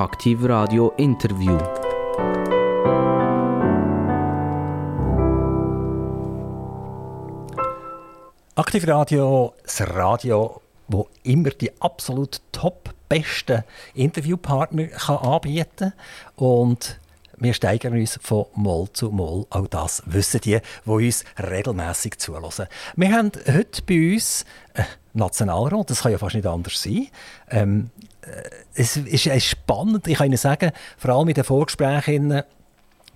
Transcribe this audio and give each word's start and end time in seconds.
Aktiv 0.00 0.42
Radio 0.44 0.94
Interview. 0.96 1.58
Aktiv 8.54 8.88
Radio, 8.88 9.52
das 9.62 9.82
Radio, 9.82 10.62
wo 10.88 11.06
immer 11.22 11.50
die 11.50 11.70
absolut 11.82 12.40
top 12.50 12.94
besten 13.10 13.62
Interviewpartner 13.92 14.86
kann 14.86 15.18
anbieten 15.18 15.92
und 16.36 16.98
wir 17.36 17.52
steigern 17.52 17.92
uns 17.92 18.18
von 18.22 18.46
Moll 18.54 18.88
zu 18.94 19.10
Moll. 19.10 19.44
Auch 19.50 19.66
das 19.66 20.02
wissen 20.06 20.40
die, 20.40 20.60
die 20.86 20.90
uns 20.90 21.24
regelmäßig 21.38 22.18
zulassen. 22.18 22.68
Wir 22.96 23.12
haben 23.12 23.32
heute 23.46 23.82
bei 23.82 24.14
uns 24.14 24.46
einen 24.72 24.86
Nationalrat, 25.12 25.90
das 25.90 26.00
kann 26.00 26.12
ja 26.12 26.16
fast 26.16 26.36
nicht 26.36 26.46
anders 26.46 26.80
sein. 26.80 27.08
Ähm, 27.50 27.90
äh, 28.00 28.09
es 28.74 28.96
ist 28.96 29.44
spannend, 29.44 30.06
ich 30.06 30.18
kann 30.18 30.26
Ihnen 30.26 30.36
sagen, 30.36 30.72
vor 30.98 31.10
allem 31.10 31.28
in 31.28 31.34
den 31.34 31.44
Vorgesprächen 31.44 32.42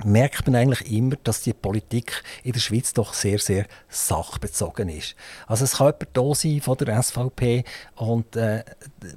merkt 0.02 0.46
man 0.46 0.56
eigentlich 0.56 0.90
immer, 0.90 1.14
dass 1.22 1.42
die 1.42 1.52
Politik 1.52 2.22
in 2.42 2.52
der 2.52 2.60
Schweiz 2.60 2.92
doch 2.92 3.14
sehr, 3.14 3.38
sehr 3.38 3.66
sachbezogen 3.88 4.88
ist. 4.88 5.14
Also 5.46 5.64
es 5.64 5.76
kann 5.76 5.86
jemand 5.86 6.08
da 6.12 6.34
sein 6.34 6.60
von 6.60 6.76
der 6.78 7.02
SVP 7.02 7.64
und 7.96 8.34
äh, 8.34 8.64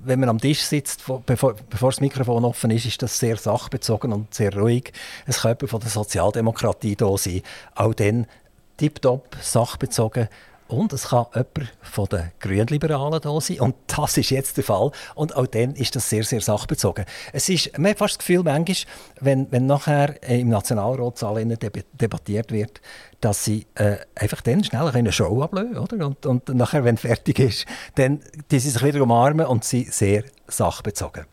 wenn 0.04 0.20
man 0.20 0.30
am 0.30 0.40
Tisch 0.40 0.62
sitzt, 0.62 1.04
bevor, 1.26 1.56
bevor 1.70 1.90
das 1.90 2.02
Mikrofon 2.02 2.46
offen 2.46 2.72
ist, 2.72 2.86
ist 2.86 3.02
das 3.02 3.18
sehr 3.18 3.38
sachbezogen 3.38 4.14
und 4.14 4.34
sehr 4.34 4.56
ruhig. 4.56 4.94
Es 5.26 5.42
kann 5.42 5.52
jemand 5.52 5.70
von 5.70 5.80
der 5.80 5.90
Sozialdemokratie 5.90 6.96
da 6.96 7.18
sein, 7.18 7.42
auch 7.74 7.94
dann 7.94 8.28
tiptop 8.78 9.36
sachbezogen 9.42 10.28
und 10.68 10.94
es 10.94 11.10
kann 11.10 11.26
jemand 11.34 11.74
von 11.82 12.06
den 12.08 12.32
Grünliberalen 12.40 13.22
da 13.22 13.42
sein. 13.42 13.60
Und 13.60 13.76
das 13.88 14.18
ist 14.18 14.30
jetzt 14.30 14.58
der 14.58 14.64
Fall. 14.64 14.92
Und 15.16 15.36
auch 15.36 15.48
dann 15.48 15.74
ist 15.76 15.96
das 15.96 16.10
sehr, 16.10 16.24
sehr 16.24 16.42
sachbezogen. 16.42 17.06
Es 17.34 17.50
ist, 17.50 17.78
man 17.78 17.92
hat 17.92 18.00
fast 18.00 18.16
das 18.16 18.20
Gefühl, 18.20 18.44
manchmal, 18.44 18.76
wenn, 19.20 19.52
wenn 19.52 19.66
nachher 19.66 20.22
im 20.24 20.50
Nationalratssaal 20.50 21.46
debattiert 21.46 22.52
wird, 22.52 22.82
dass 23.22 23.44
sie 23.44 23.66
äh, 23.76 23.98
einfach 24.16 24.42
dann 24.42 24.64
schnell 24.64 24.88
eine 24.88 25.12
Show 25.12 25.42
ablösen, 25.42 25.78
oder? 25.78 26.06
Und, 26.06 26.26
und 26.26 26.50
nachher, 26.50 26.84
wenn 26.84 26.98
fertig 26.98 27.40
ist, 27.40 27.66
dann 27.96 28.22
die 28.52 28.60
sie 28.60 28.70
sich 28.70 28.84
wieder 28.84 29.02
umarmen 29.02 29.46
und 29.46 29.64
sind 29.64 29.94
sehr 29.94 30.24
sachbezogen. 30.48 31.26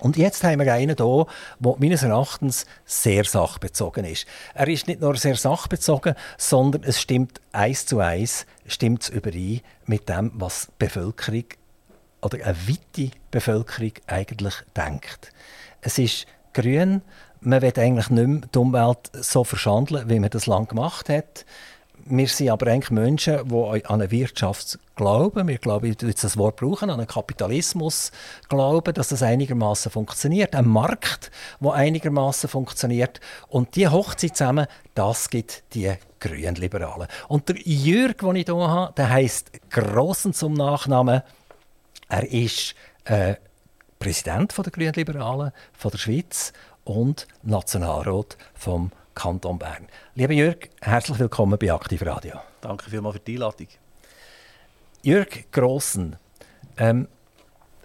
Und 0.00 0.16
jetzt 0.16 0.44
haben 0.44 0.60
wir 0.60 0.72
einen 0.72 0.96
hier, 0.96 1.26
der 1.58 1.74
meines 1.78 2.02
Erachtens 2.02 2.66
sehr 2.84 3.24
sachbezogen 3.24 4.04
ist. 4.04 4.26
Er 4.54 4.68
ist 4.68 4.86
nicht 4.86 5.00
nur 5.00 5.16
sehr 5.16 5.36
sachbezogen, 5.36 6.14
sondern 6.36 6.84
es 6.84 7.00
stimmt 7.00 7.40
eins 7.52 7.86
zu 7.86 7.98
eins 7.98 8.46
stimmt 8.66 9.08
überein 9.08 9.60
mit 9.86 10.08
dem, 10.08 10.32
was 10.34 10.66
die 10.66 10.72
Bevölkerung 10.78 11.44
oder 12.22 12.44
eine 12.44 12.56
weite 12.68 13.10
Bevölkerung 13.30 13.92
eigentlich 14.06 14.54
denkt. 14.76 15.32
Es 15.80 15.98
ist 15.98 16.26
grün, 16.52 17.02
man 17.40 17.62
will 17.62 17.72
eigentlich 17.76 18.10
nicht 18.10 18.26
mehr 18.26 18.40
die 18.52 18.58
Umwelt 18.58 19.10
so 19.12 19.44
verschandeln, 19.44 20.08
wie 20.08 20.18
man 20.18 20.30
das 20.30 20.46
lange 20.46 20.66
gemacht 20.66 21.08
hat 21.08 21.44
wir 22.10 22.28
sind 22.28 22.50
aber 22.50 22.68
eigentlich 22.68 22.90
Menschen, 22.90 23.48
die 23.48 23.54
an 23.54 24.00
eine 24.00 24.10
Wirtschaft 24.10 24.78
glauben. 24.96 25.48
Wir 25.48 25.58
glauben, 25.58 25.86
ich 25.86 26.02
jetzt 26.02 26.24
das 26.24 26.36
Wort 26.36 26.56
brauchen, 26.56 26.90
an 26.90 26.98
einen 26.98 27.06
Kapitalismus 27.06 28.12
glauben, 28.48 28.94
dass 28.94 29.08
das 29.08 29.22
einigermaßen 29.22 29.90
funktioniert. 29.90 30.54
Ein 30.54 30.68
Markt, 30.68 31.30
der 31.60 31.72
einigermaßen 31.72 32.48
funktioniert. 32.48 33.20
Und 33.48 33.76
die 33.76 33.88
Hochzeit 33.88 34.36
zusammen, 34.36 34.66
das 34.94 35.30
gibt 35.30 35.62
die 35.74 35.92
Grünliberalen. 36.20 37.08
Und 37.28 37.48
der 37.48 37.56
Jürg, 37.56 38.18
den 38.18 38.36
ich 38.36 38.46
hier 38.46 38.56
habe, 38.56 38.92
der 38.94 39.10
heisst 39.10 39.50
Grossen 39.70 40.32
zum 40.32 40.54
Nachnamen. 40.54 41.22
Er 42.08 42.32
ist 42.32 42.74
äh, 43.04 43.34
Präsident 43.98 44.56
der 44.56 44.72
Grünliberalen 44.72 45.52
von 45.72 45.90
der 45.90 45.98
Schweiz 45.98 46.52
und 46.84 47.26
Nationalrat 47.42 48.36
vom 48.54 48.92
Kanton 49.18 49.58
Bern. 49.58 49.88
Lieber 50.14 50.32
Jörg, 50.32 50.68
herzlich 50.80 51.18
willkommen 51.18 51.58
bei 51.58 51.72
Aktiv 51.72 52.00
Radio. 52.06 52.34
Danke 52.60 52.88
vielmals 52.88 53.16
für 53.16 53.22
die 53.22 53.34
Einladung. 53.34 53.66
Jörg 55.02 55.50
Grossen, 55.50 56.14
ähm, 56.76 57.08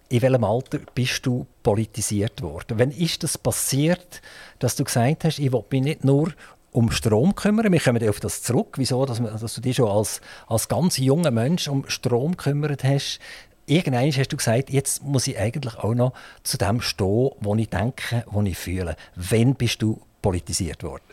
in 0.09 0.21
welchem 0.21 0.43
Alter 0.43 0.77
bist 0.93 1.25
du 1.25 1.47
politisiert 1.63 2.43
worden? 2.43 2.77
Wann 2.77 2.91
ist 2.91 3.23
das 3.23 3.39
passiert, 3.39 4.21
dass 4.59 4.75
du 4.75 4.83
gesagt 4.83 5.23
hast, 5.23 5.39
ich 5.39 5.51
will 5.51 5.63
mich 5.71 5.81
nicht 5.81 6.03
nur 6.03 6.33
um 6.71 6.91
Strom 6.91 7.33
kümmern. 7.33 7.71
Wir 7.71 7.79
kommen 7.79 8.07
auf 8.07 8.19
das 8.19 8.43
zurück. 8.43 8.75
Wieso, 8.77 9.03
dass, 9.07 9.19
dass 9.19 9.55
du 9.55 9.61
dich 9.61 9.77
schon 9.77 9.89
als, 9.89 10.21
als 10.45 10.67
ganz 10.67 10.97
junger 10.97 11.31
Mensch 11.31 11.67
um 11.67 11.89
Strom 11.89 12.37
gekümmert 12.37 12.83
hast. 12.83 13.19
Irgendwann 13.65 14.11
hast 14.11 14.31
du 14.31 14.37
gesagt, 14.37 14.69
jetzt 14.69 15.01
muss 15.01 15.25
ich 15.25 15.39
eigentlich 15.39 15.77
auch 15.77 15.95
noch 15.95 16.13
zu 16.43 16.59
dem 16.59 16.79
stehen, 16.79 17.31
wo 17.39 17.55
ich 17.55 17.69
denke, 17.69 18.23
wo 18.27 18.43
ich 18.43 18.57
fühle. 18.57 18.95
Wann 19.15 19.55
bist 19.55 19.81
du 19.81 19.99
politisiert 20.21 20.83
worden? 20.83 21.12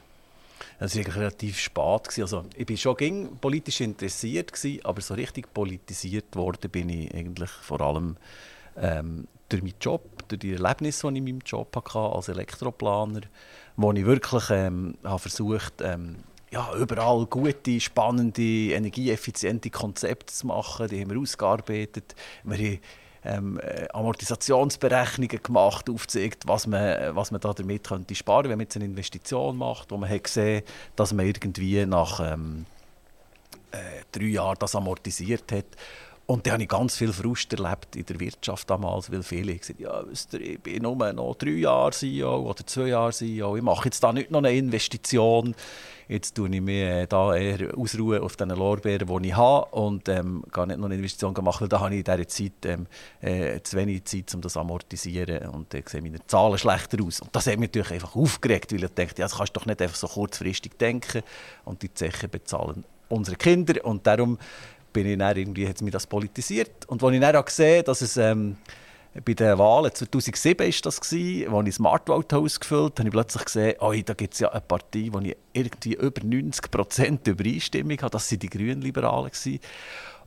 Es 0.83 0.97
war 0.97 1.15
relativ 1.15 1.59
spät. 1.59 2.19
Also, 2.19 2.45
ich 2.57 2.69
war 2.69 2.77
schon 2.77 3.37
politisch 3.39 3.83
interessiert, 3.83 4.53
aber 4.83 5.01
so 5.03 5.13
richtig 5.15 5.53
politisiert 5.53 6.35
worden 6.35 6.71
bin 6.71 6.89
ich 6.89 7.15
eigentlich 7.15 7.51
vor 7.51 7.83
allem 7.83 8.17
ähm, 8.79 9.29
durch 9.51 9.63
meinen 9.63 9.75
Job, 9.79 10.27
durch 10.29 10.41
die 10.41 10.55
Erlebnisse, 10.55 11.07
die 11.09 11.13
ich 11.13 11.19
in 11.19 11.25
meinem 11.25 11.41
Job 11.45 11.77
hatte 11.77 11.99
als 11.99 12.29
Elektroplaner, 12.29 13.21
wo 13.77 13.93
ich 13.93 14.07
wirklich 14.07 14.45
ähm, 14.51 14.97
habe 15.05 15.19
versucht 15.19 15.83
ähm, 15.83 16.17
ja, 16.51 16.75
überall 16.75 17.27
gute, 17.27 17.79
spannende, 17.79 18.73
energieeffiziente 18.73 19.71
Konzepte 19.71 20.33
zu 20.33 20.47
machen. 20.47 20.89
Die 20.89 21.01
haben 21.01 21.11
wir 21.11 21.21
ausgearbeitet. 21.21 22.15
Wir 22.43 22.57
haben 22.59 22.79
ähm, 23.25 23.61
äh, 23.61 23.87
Amortisationsberechnungen 23.93 25.43
gemacht, 25.43 25.91
aufgezeigt, 25.91 26.47
was 26.47 26.67
man, 26.67 27.15
was 27.15 27.31
man 27.31 27.41
da 27.41 27.53
damit 27.53 27.87
könnte 27.87 28.15
sparen 28.15 28.45
wenn 28.45 28.59
man 28.59 28.61
jetzt 28.61 28.77
eine 28.77 28.87
Investition 28.87 29.57
macht, 29.57 29.91
wo 29.91 29.97
man 29.97 30.09
hat 30.09 30.25
gesehen 30.25 30.63
dass 30.97 31.13
man 31.13 31.27
irgendwie 31.27 31.85
nach 31.87 32.21
ähm, 32.21 32.67
äh, 33.73 33.77
drei 34.13 34.25
Jahren 34.25 34.57
das 34.59 34.75
amortisiert 34.75 35.53
hat. 35.53 35.67
Und 36.31 36.47
da 36.47 36.53
habe 36.53 36.63
ich 36.63 36.69
ganz 36.69 36.97
viel 36.97 37.13
Frust 37.13 37.53
erlebt 37.53 37.97
in 37.97 38.07
der 38.07 38.21
Wirtschaft 38.21 38.71
damals, 38.71 39.11
weil 39.11 39.25
viele 39.25 39.57
gesagt 39.57 39.81
ja, 39.81 40.05
ich 40.39 40.61
bin 40.61 40.81
nur 40.81 41.13
noch 41.13 41.35
drei 41.35 41.51
Jahre 41.51 41.91
CEO 41.91 42.49
oder 42.49 42.65
zwei 42.65 42.87
Jahre 42.87 43.13
CEO, 43.13 43.57
ich 43.57 43.63
mache 43.65 43.87
jetzt 43.87 44.01
da 44.01 44.13
nicht 44.13 44.31
noch 44.31 44.39
eine 44.39 44.53
Investition, 44.53 45.57
jetzt 46.07 46.37
tue 46.37 46.49
ich 46.55 46.61
mich 46.61 46.83
äh, 46.85 47.09
da 47.09 47.35
eher 47.35 47.77
ausruhen 47.77 48.21
auf 48.21 48.37
den 48.37 48.51
Lorbeeren, 48.51 49.23
die 49.23 49.31
ich 49.31 49.37
habe 49.37 49.75
und 49.75 50.09
ähm, 50.09 50.45
gar 50.53 50.67
nicht 50.67 50.79
noch 50.79 50.87
eine 50.87 50.95
Investition 50.95 51.35
machen, 51.43 51.63
weil 51.63 51.69
da 51.69 51.81
habe 51.81 51.97
ich 51.97 51.99
in 51.99 52.05
dieser 52.05 52.29
Zeit 52.29 52.65
ähm, 52.65 52.87
äh, 53.21 53.61
zu 53.65 53.77
wenig 53.77 54.05
Zeit, 54.05 54.33
um 54.33 54.41
das 54.41 54.53
zu 54.53 54.61
amortisieren 54.61 55.49
und 55.49 55.75
dann 55.75 55.83
sehen 55.85 56.05
meine 56.05 56.25
Zahlen 56.29 56.59
schlechter 56.59 57.05
aus. 57.05 57.23
Und 57.23 57.35
das 57.35 57.49
hat 57.49 57.59
mich 57.59 57.71
natürlich 57.71 57.91
einfach 57.91 58.15
aufgeregt, 58.15 58.73
weil 58.73 58.85
ich 58.85 58.95
dachte, 58.95 59.21
ja, 59.21 59.25
das 59.25 59.37
kannst 59.37 59.57
du 59.57 59.59
doch 59.59 59.67
nicht 59.67 59.83
einfach 59.83 59.97
so 59.97 60.07
kurzfristig 60.07 60.79
denken 60.79 61.23
und 61.65 61.83
die 61.83 61.93
Zechen 61.93 62.31
bezahlen 62.31 62.85
unsere 63.11 63.37
Kinder 63.37 63.85
und 63.85 64.07
darum 64.07 64.39
bin 64.93 65.07
ich 65.07 65.19
dann 65.19 65.37
irgendwie, 65.37 65.69
hat 65.69 65.81
mich 65.83 65.93
das 65.93 66.07
politisiert. 66.07 66.87
Und 66.87 67.03
als 67.03 67.15
ich 67.15 67.21
dann 67.21 67.45
gesehen 67.45 67.85
dass 67.85 68.01
es 68.01 68.17
ähm, 68.17 68.57
bei 69.25 69.35
den 69.35 69.59
Wahlen 69.59 69.93
2007 69.93 70.69
ist 70.69 70.87
das 70.87 71.01
gewesen, 71.01 71.53
als 71.53 71.61
ich 71.61 71.71
das 71.71 71.75
Smartvote 71.77 72.39
ausgefüllt 72.39 72.99
habe, 72.99 72.99
habe 72.99 73.09
ich 73.09 73.13
plötzlich 73.13 73.45
gesehen, 73.45 73.75
oh, 73.81 73.93
da 73.93 74.15
gibt 74.15 74.35
es 74.35 74.41
ja 74.41 74.51
eine 74.51 74.61
Partei, 74.61 75.09
wo 75.11 75.19
ich 75.19 75.37
irgendwie 75.53 75.95
über 75.95 76.23
90 76.23 76.71
Prozent 76.71 77.27
Übereinstimmung 77.27 77.99
habe. 77.99 78.11
Das 78.11 78.31
waren 78.31 78.39
die 78.39 78.49
Grünliberalen. 78.49 79.31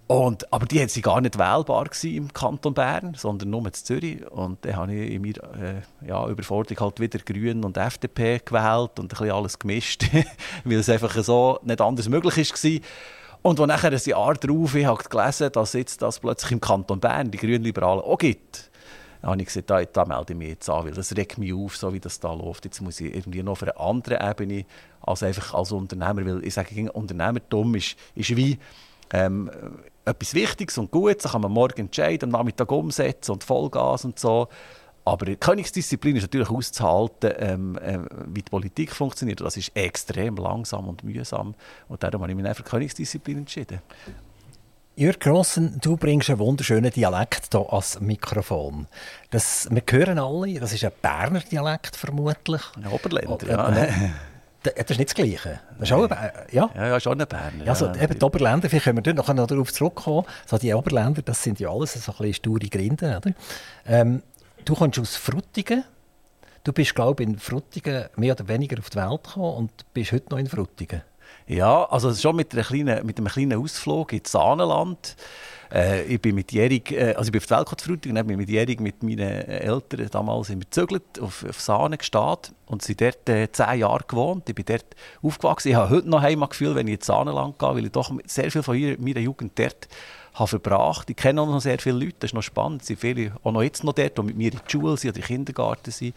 Und, 0.06 0.52
aber 0.52 0.66
die 0.66 0.80
waren 0.80 1.02
gar 1.02 1.22
nicht 1.22 1.40
wählbar 1.40 1.90
im 2.04 2.34
Kanton 2.34 2.74
Bern, 2.74 3.14
sondern 3.16 3.52
nur 3.52 3.66
in 3.66 3.74
Zürich. 3.74 4.30
Und 4.30 4.66
dann 4.66 4.76
habe 4.76 4.94
ich 4.94 5.12
in 5.12 5.22
meiner 5.22 5.78
äh, 5.78 5.82
ja, 6.06 6.28
Überforderung 6.28 6.82
halt 6.82 7.00
wieder 7.00 7.20
Grün 7.20 7.64
und 7.64 7.78
FDP 7.78 8.42
gewählt 8.44 9.00
und 9.00 9.06
ein 9.06 9.08
bisschen 9.08 9.32
alles 9.32 9.58
gemischt, 9.58 10.04
weil 10.66 10.78
es 10.80 10.90
einfach 10.90 11.16
so 11.24 11.60
nicht 11.64 11.80
anders 11.80 12.10
möglich 12.10 12.52
war. 12.52 12.80
Und 13.44 13.60
als 13.60 13.68
nachher 13.68 13.92
ein 13.92 14.02
Jahr 14.06 14.34
darauf 14.36 14.74
ich 14.74 14.86
habe 14.86 15.04
gelesen 15.04 15.52
dass 15.52 15.74
jetzt 15.74 16.02
das 16.02 16.20
plötzlich 16.20 16.54
im 16.54 16.62
Kanton 16.62 17.00
Bern 17.00 17.30
die 17.30 17.38
Grünliberalen 17.38 18.02
auch 18.02 18.18
gibt, 18.18 18.72
dann 19.22 19.32
habe 19.32 19.42
ich 19.42 19.48
gesagt, 19.48 19.70
da, 19.70 19.84
da 19.84 20.06
melde 20.06 20.34
ich 20.34 20.40
mich 20.40 20.50
jetzt 20.50 20.70
an, 20.70 20.86
weil 20.86 20.94
das 20.94 21.16
regt 21.16 21.38
mich 21.38 21.54
auf, 21.54 21.78
so 21.78 21.94
wie 21.94 22.00
das 22.00 22.20
da 22.20 22.34
läuft. 22.34 22.66
Jetzt 22.66 22.82
muss 22.82 23.00
ich 23.00 23.14
irgendwie 23.14 23.44
noch 23.44 23.54
auf 23.54 23.64
einer 23.64 23.80
anderen 23.80 24.30
Ebene 24.30 24.66
als 25.02 25.24
einfach 25.24 25.54
als 25.54 25.72
Unternehmer, 25.72 26.26
weil 26.26 26.46
ich 26.46 26.54
sage, 26.54 26.92
Unternehmertum 26.92 27.76
ist, 27.76 27.96
ist 28.16 28.36
wie 28.36 28.58
ähm, 29.12 29.52
etwas 30.06 30.34
Wichtiges 30.34 30.78
und 30.78 30.92
Gutes, 30.92 31.24
da 31.24 31.30
kann 31.30 31.42
man 31.42 31.52
morgen 31.52 31.82
entscheiden, 31.82 32.30
am 32.34 32.40
Nachmittag 32.40 32.72
umsetzen 32.72 33.32
und 33.32 33.44
Vollgas 33.44 34.06
und 34.06 34.20
so. 34.20 34.48
Aber 35.06 35.26
die 35.26 35.36
Königsdisziplin 35.36 36.16
ist 36.16 36.24
natürlich 36.24 36.50
auszuhalten, 36.50 37.34
ähm, 37.38 37.78
äh, 37.78 38.00
wie 38.28 38.42
die 38.42 38.50
Politik 38.50 38.92
funktioniert. 38.92 39.42
Das 39.42 39.58
ist 39.58 39.76
extrem 39.76 40.38
langsam 40.38 40.88
und 40.88 41.04
mühsam. 41.04 41.56
Und 41.90 42.04
darum 42.04 42.22
habe 42.22 42.32
ich 42.32 42.38
mich 42.38 42.56
für 42.56 42.64
Königsdisziplin 42.64 43.40
entschieden. 43.40 43.82
Jörg 44.96 45.20
Grossen, 45.20 45.80
du 45.82 45.98
bringst 45.98 46.30
einen 46.30 46.38
wunderschönen 46.38 46.92
Dialekt 46.92 47.50
hier 47.52 47.66
als 47.74 48.00
Mikrofon. 48.00 48.88
Das, 49.32 49.68
wir 49.72 49.82
hören 49.90 50.20
alle, 50.20 50.60
das 50.60 50.72
ist 50.72 50.86
ein 50.86 50.92
Berner 51.02 51.40
Dialekt 51.40 51.96
vermutlich. 51.96 52.62
Ein 52.78 52.88
Oberländer, 52.88 53.50
ja. 53.50 53.90
Das 54.64 54.74
ist 54.76 54.98
nicht 54.98 55.10
das 55.10 55.16
Gleiche. 55.16 55.60
Das 55.78 55.90
ist 55.90 55.94
auch 55.94 56.10
ein, 56.10 56.32
ja? 56.52 56.70
Ja, 56.74 56.88
ja, 56.88 57.00
schon 57.00 57.20
ein 57.20 57.28
Berner. 57.28 57.66
Ja, 57.66 57.72
also, 57.72 57.92
eben 57.94 58.18
die 58.18 58.24
Oberländer, 58.24 58.70
vielleicht 58.70 58.86
können 58.86 59.04
wir 59.04 59.14
noch 59.14 59.26
darauf 59.26 59.74
zurückkommen. 59.74 60.26
So, 60.46 60.58
die 60.58 60.74
Oberländer, 60.74 61.22
das 61.22 61.44
sind 61.44 61.60
ja 61.60 61.70
alles 61.70 61.94
so 61.94 62.12
ein 62.12 62.18
bisschen 62.18 62.34
sture 62.36 62.70
Grinden. 62.70 63.18
Oder? 63.18 63.32
Ähm, 63.86 64.22
Du 64.66 64.76
kommst 64.76 65.00
aus 65.00 65.16
Frutigen. 65.16 65.84
Du 66.64 66.72
bist, 66.72 66.96
glaube 66.96 67.24
ich, 67.24 67.30
in 67.30 67.38
Frutigen 67.38 68.06
mehr 68.16 68.34
oder 68.34 68.48
weniger 68.48 68.80
auf 68.80 68.90
die 68.90 68.98
Welt 68.98 69.24
gekommen 69.24 69.58
und 69.58 69.94
bist 69.94 70.14
heute 70.14 70.30
noch 70.30 70.38
in 70.38 70.48
Frutigen. 70.48 71.02
Ja, 71.48 71.84
also 71.86 72.14
schon 72.14 72.38
mit, 72.38 72.54
einer 72.54 72.64
kleinen, 72.64 73.06
mit 73.06 73.18
einem 73.18 73.28
kleinen 73.28 73.62
Ausflug 73.62 74.14
ins 74.14 74.32
Sahnenland. 74.32 75.18
Äh, 75.74 76.04
ich 76.04 76.22
bin 76.22 76.36
mitjährig, 76.36 76.92
äh, 76.92 77.14
also 77.16 77.28
ich 77.28 77.32
bin 77.34 77.42
auf 77.42 77.48
die 77.48 77.52
Welt 77.52 77.66
gefrühstückt 77.66 78.06
und 78.06 78.28
bin 78.28 78.38
mitjährig 78.38 78.80
mit 78.80 79.04
meinen 79.04 79.20
Eltern 79.20 80.08
damals 80.12 80.48
sind 80.48 80.60
wir 80.60 80.66
gezögert 80.66 81.20
auf, 81.20 81.44
auf 81.44 81.60
Sahne 81.60 81.98
gestanden 81.98 82.56
und 82.68 82.84
sind 82.84 83.02
dort 83.02 83.28
äh, 83.28 83.52
zehn 83.52 83.80
Jahre 83.80 84.06
gewohnt. 84.08 84.48
Ich 84.48 84.56
bin 84.56 84.66
dort 84.66 84.86
aufgewachsen. 85.22 85.70
Ich 85.70 85.76
habe 85.76 85.90
heute 85.90 86.08
noch 86.08 86.22
Heimatgefühl, 86.22 86.76
wenn 86.76 86.88
ich 86.88 86.96
ins 86.96 87.08
Sahnenland 87.08 87.60
gehe, 87.60 87.70
weil 87.70 87.86
ich 87.86 87.92
doch 87.92 88.14
sehr 88.26 88.50
viel 88.52 88.64
von 88.64 88.78
meiner 89.00 89.20
Jugend 89.20 89.60
dort 89.60 89.90
habe 90.34 90.48
verbracht. 90.48 91.10
Ich 91.10 91.16
kenne 91.16 91.42
auch 91.42 91.48
noch 91.48 91.62
sehr 91.62 91.80
viele 91.80 91.98
Leute, 91.98 92.16
das 92.20 92.30
ist 92.30 92.34
noch 92.34 92.42
spannend. 92.42 92.82
Es 92.82 92.88
sind 92.88 93.00
viele 93.00 93.34
auch 93.44 93.52
noch 93.52 93.62
jetzt 93.62 93.84
noch 93.84 93.94
dort, 93.94 94.18
die 94.18 94.22
mit 94.24 94.38
mir 94.38 94.52
in 94.52 94.58
der 94.58 94.70
Schule 94.70 94.98
sind 94.98 95.12
oder 95.12 95.20
im 95.20 95.26
Kindergarten 95.26 95.92
sind. 95.92 96.16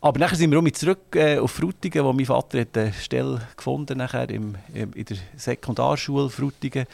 Aber 0.00 0.18
nachher 0.20 0.36
sind 0.36 0.50
wir 0.52 0.58
auch 0.60 0.70
zurück 0.70 1.16
äh, 1.16 1.38
auf 1.38 1.50
Frutigen, 1.50 2.04
wo 2.04 2.12
mein 2.12 2.26
Vater 2.26 2.60
hat 2.60 2.76
eine 2.78 2.92
Stelle 2.92 3.40
gefunden 3.56 3.98
nachher 3.98 4.30
im, 4.30 4.54
im, 4.72 4.92
in 4.92 5.04
der 5.04 5.16
Sekundarschule 5.36 6.30
Frutigen. 6.30 6.86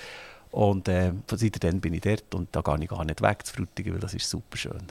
Und 0.51 0.89
äh, 0.89 1.13
seitdem 1.31 1.81
bin 1.81 1.95
ich 1.95 2.01
dort 2.01 2.35
und 2.35 2.49
da 2.53 2.61
gehe 2.63 2.79
ich 2.81 2.89
gar 2.89 3.05
nicht 3.05 3.21
weg 3.21 3.45
zu 3.45 3.55
Frutigen, 3.55 3.93
weil 3.93 4.01
das 4.01 4.15
ist 4.15 4.31
super 4.31 4.57
schön. 4.57 4.83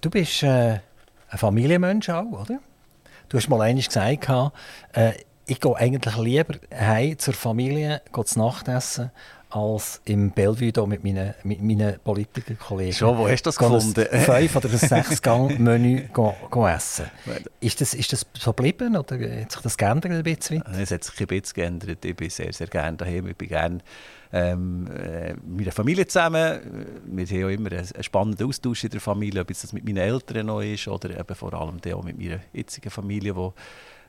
Du 0.00 0.10
bist 0.10 0.42
äh, 0.44 0.78
ein 1.28 1.38
Familienmensch 1.38 2.08
auch, 2.08 2.42
oder? 2.42 2.60
Du 3.28 3.36
hast 3.36 3.48
mal 3.48 3.60
einmal 3.60 3.82
gesagt, 3.82 4.28
äh, 4.92 5.12
ich 5.46 5.60
gehe 5.60 5.76
eigentlich 5.76 6.16
lieber 6.16 6.54
heim 6.72 7.18
zur 7.18 7.34
Familie, 7.34 8.00
gehe 8.12 8.24
zu 8.24 8.38
Nachtessen, 8.38 9.10
als 9.50 10.00
im 10.04 10.30
Bellevue 10.30 10.86
mit 10.86 11.02
meinen, 11.02 11.34
mit 11.42 11.62
meinen 11.62 11.98
Politikerkollegen. 12.00 12.92
Schon, 12.92 13.16
wo 13.16 13.28
hast 13.28 13.42
du 13.46 13.48
das 13.48 13.56
gefunden? 13.56 14.06
Ein 14.10 14.20
fünf- 14.20 14.56
oder 14.56 14.70
ein 14.70 14.78
sechs-Gang-Menü 14.78 16.08
essen. 16.74 17.06
Ist 17.60 17.80
das, 17.80 17.94
ist 17.94 18.12
das 18.12 18.26
so 18.34 18.52
geblieben 18.52 18.96
oder 18.96 19.16
hat 19.40 19.52
sich 19.52 19.62
das 19.62 19.76
geändert 19.76 20.12
ein 20.12 20.22
bisschen? 20.22 20.62
Es 20.62 20.90
hat 20.90 21.04
sich 21.04 21.20
ein 21.20 21.26
bisschen 21.26 21.54
geändert. 21.54 22.04
Ich 22.04 22.14
bin 22.14 22.28
sehr, 22.28 22.52
sehr 22.52 22.66
gerne 22.66 22.98
daheim. 22.98 23.26
Ich 23.28 23.36
bin 23.36 23.48
gerne 23.48 23.78
ähm, 24.32 24.86
äh, 24.88 25.34
mit 25.34 25.64
der 25.64 25.72
Familie 25.72 26.06
zusammen. 26.06 26.96
Wir 27.06 27.26
haben 27.26 27.44
auch 27.44 27.48
immer 27.48 27.72
einen, 27.72 28.02
spannenden 28.02 28.46
Austausch 28.46 28.84
in 28.84 28.90
der 28.90 29.00
Familie, 29.00 29.40
ob 29.40 29.50
es 29.50 29.62
das 29.62 29.72
mit 29.72 29.84
meinen 29.84 29.98
Eltern 29.98 30.46
noch 30.46 30.60
ist 30.60 30.86
oder 30.88 31.18
eben 31.18 31.34
vor 31.34 31.54
allem 31.54 31.78
auch 31.94 32.04
mit 32.04 32.18
meiner 32.18 32.40
jetzigen 32.52 32.90
Familie, 32.90 33.32
die 33.32 33.50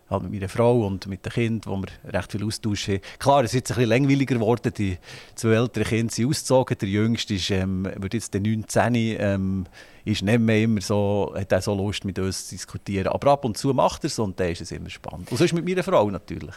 halt 0.09 0.23
mit 0.23 0.31
meiner 0.31 0.50
Frau 0.50 0.85
und 0.85 1.07
mit 1.07 1.25
den 1.25 1.31
Kindern, 1.31 1.71
wo 1.71 1.77
wir 1.77 2.13
recht 2.13 2.31
viel 2.31 2.44
Austausch 2.44 2.88
haben. 2.88 3.01
Klar, 3.19 3.44
es 3.44 3.51
ist 3.51 3.56
jetzt 3.56 3.71
ein 3.71 3.75
bisschen 3.75 3.89
langweiliger 3.89 4.35
geworden. 4.35 4.73
Die 4.77 4.97
zwei 5.35 5.53
älteren 5.53 5.88
Kinder 5.88 6.13
sind 6.13 6.27
ausgezogen. 6.27 6.77
Der 6.79 6.89
Jüngste 6.89 7.33
ist, 7.35 7.50
ähm, 7.51 7.88
wird 7.95 8.13
jetzt 8.13 8.33
der 8.33 8.41
19, 8.41 8.95
ähm, 8.95 9.65
ist 10.06 10.21
nicht 10.21 10.39
mehr 10.39 10.63
immer 10.63 10.81
so, 10.81 11.33
hat 11.35 11.53
auch 11.53 11.61
so 11.61 11.75
Lust, 11.75 12.06
mit 12.06 12.17
uns 12.19 12.47
zu 12.47 12.56
diskutieren. 12.56 13.07
Aber 13.07 13.31
ab 13.31 13.45
und 13.45 13.57
zu 13.57 13.73
macht 13.73 14.03
er 14.03 14.07
es 14.07 14.19
und 14.19 14.39
dann 14.39 14.50
ist 14.50 14.61
es 14.61 14.71
immer 14.71 14.89
spannend. 14.89 15.31
Und 15.31 15.38
so 15.38 15.44
ist 15.44 15.53
mit 15.53 15.67
meiner 15.67 15.83
Frau 15.83 16.09
natürlich. 16.09 16.56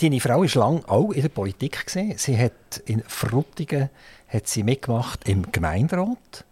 Deine 0.00 0.20
Frau 0.20 0.40
war 0.40 0.54
lange 0.54 0.88
auch 0.88 1.12
in 1.12 1.22
der 1.22 1.28
Politik. 1.28 1.86
Gewesen. 1.86 2.14
Sie 2.16 2.36
hat 2.36 2.82
in 2.86 3.02
Frutigen 3.06 3.90
hat 4.28 4.46
sie 4.46 4.62
mitgemacht 4.62 5.28
im 5.28 5.50
Gemeinderat. 5.52 6.44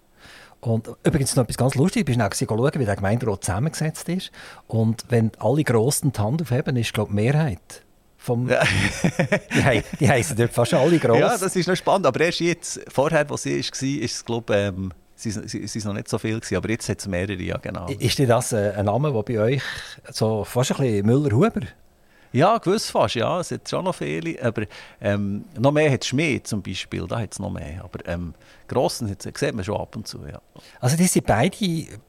Und 0.60 0.90
übrigens 1.04 1.36
noch 1.36 1.44
etwas 1.44 1.56
ganz 1.56 1.74
Lustiges, 1.74 2.10
ich 2.10 2.16
bin 2.16 2.22
auch 2.22 2.34
schauen, 2.34 2.80
wie 2.80 2.84
der 2.84 2.96
Gemeinderat 2.96 3.44
zusammengesetzt 3.44 4.08
ist. 4.08 4.30
Und 4.66 5.04
wenn 5.08 5.30
alle 5.38 5.62
Grossen 5.64 6.12
die 6.12 6.20
Hand 6.20 6.42
aufheben, 6.42 6.76
ist 6.76 6.92
glaube 6.92 7.10
die 7.10 7.16
Mehrheit 7.16 7.82
vom, 8.16 8.48
ja. 8.48 8.62
die, 9.54 9.82
die 10.00 10.08
heißen 10.08 10.36
dort 10.36 10.52
fast 10.52 10.74
alle 10.74 10.98
gross. 10.98 11.18
Ja, 11.18 11.38
das 11.38 11.54
ist 11.54 11.68
noch 11.68 11.76
spannend. 11.76 12.06
Aber 12.06 12.20
erst 12.20 12.40
jetzt, 12.40 12.80
vorher, 12.88 13.28
wo 13.30 13.36
sie 13.36 13.52
war, 13.52 13.58
ist 13.58 14.02
es, 14.02 14.24
glaube 14.24 14.54
ähm, 14.54 14.92
sie, 15.14 15.30
sie, 15.30 15.66
sie 15.66 15.86
noch 15.86 15.94
nicht 15.94 16.08
so 16.08 16.18
viel 16.18 16.40
gewesen, 16.40 16.56
aber 16.56 16.70
jetzt 16.70 16.88
hat 16.88 16.98
es 16.98 17.06
mehrere, 17.06 17.40
ja 17.40 17.56
genau. 17.58 17.86
Ist 17.86 18.18
das 18.18 18.52
äh, 18.52 18.72
ein 18.76 18.86
Name, 18.86 19.12
der 19.12 19.22
bei 19.22 19.38
euch 19.38 19.62
so 20.10 20.42
fast 20.42 20.72
ein 20.72 20.78
bisschen 20.78 21.06
Müller-Huber 21.06 21.62
ja, 22.32 22.58
gewiss 22.58 22.90
fast, 22.90 23.14
ja. 23.14 23.40
Es 23.40 23.50
hat 23.50 23.68
schon 23.68 23.84
noch 23.84 23.94
viele. 23.94 24.42
Aber 24.42 24.64
ähm, 25.00 25.44
noch 25.58 25.72
mehr 25.72 25.90
hat 25.90 26.04
Schmied 26.04 26.46
zum 26.46 26.62
Beispiel, 26.62 27.06
da 27.06 27.20
hat 27.20 27.32
es 27.32 27.38
noch 27.38 27.50
mehr. 27.50 27.82
Aber 27.82 28.06
ähm, 28.06 28.34
Grossen 28.68 29.08
sieht 29.18 29.54
man 29.54 29.64
schon 29.64 29.76
ab 29.76 29.94
und 29.96 30.06
zu, 30.06 30.26
ja. 30.26 30.40
Also 30.80 30.96
die 30.96 31.06
sind 31.06 31.26
beide 31.26 31.56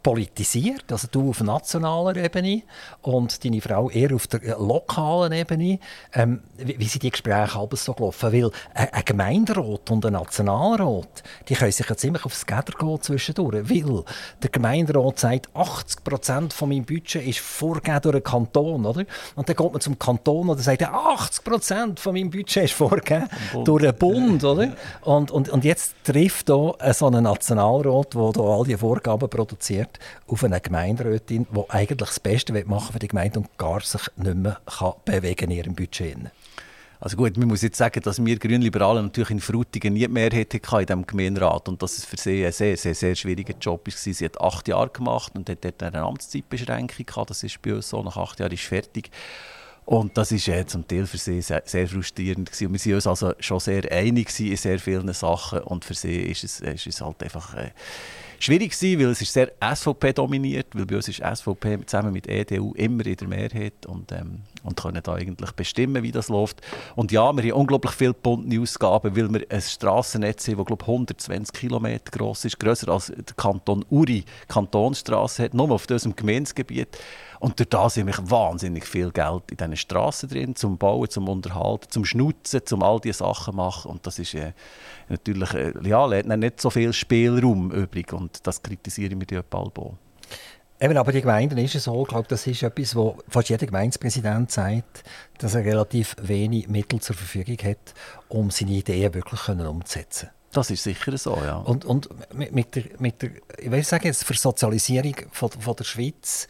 politisiert, 0.01 0.91
also 0.91 1.07
du 1.11 1.29
auf 1.29 1.41
nationaler 1.41 2.15
Ebene 2.17 2.63
und 3.01 3.43
deine 3.43 3.61
Frau 3.61 3.89
eher 3.89 4.15
auf 4.15 4.27
der 4.27 4.57
lokalen 4.57 5.33
Ebene. 5.33 5.79
Ähm, 6.13 6.41
wie, 6.57 6.79
wie, 6.79 6.85
sind 6.85 7.03
die 7.03 7.11
Gespräche 7.11 7.55
halb 7.55 7.75
so 7.77 7.93
gelaufen? 7.93 8.31
Weil 8.31 8.51
ein 8.73 9.05
Gemeinderat 9.05 9.89
und 9.91 10.05
ein 10.05 10.13
Nationalrat, 10.13 11.23
die 11.47 11.55
können 11.55 11.71
sich 11.71 11.87
ja 11.87 11.95
ziemlich 11.95 12.25
aufs 12.25 12.45
Geder 12.45 12.73
gehen 12.77 13.01
zwischendurch. 13.01 13.69
Weil 13.69 14.03
der 14.41 14.49
Gemeinderat 14.49 15.19
sagt, 15.19 15.49
80 15.55 16.03
Prozent 16.03 16.53
von 16.53 16.69
meinem 16.69 16.85
Budget 16.85 17.25
ist 17.25 17.39
vorgegeben 17.39 18.01
durch 18.01 18.15
den 18.15 18.23
Kanton, 18.23 18.85
oder? 18.85 19.05
Und 19.35 19.49
dann 19.49 19.55
geht 19.55 19.71
man 19.71 19.81
zum 19.81 19.99
Kanton 19.99 20.49
und 20.49 20.59
sagt, 20.59 20.83
80 20.83 21.43
Prozent 21.43 21.99
von 21.99 22.13
meinem 22.13 22.29
Budget 22.29 22.65
ist 22.65 22.73
vorgegeben 22.73 23.27
durch 23.63 23.83
den 23.83 23.95
Bund, 23.95 24.43
oder? 24.43 24.73
Und, 25.01 25.31
und, 25.31 25.49
und 25.49 25.63
jetzt 25.63 25.95
trifft 26.03 26.46
hier 26.47 26.93
so 26.93 27.07
einen 27.07 27.23
Nationalrat, 27.23 28.13
der 28.13 28.31
hier 28.33 28.43
all 28.43 28.63
diese 28.63 28.77
Vorgaben 28.77 29.29
produziert, 29.29 29.99
auf 30.27 30.43
eine 30.43 30.59
Gemeinderätin, 30.61 31.45
die 31.49 31.69
eigentlich 31.69 31.97
das 31.97 32.19
Beste 32.19 32.53
machen 32.65 32.93
für 32.93 32.99
die 32.99 33.07
Gemeinde 33.07 33.39
und 33.39 33.57
gar 33.57 33.81
sich 33.81 34.01
nicht 34.15 34.35
mehr 34.35 34.59
kann 34.65 34.93
bewegen 35.05 35.51
in 35.51 35.57
ihrem 35.57 35.75
Budget. 35.75 36.17
Also 36.99 37.15
gut, 37.15 37.37
man 37.37 37.47
muss 37.47 37.61
jetzt 37.61 37.77
sagen, 37.77 38.01
dass 38.01 38.23
wir 38.25 38.39
Grünliberalen 38.39 39.05
natürlich 39.05 39.29
in 39.29 39.39
Frutigen 39.39 39.93
nie 39.93 40.07
mehr 40.07 40.31
hätten 40.31 40.57
in 40.57 40.85
diesem 40.85 41.05
Gemeinderat 41.05 41.69
und 41.69 41.81
dass 41.83 41.99
es 41.99 42.05
für 42.05 42.17
sie 42.17 42.43
ein 42.43 42.51
sehr, 42.51 42.75
sehr, 42.75 42.95
sehr 42.95 43.13
schwieriger 43.13 43.53
Job 43.61 43.85
war. 43.85 43.93
Sie 43.95 44.25
hat 44.25 44.41
acht 44.41 44.67
Jahre 44.67 44.89
gemacht 44.89 45.33
und 45.35 45.47
hat 45.47 45.63
dort 45.63 45.83
eine 45.83 46.01
Amtszeitbeschränkung 46.01 47.05
gehabt. 47.05 47.29
Das 47.29 47.43
ist 47.43 47.61
bei 47.61 47.75
uns 47.75 47.89
so, 47.89 48.01
nach 48.01 48.17
acht 48.17 48.39
Jahren 48.39 48.51
ist 48.51 48.63
fertig. 48.63 49.11
Und 49.87 50.17
das 50.17 50.33
ist 50.33 50.49
äh, 50.49 50.65
zum 50.65 50.85
Teil 50.85 51.05
für 51.05 51.17
sie 51.17 51.41
sehr, 51.41 51.63
sehr 51.63 51.87
frustrierend 51.87 52.51
gewesen. 52.51 52.73
Wir 52.73 52.79
sind 52.79 52.95
uns 52.95 53.07
also 53.07 53.31
schon 53.39 53.61
sehr 53.61 53.89
einig 53.89 54.37
in 54.37 54.57
sehr 54.57 54.79
vielen 54.79 55.13
Sachen 55.13 55.59
und 55.59 55.85
für 55.85 55.93
sie 55.93 56.23
ist 56.23 56.43
es, 56.43 56.59
ist 56.59 56.87
es 56.87 56.99
halt 56.99 57.23
einfach 57.23 57.53
äh, 57.53 57.69
schwierig 58.37 58.77
gewesen, 58.77 58.99
weil 58.99 59.11
es 59.11 59.21
ist 59.21 59.31
sehr 59.31 59.53
SVP 59.61 60.11
dominiert, 60.11 60.67
weil 60.73 60.85
bei 60.85 60.97
uns 60.97 61.07
ist 61.07 61.23
SVP 61.23 61.85
zusammen 61.85 62.11
mit 62.11 62.27
EDU 62.27 62.73
immer 62.73 63.05
in 63.05 63.15
der 63.15 63.27
Mehrheit 63.29 63.85
und, 63.85 64.11
ähm, 64.11 64.41
und 64.63 64.75
können 64.75 65.01
da 65.01 65.13
eigentlich 65.13 65.51
bestimmen, 65.53 66.03
wie 66.03 66.11
das 66.11 66.27
läuft. 66.27 66.59
Und 66.97 67.13
ja, 67.13 67.31
wir 67.31 67.43
haben 67.43 67.61
unglaublich 67.61 67.93
viele 67.93 68.13
bunte 68.13 68.59
Ausgaben, 68.59 69.15
weil 69.15 69.33
wir 69.33 69.45
ein 69.49 69.61
Strassennetz 69.61 70.49
haben, 70.49 70.57
das 70.57 70.65
glaube 70.65 70.83
120 70.83 71.53
Kilometer 71.53 72.11
groß 72.11 72.43
ist, 72.43 72.59
grösser 72.59 72.89
als 72.89 73.07
der 73.07 73.35
Kanton 73.37 73.85
Uri 73.89 74.25
Kantonsstraße 74.49 75.43
hat, 75.43 75.53
nur 75.53 75.71
auf 75.71 75.87
diesem 75.87 76.13
Gemeindegebiet. 76.13 76.89
Und 77.39 77.59
durch 77.59 77.69
das 77.69 77.97
haben 77.97 78.07
wir 78.07 78.29
wahnsinnig 78.29 78.85
viel 78.85 79.11
Geld 79.11 79.43
in 79.51 79.57
diesen 79.57 79.75
Straßen 79.75 80.29
drin, 80.29 80.55
zum 80.55 80.77
Bauen, 80.77 81.09
zum 81.09 81.29
Unterhalten, 81.29 81.89
zum 81.89 82.05
Schnutzen, 82.05 82.61
zum 82.65 82.83
all 82.83 82.99
diese 82.99 83.19
Sachen 83.19 83.55
machen. 83.55 83.91
Und 83.91 84.05
das 84.07 84.19
ist 84.19 84.33
äh, 84.33 84.53
natürlich, 85.09 85.53
äh, 85.53 85.73
ja, 85.83 86.07
nicht 86.07 86.61
so 86.61 86.69
viel 86.69 86.93
Spielraum 86.93 87.71
übrig. 87.71 88.13
Und 88.13 88.45
das 88.45 88.61
kritisieren 88.61 89.21
wir 89.21 89.43
bald 89.43 89.77
auch. 89.77 89.93
Eben, 90.79 90.95
aber 90.97 91.11
die 91.11 91.21
Gemeinden 91.21 91.57
ist 91.57 91.73
es 91.73 91.85
so, 91.85 92.03
ich 92.03 92.07
glaube, 92.07 92.27
das 92.27 92.45
ist 92.45 92.61
etwas, 92.61 92.95
wo 92.95 93.17
fast 93.27 93.49
jeder 93.49 93.65
Gemeindepräsident 93.65 94.51
sagt, 94.51 95.03
dass 95.39 95.55
er 95.55 95.65
relativ 95.65 96.15
wenig 96.21 96.67
Mittel 96.67 97.01
zur 97.01 97.15
Verfügung 97.15 97.57
hat, 97.63 97.95
um 98.29 98.51
seine 98.51 98.71
Ideen 98.71 99.13
wirklich 99.15 99.47
umzusetzen. 99.49 100.29
Das 100.51 100.69
ist 100.69 100.83
sicher 100.83 101.17
so, 101.17 101.35
ja. 101.43 101.57
Und, 101.57 101.83
und 101.83 102.09
mit, 102.33 102.75
der, 102.75 102.83
mit 102.99 103.21
der, 103.21 103.31
ich 103.57 103.69
will 103.69 103.83
sagen, 103.83 104.05
jetzt 104.05 104.23
Versozialisierung 104.23 105.15
von, 105.31 105.49
von 105.51 105.75
der 105.75 105.83
Schweiz 105.83 106.47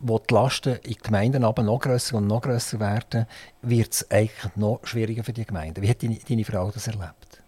wo 0.00 0.18
die 0.18 0.34
Lasten 0.34 0.76
in 0.76 0.92
den 0.92 1.02
Gemeinden 1.02 1.44
aber 1.44 1.62
noch 1.62 1.80
grösser 1.80 2.16
und 2.16 2.26
noch 2.26 2.42
grösser 2.42 2.80
werden, 2.80 3.26
wird 3.62 3.92
es 3.92 4.10
eigentlich 4.10 4.56
noch 4.56 4.80
schwieriger 4.84 5.24
für 5.24 5.32
die 5.32 5.44
Gemeinden. 5.44 5.82
Wie 5.82 5.88
hat 5.88 6.02
deine, 6.02 6.44
Frau 6.44 6.70
das 6.70 6.86
erlebt? 6.86 7.42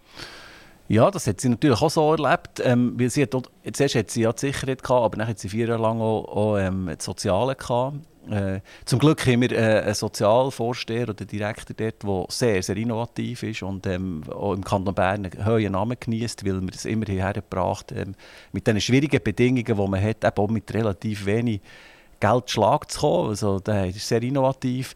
Ja, 0.87 1.11
das 1.11 1.27
hat 1.27 1.39
sie 1.39 1.49
natürlich 1.49 1.81
auch 1.81 1.89
so 1.89 2.11
erlebt. 2.11 2.61
Ähm, 2.63 2.93
weil 2.97 3.09
sie 3.09 3.23
hat, 3.23 3.35
zuerst 3.73 3.95
hat 3.95 4.09
sie 4.09 4.21
ja 4.21 4.33
die 4.33 4.39
Sicherheit 4.39 4.81
gehabt, 4.81 5.05
aber 5.05 5.17
dann 5.17 5.27
hat 5.27 5.37
sie 5.37 5.49
vier 5.49 5.67
Jahre 5.67 5.81
lang 5.81 6.01
auch, 6.01 6.25
auch 6.25 6.57
ähm, 6.57 6.89
das 6.91 7.05
Soziale 7.05 7.55
gehabt. 7.55 7.97
Äh, 8.29 8.61
zum 8.85 8.99
Glück 8.99 9.25
haben 9.25 9.41
wir 9.41 9.51
äh, 9.51 9.81
einen 9.81 9.93
Sozialvorsteher 9.93 11.09
oder 11.09 11.25
Direktor 11.25 11.75
dort, 11.75 12.03
der 12.03 12.25
sehr, 12.29 12.61
sehr 12.61 12.77
innovativ 12.77 13.43
ist 13.43 13.63
und 13.63 13.87
ähm, 13.87 14.23
auch 14.29 14.53
im 14.53 14.63
Kanton 14.63 14.93
Bern 14.93 15.25
einen 15.25 15.45
hohen 15.45 15.71
Namen 15.71 15.97
genießt, 15.99 16.45
weil 16.45 16.61
wir 16.61 16.73
es 16.73 16.85
immer 16.85 17.05
hergebracht 17.05 17.91
haben, 17.91 17.99
ähm, 18.09 18.15
mit 18.51 18.67
den 18.67 18.79
schwierigen 18.81 19.23
Bedingungen, 19.23 19.65
die 19.65 19.73
man 19.73 20.01
hat, 20.01 20.23
eben 20.23 20.37
auch 20.37 20.49
mit 20.49 20.71
relativ 20.73 21.25
wenig 21.25 21.61
Geld 22.19 22.49
Schlag 22.49 22.91
zu 22.91 22.99
kommen. 22.99 23.29
Also, 23.29 23.59
der 23.59 23.87
ist 23.87 24.07
sehr 24.07 24.21
innovativ. 24.21 24.95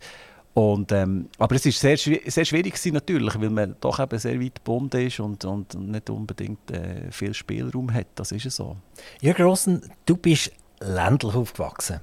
Und, 0.54 0.92
ähm, 0.92 1.30
aber 1.40 1.56
es 1.56 1.66
war 1.66 1.72
sehr, 1.72 1.98
sehr 1.98 2.46
schwierig 2.46 2.76
gewesen, 2.76 2.94
natürlich, 2.94 3.40
weil 3.42 3.50
man 3.50 3.76
doch 3.82 4.00
eben 4.00 4.20
sehr 4.20 4.40
weit 4.40 4.56
gebunden 4.56 5.08
ist 5.08 5.20
und, 5.20 5.44
und 5.46 5.74
nicht 5.74 6.10
unbedingt 6.12 6.70
äh, 6.70 7.12
viel 7.12 7.34
Spielraum 7.34 7.92
hat. 7.92 8.08
Das 8.16 8.32
ist 8.32 8.46
es 8.46 8.58
so. 8.58 8.78
Jürgen 9.20 9.44
Grossen, 9.44 9.92
du 10.06 10.16
bist 10.16 10.52
ländlich 10.80 11.34
aufgewachsen. 11.34 12.02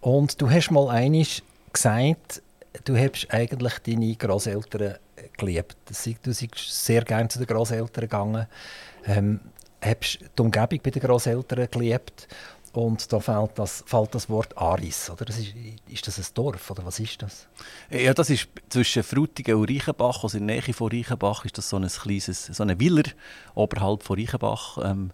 Und 0.00 0.40
du 0.40 0.50
hast 0.50 0.72
mal 0.72 0.88
einiges 0.88 1.42
gesagt, 1.72 2.42
du 2.84 2.96
hast 2.96 3.28
eigentlich 3.30 3.78
deine 3.78 4.16
Großeltern 4.16 4.96
geliebt. 5.38 5.76
Du 5.86 6.30
bist 6.30 6.84
sehr 6.84 7.02
gerne 7.04 7.28
zu 7.28 7.38
den 7.38 7.46
Großeltern 7.46 8.02
gegangen. 8.02 8.46
Ähm, 9.06 9.40
hast 9.80 10.18
die 10.36 10.42
Umgebung 10.42 10.80
bei 10.82 10.90
den 10.90 11.02
Großeltern 11.02 11.68
geliebt 11.70 12.26
und 12.72 13.12
da 13.12 13.20
fällt 13.20 13.58
das, 13.58 13.84
fällt 13.86 14.14
das 14.14 14.30
Wort 14.30 14.56
Aris. 14.56 15.10
Oder? 15.10 15.26
Das 15.26 15.38
ist, 15.38 15.54
ist 15.88 16.06
das 16.06 16.18
ein 16.18 16.24
Dorf 16.34 16.70
oder 16.70 16.84
was 16.86 16.98
ist 17.00 17.20
das? 17.20 17.46
Ja, 17.90 18.14
das 18.14 18.30
ist 18.30 18.48
zwischen 18.70 19.02
Frutigen 19.02 19.56
und 19.56 19.70
Reichenbach, 19.70 20.22
also 20.22 20.38
in 20.38 20.46
der 20.46 20.56
Nähe 20.56 20.74
von 20.74 20.90
Reichenbach, 20.90 21.44
ist 21.44 21.58
das 21.58 21.68
so 21.68 21.76
ein 21.76 21.86
kleines, 21.86 22.46
so 22.46 22.62
eine 22.62 22.80
Villa 22.80 23.02
oberhalb 23.54 24.02
von 24.02 24.18
Reichenbach, 24.18 24.78
ähm, 24.82 25.10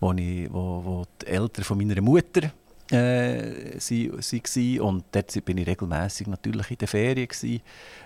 wo, 0.00 0.12
ich, 0.12 0.52
wo, 0.52 0.84
wo 0.84 1.04
die 1.22 1.26
Eltern 1.26 1.64
von 1.64 1.78
meiner 1.78 2.00
Mutter 2.02 2.52
äh, 2.90 3.78
sie, 3.78 4.10
sie 4.20 4.80
und 4.80 5.04
dort 5.12 5.44
bin 5.44 5.58
ich 5.58 5.66
regelmäßig 5.66 6.26
natürlich 6.26 6.70
in 6.70 6.78
den 6.78 6.88
Ferien 6.88 7.28
gewesen. 7.28 7.60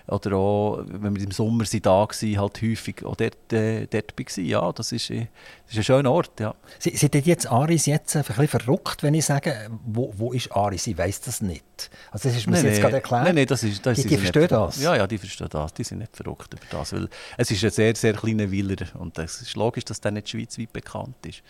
oder 0.07 0.35
auch 0.35 0.83
wenn 0.85 1.15
wir 1.15 1.23
im 1.23 1.31
Sommer 1.31 1.63
sind 1.63 1.85
da 1.85 1.91
waren, 1.91 2.37
halt 2.37 2.61
häufig 2.61 3.05
auch 3.05 3.15
dort, 3.15 3.53
äh, 3.53 3.87
dort 3.87 4.13
war. 4.17 4.43
Ja, 4.43 4.71
das 4.73 4.91
ist, 4.91 5.09
äh, 5.09 5.27
das 5.65 5.73
ist 5.73 5.77
ein 5.77 5.83
schöner 5.83 6.11
Ort, 6.11 6.39
ja. 6.39 6.53
Sind 6.79 7.15
jetzt 7.25 7.49
Aris 7.49 7.85
jetzt 7.85 8.15
ein 8.15 8.23
bisschen 8.23 8.47
verrückt, 8.47 9.03
wenn 9.03 9.13
ich 9.13 9.25
sage, 9.25 9.69
wo, 9.85 10.13
wo 10.17 10.33
ist 10.33 10.51
Aris? 10.51 10.87
Ich 10.87 10.97
weiß 10.97 11.21
das 11.21 11.41
nicht. 11.41 11.89
Also 12.11 12.27
das 12.27 12.37
ist 12.37 12.47
mir 12.47 12.53
nein, 12.53 12.65
jetzt 12.65 12.75
nee, 12.75 12.81
gerade 12.81 12.95
erklärt. 12.95 13.23
Nein, 13.23 13.35
nein, 13.35 13.47
das 13.47 13.63
ist, 13.63 13.85
das 13.85 13.97
die, 13.97 14.07
die 14.07 14.17
verstehen 14.17 14.47
das? 14.49 14.81
Ja, 14.81 14.95
ja, 14.95 15.07
die 15.07 15.17
verstehen 15.17 15.47
das. 15.49 15.73
Die 15.73 15.83
sind 15.85 15.99
nicht 15.99 16.15
verrückt 16.15 16.53
über 16.53 16.65
das, 16.69 16.91
weil 16.91 17.07
es 17.37 17.49
ist 17.49 17.63
ein 17.63 17.71
sehr, 17.71 17.95
sehr 17.95 18.13
kleiner 18.13 18.51
Willer 18.51 18.87
und 18.99 19.17
es 19.17 19.41
ist 19.41 19.55
logisch, 19.55 19.85
dass 19.85 20.01
der 20.01 20.11
nicht 20.11 20.29
schweizweit 20.29 20.73
bekannt 20.73 21.25
ist. 21.25 21.41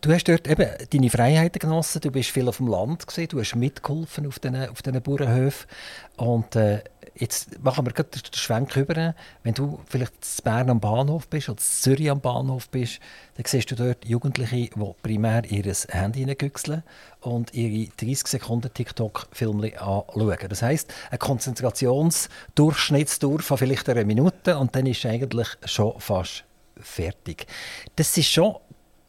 Du 0.00 0.12
hast 0.12 0.28
dort 0.28 0.46
eben 0.46 0.68
deine 0.90 1.10
Freiheiten 1.10 1.58
genossen, 1.58 2.00
du 2.00 2.10
bist 2.10 2.30
viel 2.30 2.48
auf 2.48 2.58
dem 2.58 2.68
Land, 2.68 3.06
gewesen, 3.06 3.28
du 3.28 3.40
hast 3.40 3.56
mitgeholfen 3.56 4.26
auf 4.26 4.38
diesen, 4.38 4.68
auf 4.68 4.82
diesen 4.82 5.02
Bauernhöfen. 5.02 5.66
Und 6.16 6.56
äh, 6.56 6.82
jetzt 7.16 7.64
machen 7.64 7.86
wir 7.86 7.92
gerade 7.92 8.10
den 8.10 8.34
Schwenk 8.34 8.76
über. 8.76 9.14
Wenn 9.42 9.54
du 9.54 9.80
vielleicht 9.86 10.12
in 10.12 10.44
Bern 10.44 10.68
am 10.70 10.80
Bahnhof 10.80 11.26
bist 11.28 11.48
oder 11.48 11.58
in 11.58 11.64
Zürich 11.64 12.10
am 12.10 12.20
Bahnhof 12.20 12.68
bist, 12.68 13.00
dann 13.36 13.46
siehst 13.46 13.70
du 13.70 13.74
dort 13.74 14.04
Jugendliche, 14.04 14.56
die 14.56 14.70
primär 15.02 15.42
ihr 15.50 15.64
Handy 15.88 16.18
hineingüchseln 16.20 16.82
und 17.20 17.54
ihre 17.54 17.90
30 17.96 18.26
Sekunden 18.26 18.70
TikTok-Filme 18.72 19.80
anschauen. 19.80 20.48
Das 20.48 20.62
heisst, 20.62 20.94
eine 21.10 21.18
Konzentrationsdurchschnittsdauer 21.18 23.40
von 23.40 23.58
vielleicht 23.58 23.88
einer 23.88 24.04
Minute 24.04 24.58
und 24.58 24.76
dann 24.76 24.86
ist 24.86 25.04
eigentlich 25.06 25.48
schon 25.64 25.98
fast 25.98 26.44
fertig. 26.80 27.48
Das 27.96 28.16
ist 28.16 28.30
schon 28.30 28.54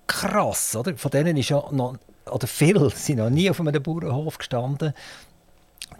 krass, 0.09 0.75
oder? 0.75 0.97
Von 0.97 1.11
denen 1.11 1.37
ist 1.37 1.49
ja 1.49 1.63
noch, 1.71 1.95
oder 2.29 2.47
viele 2.47 2.89
sind 2.95 3.19
noch 3.19 3.29
nie 3.29 3.49
auf 3.49 3.61
einem 3.61 3.81
Bauernhof 3.81 4.37
gestanden. 4.37 4.93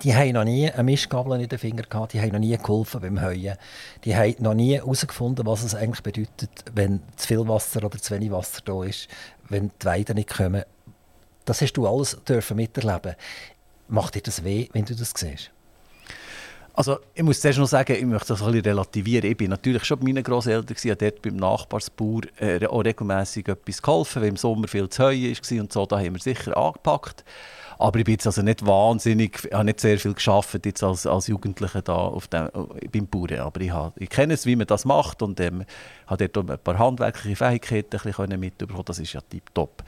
Die 0.03 0.13
haben 0.15 0.33
noch 0.33 0.43
nie 0.43 0.69
eine 0.69 0.83
Mischgabel 0.83 1.41
in 1.41 1.49
den 1.49 1.59
Finger 1.59 1.83
gehabt, 1.83 2.13
die 2.13 2.21
haben 2.21 2.31
noch 2.31 2.39
nie 2.39 2.55
geholfen 2.57 3.01
beim 3.01 3.21
Heuen. 3.21 3.57
Die 4.05 4.15
haben 4.15 4.35
noch 4.39 4.53
nie 4.53 4.75
herausgefunden, 4.75 5.45
was 5.45 5.63
es 5.63 5.75
eigentlich 5.75 6.03
bedeutet, 6.03 6.49
wenn 6.73 7.01
zu 7.15 7.27
viel 7.27 7.47
Wasser 7.47 7.83
oder 7.83 7.97
zu 7.97 8.13
wenig 8.13 8.31
Wasser 8.31 8.61
da 8.63 8.83
ist, 8.83 9.07
wenn 9.49 9.71
die 9.81 9.85
Weiden 9.85 10.15
nicht 10.15 10.29
kommen. 10.29 10.63
Das 11.45 11.61
hast 11.61 11.73
du 11.73 11.87
alles 11.87 12.17
dürfen 12.27 12.57
miterleben. 12.57 13.15
Macht 13.87 14.15
dir 14.15 14.21
das 14.21 14.43
weh, 14.43 14.69
wenn 14.73 14.85
du 14.85 14.95
das 14.95 15.13
siehst? 15.15 15.51
Also 16.79 16.97
ich 17.13 17.23
muss 17.23 17.41
zuerst 17.41 17.59
noch 17.59 17.67
sagen, 17.67 17.91
ich 17.91 18.05
möchte 18.05 18.29
das 18.29 18.41
ein 18.41 18.53
bisschen 18.53 18.67
relativieren. 18.67 19.29
Ich 19.29 19.35
bin 19.35 19.49
natürlich 19.49 19.83
schon 19.83 19.99
bei 19.99 20.05
meinen 20.05 20.23
Grosseltern, 20.23 20.77
habe 20.77 20.95
dort 20.95 21.21
beim 21.21 21.35
Nachbarsbauer 21.35 22.21
äh, 22.39 22.65
auch 22.65 22.85
regelmässig 22.85 23.49
etwas 23.49 23.81
geholfen, 23.81 24.21
weil 24.21 24.29
im 24.29 24.37
Sommer 24.37 24.65
viel 24.69 24.87
zu 24.87 25.03
heuer 25.03 25.33
war 25.33 25.59
und 25.59 25.73
so, 25.73 25.85
da 25.85 25.99
haben 25.99 26.13
wir 26.13 26.21
sicher 26.21 26.55
angepackt. 26.55 27.25
Aber 27.79 27.99
ich 27.99 28.05
bin 28.05 28.13
jetzt 28.13 28.27
also 28.27 28.41
nicht 28.43 28.65
wahnsinnig, 28.65 29.43
ich 29.43 29.53
habe 29.53 29.65
nicht 29.65 29.81
sehr 29.81 29.99
viel 29.99 30.13
geschafft 30.13 30.65
jetzt 30.65 30.81
als, 30.81 31.05
als 31.05 31.27
Jugendlicher 31.27 31.81
da 31.81 31.95
auf 31.95 32.29
dem, 32.29 32.49
beim 32.93 33.07
Bauern. 33.07 33.39
Aber 33.39 33.59
ich, 33.59 33.71
habe, 33.71 33.93
ich 34.01 34.09
kenne 34.09 34.33
es, 34.33 34.45
wie 34.45 34.55
man 34.55 34.67
das 34.67 34.85
macht 34.85 35.21
und 35.21 35.37
ähm, 35.41 35.65
habe 36.07 36.29
dort 36.29 36.49
ein 36.49 36.59
paar 36.59 36.79
handwerkliche 36.79 37.35
Fähigkeiten 37.35 38.39
mitbekommen. 38.39 38.83
Das 38.85 38.99
ist 38.99 39.11
ja 39.11 39.19
tiptop. 39.19 39.83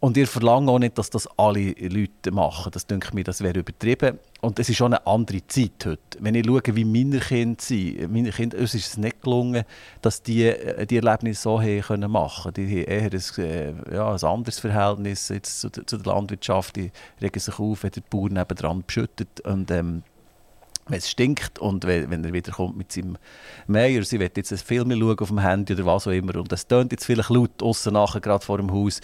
Und 0.00 0.16
ihr 0.16 0.28
verlangt 0.28 0.68
auch 0.68 0.78
nicht, 0.78 0.96
dass 0.96 1.10
das 1.10 1.28
alle 1.36 1.72
Leute 1.72 2.30
machen. 2.30 2.70
Das 2.70 2.86
denke 2.86 3.12
mir, 3.14 3.24
das 3.24 3.42
wäre 3.42 3.58
übertrieben. 3.58 4.20
Und 4.40 4.60
es 4.60 4.68
ist 4.68 4.76
schon 4.76 4.94
eine 4.94 5.04
andere 5.08 5.44
Zeit 5.48 5.84
heute. 5.84 5.98
Wenn 6.20 6.36
ich 6.36 6.46
schaue, 6.46 6.62
wie 6.66 6.84
meine 6.84 7.18
Kinder 7.18 7.60
sind, 7.60 8.12
meine 8.12 8.30
Kinder, 8.30 8.58
uns 8.58 8.74
ist 8.74 8.86
es 8.86 8.96
nicht 8.96 9.20
gelungen, 9.22 9.64
dass 10.00 10.22
die 10.22 10.44
äh, 10.44 10.86
die 10.86 10.98
Erlebnisse 10.98 11.42
so 11.42 11.60
haben 11.60 11.80
können 11.80 12.10
machen. 12.12 12.54
Die 12.54 12.66
haben 12.66 12.84
eher 12.84 13.10
ein, 13.12 13.44
äh, 13.44 13.94
ja, 13.94 14.12
ein 14.12 14.22
anderes 14.22 14.60
Verhältnis 14.60 15.30
jetzt 15.30 15.60
zu, 15.60 15.70
zu 15.70 15.96
der 15.96 16.12
Landwirtschaft. 16.12 16.76
Die 16.76 16.92
regen 17.20 17.40
sich 17.40 17.58
auf, 17.58 17.82
wenn 17.82 17.90
der 17.90 18.02
Bauer 18.08 18.28
nebenan 18.28 18.84
beschüttet. 18.86 19.40
Und, 19.40 19.68
ähm, 19.72 20.04
wenn 20.88 20.98
es 20.98 21.10
stinkt 21.10 21.58
und 21.58 21.86
wenn, 21.86 22.24
er 22.24 22.32
wieder 22.32 22.52
kommt 22.52 22.76
mit 22.76 22.92
seinem 22.92 23.16
Meier, 23.66 24.02
sie 24.02 24.20
wird 24.20 24.36
jetzt 24.36 24.52
ein 24.52 24.58
Film 24.58 24.90
schauen 24.90 25.18
auf 25.18 25.28
dem 25.28 25.38
Handy 25.38 25.74
oder 25.74 25.86
was 25.86 26.06
auch 26.06 26.12
immer 26.12 26.36
und 26.36 26.52
es 26.52 26.66
tönt 26.66 26.92
jetzt 26.92 27.04
vielleicht 27.04 27.30
laut 27.30 27.62
außen 27.62 27.92
nachher 27.92 28.20
gerade 28.20 28.44
vor 28.44 28.58
dem 28.58 28.72
Haus, 28.72 29.00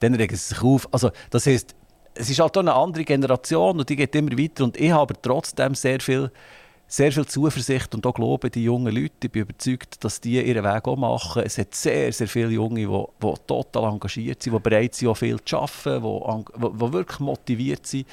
dann 0.00 0.14
regen 0.14 0.36
sie 0.36 0.54
sich 0.54 0.62
auf. 0.62 0.88
Also 0.92 1.10
das 1.30 1.46
heißt, 1.46 1.74
es 2.14 2.30
ist 2.30 2.40
halt 2.40 2.56
auch 2.56 2.60
eine 2.60 2.74
andere 2.74 3.04
Generation 3.04 3.78
und 3.78 3.88
die 3.88 3.96
geht 3.96 4.14
immer 4.14 4.36
weiter 4.36 4.64
und 4.64 4.78
ich 4.78 4.90
habe 4.90 5.14
trotzdem 5.20 5.74
sehr 5.74 6.00
viel 6.00 6.30
sehr 6.90 7.12
viel 7.12 7.26
Zuversicht 7.26 7.94
und 7.94 8.06
auch 8.06 8.14
Glauben 8.14 8.50
die 8.50 8.64
jungen 8.64 8.94
Leute. 8.94 9.12
Ich 9.24 9.30
bin 9.30 9.42
überzeugt, 9.42 10.02
dass 10.02 10.22
die 10.22 10.42
ihren 10.42 10.64
Weg 10.64 10.88
auch 10.88 10.96
machen. 10.96 11.42
Es 11.44 11.58
hat 11.58 11.74
sehr, 11.74 12.10
sehr 12.14 12.26
viele 12.26 12.48
Junge, 12.48 12.80
die, 12.80 12.86
die 12.86 13.34
total 13.46 13.92
engagiert 13.92 14.42
sind, 14.42 14.54
die 14.54 14.58
bereit 14.58 14.94
sind, 14.94 15.08
auch 15.08 15.16
viel 15.16 15.38
zu 15.44 15.58
arbeiten, 15.58 16.44
die, 16.56 16.78
die 16.78 16.92
wirklich 16.92 17.20
motiviert 17.20 17.86
sind. 17.86 18.06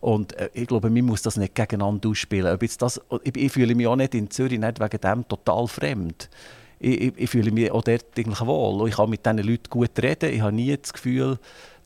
Und 0.00 0.34
äh, 0.34 0.50
ich 0.54 0.66
glaube, 0.66 0.90
man 0.90 1.04
muss 1.04 1.22
das 1.22 1.36
nicht 1.36 1.54
gegeneinander 1.54 2.08
ausspielen. 2.08 2.52
Ob 2.52 2.62
jetzt 2.62 2.82
das, 2.82 3.00
ich, 3.22 3.36
ich 3.36 3.52
fühle 3.52 3.74
mich 3.74 3.86
auch 3.86 3.96
nicht 3.96 4.14
in 4.14 4.30
Zürich 4.30 4.58
nicht 4.58 4.80
wegen 4.80 5.00
dem 5.00 5.28
total 5.28 5.66
fremd. 5.66 6.28
Ich, 6.78 7.00
ich, 7.00 7.12
ich 7.16 7.30
fühle 7.30 7.50
mich 7.50 7.70
auch 7.70 7.82
dort 7.82 8.06
eigentlich 8.16 8.40
wohl. 8.40 8.82
Und 8.82 8.88
ich 8.88 8.96
kann 8.96 9.10
mit 9.10 9.26
diesen 9.26 9.38
Leuten 9.38 9.70
gut 9.70 9.90
reden. 10.00 10.32
Ich 10.32 10.40
habe 10.40 10.52
nie 10.52 10.76
das 10.76 10.92
Gefühl, 10.92 11.38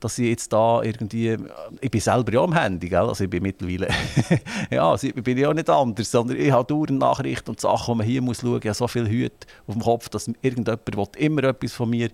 dass 0.03 0.19
ich 0.19 0.29
jetzt 0.29 0.53
da 0.53 0.83
irgendwie, 0.83 1.37
ich 1.81 1.91
bin 1.91 2.01
selber 2.01 2.33
ja 2.33 2.43
am 2.43 2.53
Handy, 2.53 2.89
gell? 2.89 2.99
also 2.99 3.23
ich 3.23 3.31
bin 3.31 3.43
mittlerweile, 3.43 3.89
ja, 4.71 4.91
also 4.91 5.07
ich 5.07 5.15
bin 5.15 5.39
ja 5.39 5.49
auch 5.49 5.55
nicht 5.55 5.71
anders, 5.71 6.11
sondern 6.11 6.39
ich 6.39 6.51
habe 6.51 6.67
dauernd 6.67 6.99
Nachrichten 6.99 7.51
und 7.51 7.61
Sachen, 7.61 7.95
die 7.95 7.99
man 7.99 8.07
hier 8.07 8.23
muss 8.23 8.41
schauen. 8.41 8.59
Ich 8.59 8.67
habe 8.67 8.75
so 8.75 8.89
viele 8.89 9.09
Hüte 9.09 9.47
auf 9.67 9.75
dem 9.75 9.83
Kopf, 9.83 10.09
dass 10.09 10.29
irgendjemand 10.43 10.97
will 10.97 11.07
immer 11.19 11.45
etwas 11.45 11.73
von 11.73 11.91
mir 11.91 12.11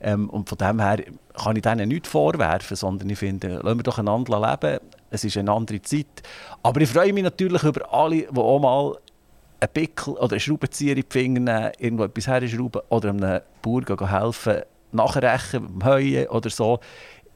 ähm, 0.00 0.28
und 0.28 0.48
von 0.48 0.58
dem 0.58 0.80
her 0.80 1.02
kann 1.34 1.56
ich 1.56 1.62
denen 1.62 1.88
nichts 1.88 2.10
vorwerfen, 2.10 2.76
sondern 2.76 3.08
ich 3.08 3.18
finde, 3.18 3.60
lassen 3.62 3.78
wir 3.78 3.84
doch 3.84 3.98
einander 3.98 4.38
leben, 4.38 4.80
es 5.10 5.24
ist 5.24 5.36
eine 5.36 5.52
andere 5.52 5.82
Zeit. 5.82 6.22
Aber 6.62 6.80
ich 6.80 6.88
freue 6.88 7.12
mich 7.12 7.24
natürlich 7.24 7.62
über 7.62 7.92
alle, 7.92 8.22
die 8.22 8.36
auch 8.36 8.58
mal 8.58 8.96
einen 9.60 9.72
Pickel 9.72 10.14
oder 10.14 10.32
einen 10.32 10.40
Schraubenzieher 10.40 10.96
in 10.96 11.02
die 11.02 11.06
Finger 11.08 11.40
nehmen, 11.40 11.72
irgendwo 11.78 12.04
etwas 12.04 12.26
herschrauben 12.26 12.82
oder 12.88 13.10
einem 13.10 13.40
Bauer 13.62 14.10
helfen, 14.10 14.62
nachrechnen, 14.92 15.78
beim 15.78 15.88
Heuen 15.88 16.28
oder 16.28 16.50
so 16.50 16.80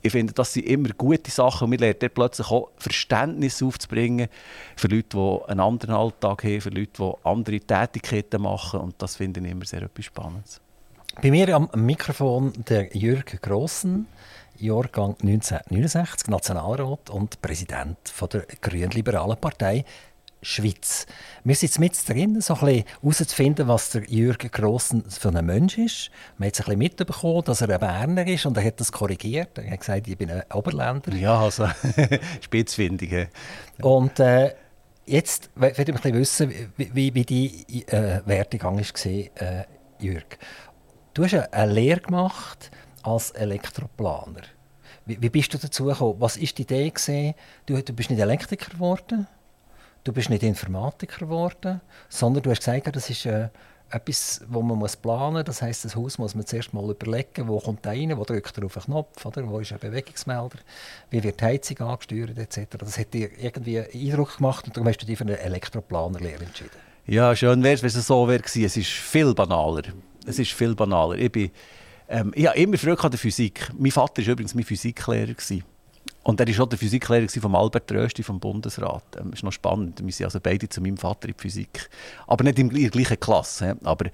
ich 0.05 0.13
finde, 0.13 0.35
das 0.35 0.53
sind 0.53 0.67
immer 0.67 0.91
gute 0.91 1.31
Sachen. 1.31 1.65
Und 1.65 1.71
wir 1.71 1.79
lernen 1.79 1.97
dort 1.99 2.13
plötzlich 2.13 2.51
auch 2.51 2.69
Verständnis 2.77 3.63
aufzubringen 3.63 4.29
für 4.77 4.89
Leute, 4.89 5.17
die 5.17 5.39
einen 5.49 5.61
anderen 5.61 5.95
Alltag 5.95 6.45
haben, 6.45 6.61
für 6.61 6.69
Leute, 6.69 6.91
die 6.99 7.13
andere 7.27 7.59
Tätigkeiten 7.59 8.43
machen. 8.43 8.81
Und 8.81 8.97
das 8.99 9.17
finde 9.17 9.41
ich 9.41 9.51
immer 9.51 9.65
sehr 9.65 9.81
etwas 9.81 10.05
Spannendes. 10.05 10.61
Bei 11.23 11.31
mir 11.31 11.49
am 11.55 11.71
Mikrofon 11.75 12.53
der 12.69 12.95
Jürg 12.95 13.41
Grossen, 13.41 14.07
Jahrgang 14.59 15.17
1969, 15.23 16.29
Nationalrat 16.29 17.11
und 17.11 17.41
Präsident 17.43 17.99
von 18.05 18.29
der 18.29 18.47
Grünliberalen 18.61 19.37
Partei. 19.37 19.85
Schweiz. 20.45 21.07
Wir 21.43 21.55
sind 21.55 21.69
jetzt 21.69 21.79
mit 21.81 22.09
drin, 22.09 22.41
so 22.41 22.55
ein 22.55 22.85
herauszufinden, 23.03 23.67
was 23.67 23.91
der 23.91 24.05
Jürgen 24.05 24.51
Grossen 24.51 25.05
für 25.09 25.31
ein 25.31 25.47
Mensch 25.47 25.79
ist. 25.79 26.11
Man 26.37 26.49
hat 26.49 26.55
es 26.55 26.61
ein 26.61 26.65
bisschen 26.65 26.79
mitbekommen, 26.79 27.45
dass 27.45 27.63
er 27.63 27.71
ein 27.71 27.81
Berner 27.81 28.27
ist 28.27 28.45
und 28.47 28.57
er 28.57 28.65
hat 28.65 28.79
das 28.79 28.93
korrigiert. 28.93 29.59
Er 29.59 29.71
hat 29.71 29.81
gesagt, 29.81 30.07
ich 30.07 30.19
bin 30.19 30.31
ein 30.31 30.43
Oberländer. 30.53 31.15
Ja, 31.15 31.41
also 31.41 31.67
spitzfindig. 32.43 33.29
Und 33.81 34.21
äh, 34.21 34.55
jetzt 35.07 35.51
würde 35.55 35.73
ich 35.81 35.89
ein 35.89 35.95
bisschen 35.95 36.15
wissen, 36.15 36.53
wie, 36.77 37.15
wie 37.15 37.25
die 37.25 37.87
äh, 37.89 38.21
Werdegang 38.27 38.79
war, 38.79 39.07
äh, 39.07 39.65
Jürg. 39.99 40.39
Du 41.15 41.25
hast 41.25 41.35
eine 41.35 41.73
Lehre 41.73 42.01
gemacht 42.01 42.71
als 43.05 43.31
Elektroplaner. 43.31 44.43
Wie, 45.07 45.21
wie 45.21 45.29
bist 45.29 45.53
du 45.55 45.59
dazu 45.59 45.85
gekommen? 45.85 46.17
Was 46.19 46.41
war 46.41 46.47
die 46.47 46.63
Idee? 46.63 47.35
Du, 47.67 47.81
du 47.81 47.93
bist 47.93 48.11
nicht 48.11 48.21
Elektriker 48.21 48.71
geworden? 48.71 49.27
du 50.05 50.13
bist 50.13 50.31
nicht 50.31 50.43
Informatiker 50.43 51.27
geworden, 51.27 51.81
sondern 52.09 52.43
du 52.43 52.51
hast 52.51 52.59
gesagt, 52.59 52.95
das 52.95 53.11
ist 53.11 53.27
äh, 53.27 53.49
etwas, 53.91 54.43
wo 54.49 54.63
man 54.63 54.79
muss 54.79 54.97
planen 54.97 55.35
muss. 55.35 55.45
Das 55.45 55.63
heisst, 55.63 55.85
das 55.85 55.97
Haus 55.97 56.19
muss 56.19 56.35
man 56.35 56.47
zuerst 56.47 56.73
mal 56.73 56.89
überlegen, 56.89 57.49
wo 57.49 57.59
kommt 57.59 57.85
der 57.85 57.93
rein, 57.93 58.17
wo 58.17 58.25
drückt 58.25 58.57
er 58.57 58.67
auf 58.67 58.75
den 58.75 58.83
Knopf, 58.85 59.25
oder? 59.25 59.49
wo 59.49 59.59
ist 59.59 59.73
ein 59.73 59.79
Bewegungsmelder, 59.79 60.59
wie 61.11 61.23
wird 61.23 61.41
die 61.41 61.45
Heizung 61.45 61.79
angesteuert 61.81 62.39
etc. 62.39 62.77
Das 62.79 62.99
hat 62.99 63.13
dir 63.15 63.31
irgendwie 63.39 63.81
Eindruck 63.81 64.37
gemacht 64.37 64.67
und 64.67 64.77
darum 64.77 64.89
hast 64.89 64.99
du 64.99 65.07
dich 65.07 65.19
für 65.19 65.25
eine 65.25 65.39
Elektroplanerlehre 65.39 66.45
entschieden. 66.45 66.71
Ja, 67.07 67.35
schön 67.35 67.63
wäre 67.63 67.75
es, 67.75 67.83
wenn 67.83 67.89
es 67.89 68.07
so 68.07 68.29
wäre. 68.29 68.43
Es 68.45 68.77
ist 68.77 68.89
viel 68.89 69.35
banaler. 69.35 69.83
Es 70.27 70.39
ist 70.39 70.53
viel 70.53 70.75
banaler. 70.75 71.17
Ich, 71.17 71.31
bin, 71.31 71.51
ähm, 72.09 72.33
ich 72.35 72.47
habe 72.47 72.59
immer 72.59 72.77
Freude 72.79 73.03
an 73.03 73.11
der 73.11 73.19
Physik. 73.19 73.71
Mein 73.79 73.91
Vater 73.91 74.25
war 74.25 74.33
übrigens 74.33 74.55
mein 74.55 74.65
Physiklehrer. 74.65 75.35
Gewesen. 75.35 75.65
Und 76.23 76.41
er 76.41 76.49
war 76.49 76.65
auch 76.65 76.69
der 76.69 76.79
Physiklehrer 76.79 77.29
von 77.29 77.55
Albert 77.55 77.93
Rösti 77.93 78.23
vom 78.23 78.41
Bundesrat. 78.41 79.05
Das 79.11 79.23
ähm, 79.23 79.33
ist 79.33 79.43
noch 79.43 79.53
spannend. 79.53 80.05
Wir 80.05 80.13
sind 80.13 80.25
also 80.25 80.41
beide 80.41 80.69
zu 80.69 80.81
meinem 80.81 80.97
Vater 80.97 81.29
in 81.29 81.35
Physik. 81.35 81.89
Aber 82.27 82.45
nicht 82.45 82.59
in 82.59 82.71
der 82.71 82.91
gleichen 82.91 83.21
Klasse. 83.21 83.77
Aber 83.85 84.07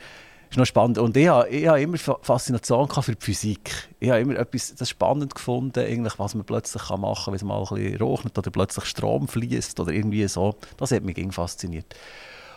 ist 0.51 0.57
noch 0.57 0.67
spannend. 0.67 0.99
Und 0.99 1.17
ich 1.17 1.29
habe, 1.29 1.49
ich 1.49 1.67
habe 1.67 1.81
immer 1.81 1.97
Faszination 1.99 2.89
für 2.89 3.15
die 3.15 3.25
Physik. 3.25 3.89
Ich 4.01 4.11
habe 4.11 4.21
immer 4.21 4.37
etwas 4.37 4.75
das 4.75 4.91
spannend 4.91 5.35
gefunden, 5.35 5.79
eigentlich, 5.79 6.19
was 6.19 6.35
man 6.35 6.45
plötzlich 6.45 6.83
machen 6.91 7.25
kann, 7.25 7.33
wenn 7.33 7.37
es 7.37 7.45
mal 7.45 7.59
ein 7.59 7.75
bisschen 7.77 8.01
rochnet 8.01 8.37
oder 8.37 8.51
plötzlich 8.51 8.85
Strom 8.87 9.29
fließt 9.29 9.79
oder 9.79 9.93
irgendwie 9.93 10.27
so. 10.27 10.57
Das 10.77 10.91
hat 10.91 11.05
mich 11.05 11.17
irgendwie 11.17 11.37
fasziniert. 11.37 11.95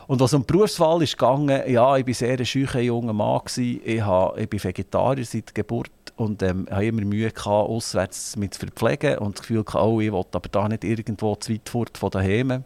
Und 0.08 0.20
was 0.20 0.34
um 0.34 0.42
die 0.46 0.52
Berufswahl 0.52 1.02
ist 1.02 1.18
gegangen, 1.18 1.62
ja, 1.68 1.98
ich 1.98 2.06
war 2.06 2.14
sehr 2.14 2.38
ein 2.38 2.46
schücher 2.46 2.82
junger 2.82 3.14
Mann. 3.14 3.42
Ich, 3.58 4.02
habe, 4.02 4.42
ich 4.42 4.50
bin 4.50 4.64
Vegetarier 4.64 5.26
seit 5.26 5.56
Geburt 5.56 5.92
und 6.16 6.44
ähm, 6.44 6.68
habe 6.70 6.86
immer 6.86 7.04
Mühe 7.04 7.32
gehabt, 7.32 7.70
auswärts 7.70 8.36
mit 8.36 8.54
zu 8.54 8.60
verpflegen 8.62 9.18
und 9.20 9.38
das 9.38 9.42
Gefühl 9.42 9.64
gehabt, 9.64 9.86
oh, 9.86 10.02
ich 10.02 10.12
will 10.12 10.26
aber 10.32 10.50
da 10.50 10.68
nicht 10.68 10.84
irgendwo 10.84 11.36
zu 11.36 11.54
weit 11.54 11.70
fort 11.70 11.98
von 11.98 12.10
daheim 12.10 12.64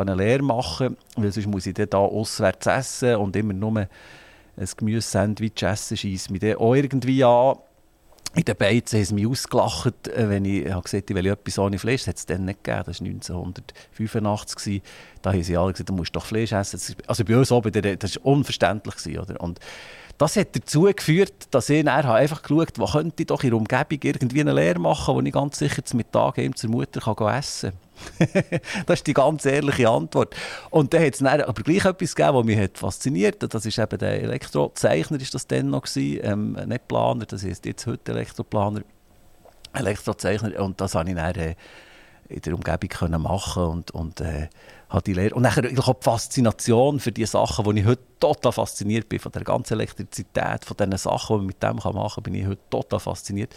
eine 0.00 0.14
Lehre 0.14 0.42
machen, 0.42 0.96
weil 1.16 1.30
sonst 1.32 1.46
muss 1.46 1.66
ich 1.66 1.74
dann 1.74 1.90
da 1.90 1.98
auswärts 1.98 2.66
essen 2.66 3.16
und 3.16 3.36
immer 3.36 3.52
nur 3.52 3.80
ein 3.80 3.88
Gemüse-Sandwich 4.76 5.62
essen, 5.62 5.96
scheisst 5.96 6.30
mich 6.30 6.40
dann 6.40 6.56
auch 6.56 6.74
irgendwie 6.74 7.22
an. 7.24 7.56
In 8.34 8.44
den 8.44 8.56
Beizen 8.56 8.96
haben 8.96 9.04
sie 9.04 9.14
mich 9.14 9.26
ausgelacht, 9.26 10.06
äh, 10.08 10.28
wenn 10.28 10.44
ich, 10.44 10.64
ich 10.64 10.72
habe 10.72 10.82
gesagt 10.82 11.10
ich 11.10 11.16
will 11.16 11.26
etwas 11.26 11.58
ohne 11.58 11.78
Fleisch. 11.78 12.02
Das 12.02 12.08
hat 12.08 12.16
es 12.16 12.26
dann 12.26 12.44
nicht 12.44 12.62
gegeben. 12.62 12.84
Das 12.86 13.00
war 13.00 13.06
1985. 13.06 14.82
Da 15.20 15.32
haben 15.32 15.42
sie 15.42 15.56
alle 15.56 15.72
gesagt, 15.72 15.88
du 15.88 15.94
musst 15.94 16.14
doch 16.14 16.24
Fleisch 16.24 16.52
essen. 16.52 16.96
Also 17.08 17.24
bei 17.24 17.36
uns 17.36 17.50
oben, 17.50 17.72
das 17.72 18.16
war 18.16 18.26
unverständlich. 18.26 19.18
Oder? 19.18 19.40
Und 19.40 19.58
das 20.20 20.36
hat 20.36 20.54
dazu 20.54 20.82
geführt, 20.82 21.46
dass 21.50 21.70
ich 21.70 21.82
dann 21.82 22.04
einfach 22.04 22.42
geschaut 22.42 22.76
habe, 22.76 22.80
wo 22.80 22.84
könnte 22.84 23.22
ich 23.22 23.26
doch 23.26 23.42
in 23.42 23.50
der 23.50 23.58
Umgebung 23.58 23.98
irgendwie 24.02 24.42
eine 24.42 24.52
Lehre 24.52 24.78
machen, 24.78 25.14
wo 25.14 25.20
ich 25.22 25.32
ganz 25.32 25.58
sicher 25.58 25.82
zum 25.82 25.96
Mittag 25.96 26.36
zur 26.56 26.68
Mutter 26.68 27.00
kann 27.00 27.38
essen 27.38 27.72
kann. 28.18 28.60
das 28.86 28.98
ist 28.98 29.06
die 29.06 29.14
ganz 29.14 29.46
ehrliche 29.46 29.88
Antwort. 29.88 30.36
Und 30.68 30.92
dann 30.92 31.06
hat 31.06 31.14
es 31.14 31.22
aber 31.22 31.62
gleich 31.62 31.86
etwas 31.86 32.14
gegeben, 32.14 32.36
was 32.36 32.44
mich 32.44 32.58
hat 32.58 32.76
fasziniert 32.76 33.42
hat. 33.42 33.54
Das 33.54 33.64
ist 33.64 33.78
eben 33.78 33.98
der 33.98 34.22
Elektrozeichner, 34.22 35.18
ist 35.18 35.32
das 35.32 35.46
dann 35.46 35.70
noch 35.70 35.84
gewesen, 35.84 36.20
ähm, 36.22 36.52
nicht 36.66 36.86
Planer, 36.86 37.24
das 37.24 37.42
heißt 37.42 37.64
jetzt 37.64 37.86
heute 37.86 38.12
Elektroplaner, 38.12 38.82
Elektrozeichner. 39.72 40.62
Und 40.62 40.82
das 40.82 40.96
habe 40.96 41.08
ich 41.08 41.16
dann 41.16 41.34
äh, 41.34 41.54
in 42.28 42.42
der 42.42 42.54
Umgebung 42.54 42.90
können 42.90 43.22
machen 43.22 43.62
und, 43.62 43.90
und 43.92 44.20
äh, 44.20 44.48
habe 44.90 45.02
die 45.02 45.14
Lehre. 45.14 45.34
Und 45.34 45.44
dann 45.44 45.52
eigentlich 45.52 45.78
auch 45.86 45.94
die 45.94 46.04
Faszination 46.04 47.00
für 47.00 47.12
die 47.12 47.24
Sachen, 47.24 47.64
wo 47.64 47.72
ich 47.72 47.86
heute 47.86 48.02
total 48.18 48.52
fasziniert 48.52 49.08
bin, 49.08 49.20
von 49.20 49.32
der 49.32 49.42
ganzen 49.42 49.74
Elektrizität, 49.74 50.64
von 50.64 50.76
den 50.76 50.96
Sachen, 50.98 51.36
die 51.36 51.38
man 51.38 51.46
mit 51.46 51.62
dem 51.62 51.76
machen 51.76 52.12
kann, 52.14 52.22
bin 52.24 52.34
ich 52.34 52.46
heute 52.46 52.60
total 52.68 53.00
fasziniert, 53.00 53.54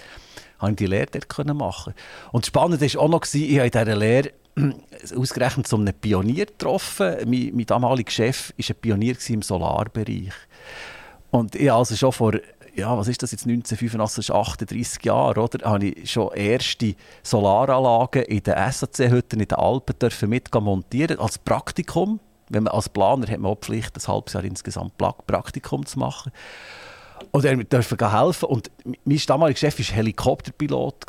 habe 0.59 0.71
ich 0.71 0.77
die 0.77 0.85
Lehre 0.85 1.07
dort 1.11 1.27
können 1.27 1.57
machen. 1.57 1.93
Und 2.31 2.45
spannend 2.45 2.81
war 2.81 3.01
auch 3.01 3.09
noch, 3.09 3.25
ich 3.33 3.57
habe 3.57 3.65
in 3.65 3.71
dieser 3.71 3.95
Lehre 3.95 4.31
ausgerechnet 5.17 5.67
so 5.67 5.75
einen 5.75 5.93
Pionier 5.93 6.45
getroffen. 6.45 7.15
Mein, 7.25 7.51
mein 7.53 7.65
damaliger 7.65 8.11
Chef 8.11 8.53
war 8.55 8.65
ein 8.69 8.75
Pionier 8.79 9.15
im 9.29 9.41
Solarbereich. 9.41 10.31
Und 11.31 11.55
ich 11.55 11.71
also 11.71 11.95
schon 11.95 12.11
vor 12.11 12.33
ja, 12.75 12.97
was 12.97 13.07
ist 13.07 13.21
das 13.21 13.31
jetzt, 13.31 13.45
1985, 13.45 14.33
38 14.33 15.05
Jahre, 15.05 15.41
oder, 15.41 15.69
habe 15.69 15.85
ich 15.85 16.11
schon 16.11 16.33
erste 16.33 16.95
Solaranlagen 17.21 18.23
in 18.23 18.41
den 18.41 18.55
SAC-Hütten 18.71 19.39
in 19.39 19.47
den 19.47 19.57
Alpen 19.57 19.97
dürfen 19.99 20.29
mit 20.29 20.53
montieren 20.53 21.19
als 21.19 21.37
Praktikum. 21.37 22.19
Wenn 22.49 22.63
man 22.63 22.73
als 22.73 22.89
Planer 22.89 23.27
hat 23.27 23.39
man 23.39 23.51
auch 23.51 23.59
Pflicht, 23.59 23.95
ein 23.95 24.07
halbes 24.07 24.33
Jahr 24.33 24.43
insgesamt 24.43 24.97
Praktikum 24.97 25.85
zu 25.85 25.99
machen. 25.99 26.31
Und 27.31 27.45
er 27.45 27.55
durfte 27.57 28.11
helfen. 28.11 28.45
Und 28.45 28.71
mein 29.05 29.21
damaliger 29.25 29.57
Chef 29.57 29.79
war 29.79 29.95
Helikopterpilot. 29.95 31.05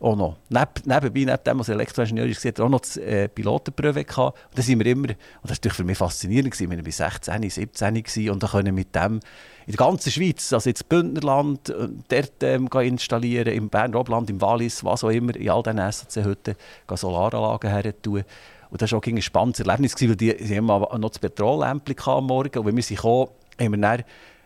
Auch 0.00 0.16
noch. 0.16 0.36
Neb, 0.50 0.68
nebenbei, 0.84 1.20
neben 1.20 1.44
dem, 1.44 1.58
als 1.58 1.68
Elektroingenieur 1.68 2.26
war, 2.26 2.34
hat 2.34 2.58
er 2.58 2.64
auch 2.64 2.68
noch 2.68 2.80
das 2.80 2.96
äh, 2.98 3.28
Pilotenprüfe. 3.28 4.00
Und 4.00 4.34
da 4.54 4.62
sind 4.62 4.78
wir 4.78 4.86
immer, 4.86 5.08
und 5.08 5.50
das 5.50 5.58
war 5.64 5.72
für 5.72 5.84
mich 5.84 5.96
faszinierend, 5.96 6.58
wir 6.58 6.70
waren 6.70 6.84
16, 6.84 7.50
17 7.50 7.94
gewesen, 7.94 8.30
und 8.30 8.42
da 8.42 8.48
können 8.48 8.74
mit 8.74 8.94
dem 8.94 9.20
in 9.66 9.72
der 9.72 9.86
ganzen 9.86 10.12
Schweiz, 10.12 10.52
also 10.52 10.68
jetzt 10.68 10.88
Bündnerland, 10.88 11.70
äh, 11.70 11.88
dort 12.08 12.42
ähm, 12.42 12.68
installieren, 12.82 13.54
im 13.54 13.70
Bern-Obland, 13.70 14.28
im 14.28 14.40
Wallis, 14.40 14.84
was 14.84 15.04
auch 15.04 15.08
immer, 15.08 15.34
in 15.34 15.48
all 15.48 15.62
diesen 15.62 15.78
SAC-Hütten 15.78 16.54
Solaranlagen 16.92 17.70
her 17.70 18.02
tun. 18.02 18.24
Und 18.70 18.82
das 18.82 18.92
war 18.92 18.98
auch 18.98 19.06
ein 19.06 19.22
spannendes 19.22 19.60
Erlebnis, 19.60 19.94
weil 20.00 20.16
die, 20.16 20.36
die 20.36 20.56
haben 20.56 20.66
noch 20.66 21.08
das 21.08 21.18
Petrollämpchen 21.18 22.12
am 22.12 22.26
Morgen. 22.26 22.58
Und 22.58 22.66
wenn 22.66 22.76
wir 22.76 22.82
sie 22.82 22.96
kamen, 22.96 23.28
haben 23.60 23.72
wir 23.72 23.80
dann 23.80 24.04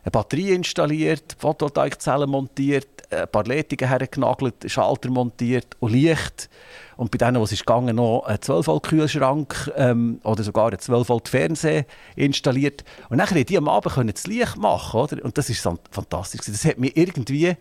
eine 0.08 0.10
Batterie 0.10 0.52
installiert, 0.52 1.36
Photovoltaikzellen 1.38 2.28
montiert, 2.28 2.88
ein 3.10 3.28
paar 3.28 3.44
Leitungen 3.44 3.88
hergenagelt, 3.88 4.54
Schalter 4.66 5.10
montiert 5.10 5.76
und 5.80 5.92
Licht. 5.92 6.48
Und 6.96 7.10
bei 7.10 7.18
denen, 7.18 7.40
was 7.40 7.52
ist 7.52 7.64
gegangen, 7.64 7.96
noch 7.96 8.24
ein 8.26 8.38
12-Volt-Kühlschrank 8.38 9.72
ähm, 9.76 10.20
oder 10.24 10.42
sogar 10.42 10.72
ein 10.72 10.78
12-Volt-Fernseher 10.78 11.84
installiert. 12.16 12.84
Und 13.08 13.18
dann 13.18 13.44
die 13.44 13.56
am 13.56 13.68
Abend 13.68 13.94
können 13.94 14.12
das 14.12 14.26
Licht 14.26 14.56
machen. 14.56 15.00
Oder? 15.00 15.24
Und 15.24 15.38
das 15.38 15.48
ist 15.48 15.60
fantastisch. 15.90 16.40
Das 16.46 16.64
hat 16.64 16.78
mich 16.78 16.96
irgendwie 16.96 17.56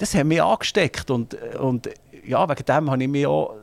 das 0.00 0.14
hat 0.14 0.24
mich 0.24 0.42
angesteckt. 0.42 1.10
Und, 1.10 1.34
und 1.56 1.90
ja, 2.26 2.48
wegen 2.48 2.64
dem 2.64 2.90
habe 2.90 3.02
ich 3.02 3.08
mich 3.08 3.26
auch 3.26 3.54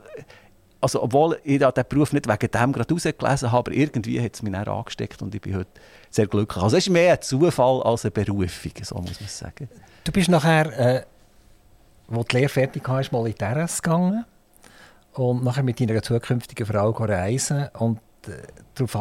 also 0.80 1.02
obwohl 1.02 1.38
ich 1.44 1.58
diesen 1.58 1.72
Beruf 1.88 2.12
nicht 2.12 2.28
wegen 2.28 2.50
dem 2.50 2.72
gerade 2.72 2.94
rausgelesen 2.94 3.52
habe, 3.52 3.70
aber 3.70 3.72
irgendwie 3.72 4.20
hat 4.20 4.34
es 4.34 4.42
mich 4.42 4.52
dann 4.52 4.68
angesteckt 4.68 5.20
und 5.22 5.34
ich 5.34 5.40
bin 5.40 5.56
heute 5.56 5.70
sehr 6.10 6.26
glücklich. 6.26 6.62
Also 6.62 6.76
es 6.76 6.86
ist 6.86 6.92
mehr 6.92 7.14
ein 7.14 7.22
Zufall 7.22 7.82
als 7.82 8.04
eine 8.04 8.12
Berufung, 8.12 8.72
so 8.82 8.94
muss 8.96 9.20
man 9.20 9.28
sagen. 9.28 9.68
Du 10.04 10.12
bist 10.12 10.28
nachher, 10.28 10.78
äh, 10.78 11.04
wo 12.06 12.22
die 12.22 12.36
Lehre 12.36 12.48
fertig 12.48 12.86
hast, 12.86 13.10
mal 13.10 13.26
in 13.26 13.34
RS 13.42 13.82
gegangen 13.82 14.24
und 15.14 15.42
nachher 15.42 15.62
mit 15.62 15.80
deiner 15.80 16.00
zukünftigen 16.02 16.66
Frau 16.66 16.90
reisen 16.90 17.68
und 17.78 17.98
äh, 18.26 18.42
darauf 18.74 18.94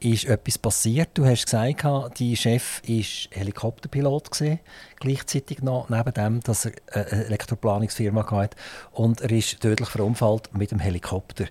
ist 0.00 0.24
etwas 0.26 0.58
passiert. 0.58 1.10
Du 1.14 1.24
hast 1.26 1.44
gesagt, 1.44 1.84
dein 1.84 2.36
Chef 2.36 2.82
war 2.86 3.38
Helikopterpilot, 3.38 4.30
gewesen, 4.30 4.60
gleichzeitig 5.00 5.62
noch, 5.62 5.88
neben 5.88 6.12
dem, 6.14 6.40
dass 6.40 6.66
er 6.66 6.72
eine 6.92 7.26
Elektroplanungsfirma 7.26 8.30
hatte. 8.30 8.56
Und 8.92 9.20
er 9.20 9.30
ist 9.30 9.60
tödlich 9.60 9.88
verunfallt 9.88 10.54
mit 10.54 10.70
dem 10.70 10.78
Helikopter. 10.78 11.46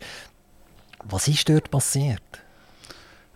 Was 1.04 1.28
ist 1.28 1.48
dort 1.50 1.70
passiert? 1.72 2.22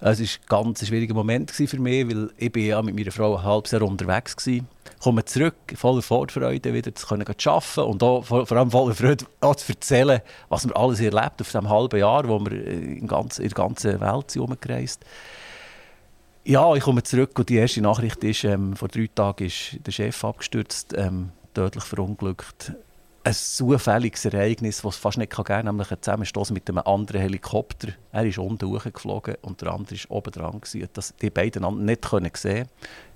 Es 0.04 0.20
war 0.20 0.26
ein 0.26 0.66
ganz 0.66 0.88
schwieriger 0.88 1.14
Moment 1.14 1.52
für 1.52 1.80
mich, 1.80 2.08
weil 2.08 2.32
ich 2.36 2.52
bin 2.52 2.66
ja 2.66 2.82
mit 2.82 2.96
meiner 2.96 3.12
Frau 3.12 3.38
ein 3.38 3.44
halbes 3.44 3.70
Jahr 3.70 3.84
unterwegs 3.84 4.36
war. 4.48 4.60
Komme 5.00 5.24
zurück, 5.26 5.54
voller 5.76 6.02
Vorfreude 6.02 6.74
wieder 6.74 6.96
zu 6.96 7.06
können 7.06 7.28
arbeiten 7.28 7.82
und 7.82 8.02
auch, 8.02 8.26
vor, 8.26 8.48
vor 8.48 8.58
allem 8.58 8.72
voller 8.72 8.96
Freude 8.96 9.26
auch 9.42 9.56
zu 9.56 9.72
erzählen, 9.72 10.22
was 10.50 10.68
wir 10.68 10.76
alles 10.76 11.02
erlebt 11.02 11.40
auf 11.40 11.52
diesem 11.52 11.70
halben 11.70 12.00
Jahr, 12.00 12.28
wo 12.28 12.40
wir 12.40 12.52
in, 12.52 13.06
ganz, 13.06 13.38
in 13.38 13.50
der 13.50 13.56
ganzen 13.56 14.02
Welt 14.02 14.32
sind 14.32 14.42
herumgereist 14.42 15.06
Ja, 16.46 16.74
ich 16.74 16.82
komme 16.82 17.04
zurück 17.04 17.38
und 17.38 17.50
die 17.50 17.58
erste 17.58 17.82
Nachricht 17.82 18.24
ist, 18.24 18.44
ähm, 18.44 18.76
vor 18.76 18.88
drei 18.88 19.08
Tagen 19.14 19.46
ist 19.46 19.78
der 19.86 19.92
Chef 19.92 20.24
abgestürzt, 20.26 20.96
ähm, 20.98 21.30
tödlich 21.54 21.84
verunglückt 21.84 22.74
ein 23.24 23.34
zufälliges 23.34 24.26
Ereignis, 24.26 24.82
das 24.82 24.96
es 24.96 25.00
fast 25.00 25.18
nicht 25.18 25.32
geben 25.32 25.44
kann, 25.44 25.66
nämlich 25.66 25.92
ein 25.92 26.02
Zusammenstoß 26.02 26.52
mit 26.52 26.68
einem 26.68 26.80
anderen 26.80 27.22
Helikopter. 27.22 27.90
Er 28.12 28.26
ist 28.26 28.40
unten 28.40 28.68
hochgeflogen 28.68 29.36
und 29.42 29.62
der 29.62 29.72
andere 29.72 29.96
war 29.96 30.18
oben 30.18 30.32
dran. 30.32 30.62
Das, 30.94 31.14
die 31.22 31.30
beiden 31.30 31.86
nicht 31.86 32.02
können 32.02 32.32
sehen 32.34 32.68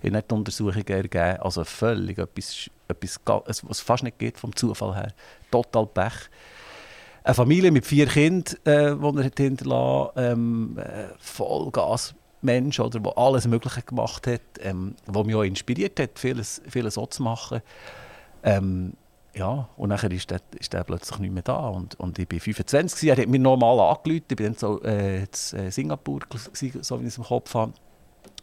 konnten, 0.01 0.15
nicht 0.15 0.31
Untersuchungen 0.31 0.87
ergeben. 0.87 1.41
Also 1.41 1.63
völlig 1.63 2.17
etwas, 2.19 2.69
etwas, 2.87 3.19
was 3.25 3.63
es 3.69 3.79
fast 3.79 4.03
nicht 4.03 4.19
geht 4.19 4.37
vom 4.37 4.55
Zufall 4.55 4.95
her. 4.95 5.13
Total 5.49 5.87
Pech. 5.87 6.29
Eine 7.23 7.33
Familie 7.33 7.71
mit 7.71 7.87
vier 7.87 8.05
Kindern, 8.05 8.55
äh, 8.65 8.95
die 8.95 9.21
er 9.21 9.31
hinterlassen 9.35 10.11
ähm, 10.17 10.77
äh, 10.77 11.07
Vollgas. 11.17 12.13
Mensch, 12.41 12.77
der 12.77 13.17
alles 13.17 13.47
Mögliche 13.47 13.81
gemacht 13.81 14.27
hat, 14.27 14.41
ähm, 14.59 14.95
der 15.07 15.23
mich 15.23 15.33
auch 15.33 15.41
inspiriert 15.41 15.99
hat, 15.99 16.19
vieles, 16.19 16.61
vieles 16.69 16.93
so 16.93 17.07
zu 17.07 17.23
machen. 17.23 17.61
Ähm, 18.43 18.93
ja, 19.35 19.67
und 19.75 19.89
dann 19.89 20.11
ist 20.11 20.31
der, 20.31 20.39
ist 20.57 20.71
der 20.71 20.83
plötzlich 20.83 21.19
nicht 21.19 21.33
mehr 21.33 21.43
da. 21.43 21.67
Und, 21.67 21.99
und 21.99 22.17
ich 22.17 22.31
war 22.31 22.39
25, 22.39 23.09
er 23.09 23.17
hat 23.17 23.27
mir 23.27 23.39
nochmal 23.39 23.79
angerufen, 23.79 24.23
ich 24.29 24.39
war 24.39 24.45
dann 24.45 24.55
so, 24.55 24.81
äh, 24.83 25.23
in 25.23 25.71
Singapur, 25.71 26.21
so 26.33 26.99
wie 26.99 27.03
ich 27.03 27.07
es 27.07 27.17
im 27.17 27.25
Kopf 27.25 27.53
habe. 27.53 27.73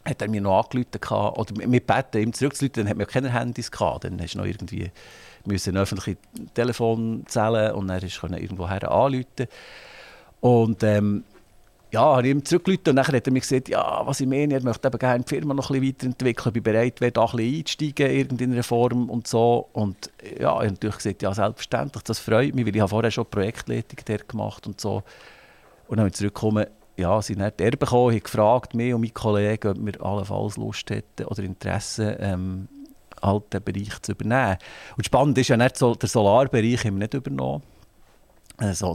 Hat 0.05 0.21
er 0.21 0.29
mir 0.29 0.41
noch 0.41 0.65
angerufen, 0.65 1.39
oder 1.39 1.67
mit 1.67 1.87
Beten, 1.87 2.19
ihm 2.19 2.33
zurückzurufen, 2.33 2.83
dann 2.83 2.89
hat 2.89 2.97
man 2.97 3.07
ja 3.07 3.13
keine 3.13 3.33
Handys 3.33 3.71
gehabt. 3.71 4.05
Dann 4.05 4.21
hast 4.21 4.35
du 4.35 4.39
noch 4.39 4.45
irgendwie 4.45 4.91
müssen 5.45 5.77
öffentliche 5.77 6.19
Telefon 6.55 7.25
zählen 7.27 7.73
und 7.73 7.89
dann 7.89 8.01
er 8.01 8.41
irgendwo 8.41 8.69
her 8.69 8.91
anrufen. 8.91 9.49
Und 10.41 10.83
ähm, 10.83 11.25
ja, 11.93 12.17
habe 12.17 12.27
ich 12.27 12.31
ihm 12.31 12.43
zurückgerufen 12.43 12.89
und 12.89 12.97
dann 12.97 13.07
hat 13.07 13.27
er 13.27 13.33
mir 13.33 13.41
gesagt, 13.41 13.69
ja, 13.69 14.01
was 14.07 14.21
ich 14.21 14.27
meine, 14.27 14.55
er 14.55 14.63
möchte 14.63 14.89
eben 14.89 14.99
gerne 14.99 15.25
die 15.25 15.29
Firma 15.29 15.53
noch 15.53 15.71
ein 15.71 15.81
bisschen 15.81 15.95
weiterentwickeln, 15.95 16.49
ich 16.49 16.53
bin 16.55 16.63
bereit, 16.63 17.01
wäre 17.03 17.13
da 17.13 17.27
ein 17.27 17.37
bisschen 17.37 17.59
einzusteigen 17.59 18.39
in 18.39 18.63
Form 18.63 19.11
und 19.11 19.29
so. 19.29 19.69
Und 19.75 20.11
ja, 20.23 20.35
ich 20.37 20.47
habe 20.47 20.67
natürlich 20.69 20.97
gesagt, 20.97 21.23
ja, 21.23 21.35
selbstverständlich, 21.35 22.03
das 22.05 22.19
freut 22.19 22.55
mich, 22.55 22.65
weil 22.67 22.75
ich 22.75 22.81
habe 22.81 22.89
vorher 22.89 23.11
schon 23.11 23.27
Projektleitung 23.27 23.99
dort 24.07 24.27
gemacht 24.27 24.67
und 24.67 24.81
so. 24.81 25.03
Und 25.87 25.99
dann 25.99 26.01
habe 26.01 26.09
ich 26.09 26.15
zurückgekommen, 26.15 26.67
ja, 26.97 27.21
sie 27.21 27.35
sind 27.35 27.43
Erben 27.43 27.79
gekommen, 27.79 28.13
haben 28.13 28.23
gefragt, 28.23 28.75
mich 28.75 28.95
und 28.95 29.03
meine 29.03 29.13
Kollegen, 29.13 29.69
ob 29.69 29.87
wir 29.87 30.03
allenfalls 30.03 30.57
Lust 30.57 30.89
hätten 30.89 31.27
oder 31.27 31.43
Interesse, 31.43 32.17
ähm, 32.21 32.69
den 33.23 33.63
Bereich 33.63 34.01
zu 34.01 34.13
übernehmen. 34.13 34.57
Und 34.97 35.05
spannend 35.05 35.37
ist 35.37 35.49
ja 35.49 35.59
nicht 35.59 35.77
so, 35.77 35.95
der 35.95 36.09
Solarbereich 36.09 36.85
haben 36.87 36.95
wir 36.95 37.01
nicht 37.01 37.15
übernommen 37.15 37.63
also, 38.63 38.95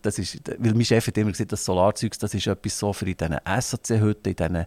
das 0.00 0.18
ist, 0.18 0.40
weil 0.58 0.72
mein 0.72 0.84
Chef 0.86 1.06
hat 1.06 1.18
immer 1.18 1.32
gesagt, 1.32 1.52
das 1.52 1.64
Solarzeug 1.64 2.18
das 2.18 2.32
ist 2.32 2.46
etwas 2.46 2.78
so 2.78 2.94
für 2.94 3.06
in 3.06 3.16
diesen 3.16 3.36
SAC-Hütten, 3.44 4.30
in 4.30 4.36
diesen 4.36 4.66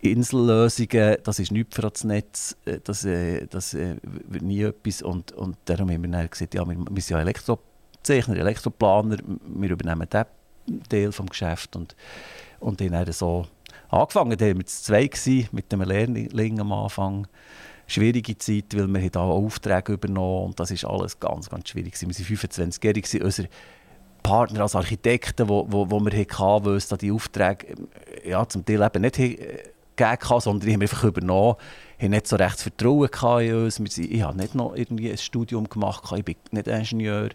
Insellösungen, 0.00 1.16
das 1.22 1.38
ist 1.38 1.52
nichts 1.52 1.76
für 1.76 1.82
das 1.82 2.02
Netz, 2.02 2.56
äh, 2.64 2.80
das, 2.82 3.04
äh, 3.04 3.46
das 3.46 3.74
äh, 3.74 3.96
wird 4.02 4.42
nie 4.42 4.62
etwas. 4.62 5.02
Und, 5.02 5.30
und 5.30 5.56
darum 5.66 5.90
haben 5.90 6.02
wir 6.02 6.10
dann 6.10 6.28
gesagt, 6.28 6.54
ja, 6.54 6.68
wir, 6.68 6.76
wir 6.76 7.02
sind 7.02 7.16
ja 7.16 7.20
Elektrozeichner, 7.20 8.36
Elektroplaner, 8.36 9.18
wir 9.46 9.70
übernehmen 9.70 10.08
diesen 10.12 10.82
Teil 10.88 11.10
des 11.10 11.22
Geschäfts 11.30 11.76
und, 11.76 11.94
und 12.58 12.80
dann 12.80 13.12
so 13.12 13.46
angefangen. 13.90 14.36
Da 14.36 14.46
waren 14.46 14.58
wir 14.58 14.66
zu 14.66 14.82
zwei 14.82 15.08
mit 15.52 15.72
einem 15.72 15.88
Lehrling 15.88 16.58
am 16.58 16.72
Anfang. 16.72 17.28
Schwierige 17.86 18.38
Zeit, 18.38 18.74
weil 18.74 18.88
wir 18.88 19.00
hier 19.00 19.16
Aufträge 19.16 19.92
übernommen 19.92 20.46
und 20.46 20.60
das 20.60 20.70
ist 20.70 20.84
alles 20.84 21.18
ganz, 21.18 21.50
ganz 21.50 21.68
schwierig. 21.68 22.00
Wir 22.00 22.08
waren 22.08 22.14
25-jährig, 22.14 23.22
unsere 23.22 23.48
Partner 24.22 24.62
als 24.62 24.76
Architekten, 24.76 25.48
wo, 25.48 25.66
wo, 25.68 25.90
wo 25.90 25.98
hatten, 25.98 26.64
wo 26.64 26.70
uns 26.70 26.88
da 26.88 26.96
die 26.96 27.12
Aufträge 27.12 27.74
ja, 28.24 28.48
zum 28.48 28.64
Teil 28.64 28.82
eben 28.82 29.02
nicht 29.02 29.16
gegeben 29.16 30.40
sondern 30.40 30.66
die 30.66 30.72
haben 30.72 30.80
wir 30.80 30.88
einfach 30.88 31.04
übernommen. 31.04 31.56
Wir 31.98 32.06
hatten 32.06 32.10
nicht 32.12 32.28
so 32.28 32.36
recht 32.36 32.60
Vertrauen 32.60 33.08
in 33.40 33.54
uns. 33.54 33.98
Ich 33.98 34.22
habe 34.22 34.36
nicht 34.36 34.54
noch 34.54 34.74
irgendwie 34.74 35.10
ein 35.10 35.18
Studium 35.18 35.68
gemacht, 35.68 36.04
ich 36.16 36.24
bin 36.24 36.36
nicht 36.50 36.68
Ingenieur. 36.68 37.30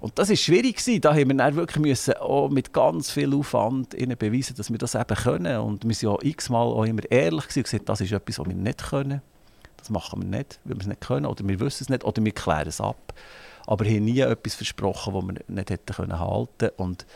Und 0.00 0.18
das 0.18 0.30
war 0.30 0.36
schwierig. 0.36 0.82
Da 1.02 1.14
haben 1.14 1.28
wir 1.28 1.56
wirklich 1.56 1.84
müssen, 1.84 2.14
auch 2.14 2.48
mit 2.48 2.72
ganz 2.72 3.10
viel 3.10 3.34
Aufwand 3.34 3.92
ihnen 3.92 4.16
beweisen, 4.16 4.56
dass 4.56 4.70
wir 4.70 4.78
das 4.78 4.94
eben 4.94 5.14
können. 5.14 5.60
Und 5.60 5.84
wir 5.84 6.08
waren 6.08 6.18
ja 6.22 6.30
x-mal 6.30 6.66
auch 6.66 6.84
immer 6.84 7.02
ehrlich 7.10 7.44
und 7.54 7.64
gesagt, 7.64 7.88
das 7.88 8.00
ist 8.00 8.12
etwas, 8.12 8.38
was 8.38 8.48
wir 8.48 8.54
nicht 8.54 8.88
können. 8.88 9.20
Das 9.80 9.90
machen 9.90 10.22
wir 10.22 10.38
nicht, 10.38 10.60
weil 10.64 10.76
wir 10.76 10.80
es 10.80 10.86
nicht 10.86 11.00
können. 11.00 11.26
Oder 11.26 11.46
wir 11.46 11.60
wissen 11.60 11.84
es 11.84 11.88
nicht, 11.88 12.04
oder 12.04 12.24
wir 12.24 12.32
klären 12.32 12.68
es 12.68 12.80
ab. 12.80 13.14
Aber 13.66 13.84
wir 13.84 13.96
haben 13.96 14.04
nie 14.04 14.20
etwas 14.20 14.54
versprochen, 14.54 15.14
das 15.14 15.22
wir 15.22 15.54
nicht 15.54 15.70
hätten 15.70 15.94
können 15.94 16.18
halten 16.18 16.70
Und 16.76 17.06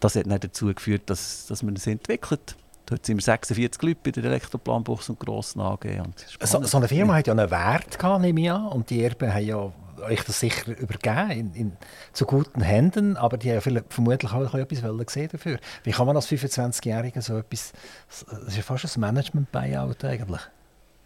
das 0.00 0.16
hat 0.16 0.26
dann 0.26 0.40
dazu 0.40 0.66
geführt, 0.72 1.02
dass, 1.06 1.46
dass 1.46 1.62
wir 1.62 1.72
es 1.72 1.86
entwickelt 1.86 2.56
Dort 2.86 3.06
sind 3.06 3.16
wir 3.16 3.22
46 3.22 3.82
Leute 3.82 4.00
bei 4.04 4.10
der 4.10 4.24
Elektroplanbuchs 4.24 5.08
und 5.08 5.18
Grossen 5.18 5.60
AG. 5.60 5.84
Und 6.04 6.26
so, 6.40 6.62
so, 6.62 6.76
eine 6.76 6.88
Firma 6.88 7.14
hat 7.14 7.26
ja 7.26 7.32
einen 7.32 7.50
Wert, 7.50 7.98
gehabt, 7.98 8.20
nehme 8.20 8.40
ich 8.42 8.50
an. 8.50 8.66
Und 8.66 8.90
die 8.90 9.02
Erben 9.02 9.32
haben 9.32 9.44
ja 9.44 9.72
euch 10.02 10.22
das 10.24 10.40
sicher 10.40 10.76
übergeben, 10.76 11.30
in, 11.30 11.54
in, 11.54 11.72
zu 12.12 12.26
guten 12.26 12.60
Händen, 12.60 13.16
aber 13.16 13.38
die 13.38 13.50
haben 13.52 13.84
vermutlich 13.88 14.32
auch 14.32 14.54
etwas 14.54 15.06
gesehen 15.06 15.28
dafür. 15.32 15.58
Wie 15.84 15.92
kann 15.92 16.06
man 16.06 16.16
als 16.16 16.28
25-Jähriger 16.28 17.22
so 17.22 17.38
etwas, 17.38 17.72
das 18.08 18.48
ist 18.48 18.56
ja 18.56 18.62
fast 18.62 18.96
ein 18.96 19.00
Management-Buyout 19.00 20.04
eigentlich. 20.04 20.42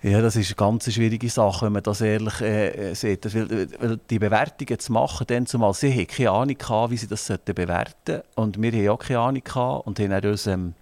Ja, 0.01 0.23
das 0.23 0.37
ist 0.37 0.51
eine 0.51 0.57
ganz 0.57 0.93
schwierige 0.93 1.29
Sache, 1.29 1.67
wenn 1.67 1.73
man 1.73 1.83
das 1.83 2.01
ehrlich 2.01 2.41
äh, 2.41 2.95
sieht. 2.95 3.35
Weil, 3.35 3.69
weil 3.81 3.99
die 4.09 4.21
Bewertungen 4.21 4.79
zu 4.79 4.93
machen, 4.93 5.27
dann 5.27 5.47
zumal 5.47 5.75
sie 5.75 5.93
haben 5.93 6.07
keine 6.07 6.31
Ahnung 6.31 6.57
gehabt, 6.57 6.93
wie 6.93 6.97
sie 6.97 7.09
das 7.09 7.33
bewerten 7.45 7.95
sollten. 8.07 8.23
Und 8.37 8.63
wir 8.63 8.71
haben 8.71 8.89
auch 8.91 8.99
keine 9.01 9.19
Ahnung 9.19 9.83
und 9.85 9.99
haben 9.99 10.31
uns 10.31 10.47
ähm, 10.47 10.75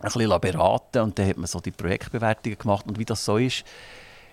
ein 0.00 0.12
bisschen 0.12 0.40
beraten 0.40 1.00
und 1.00 1.18
dann 1.18 1.28
hat 1.28 1.36
man 1.38 1.46
so 1.46 1.58
die 1.58 1.72
Projektbewertungen 1.72 2.56
gemacht. 2.56 2.86
Und 2.86 3.00
wie 3.00 3.04
das 3.04 3.24
so 3.24 3.36
ist, 3.36 3.64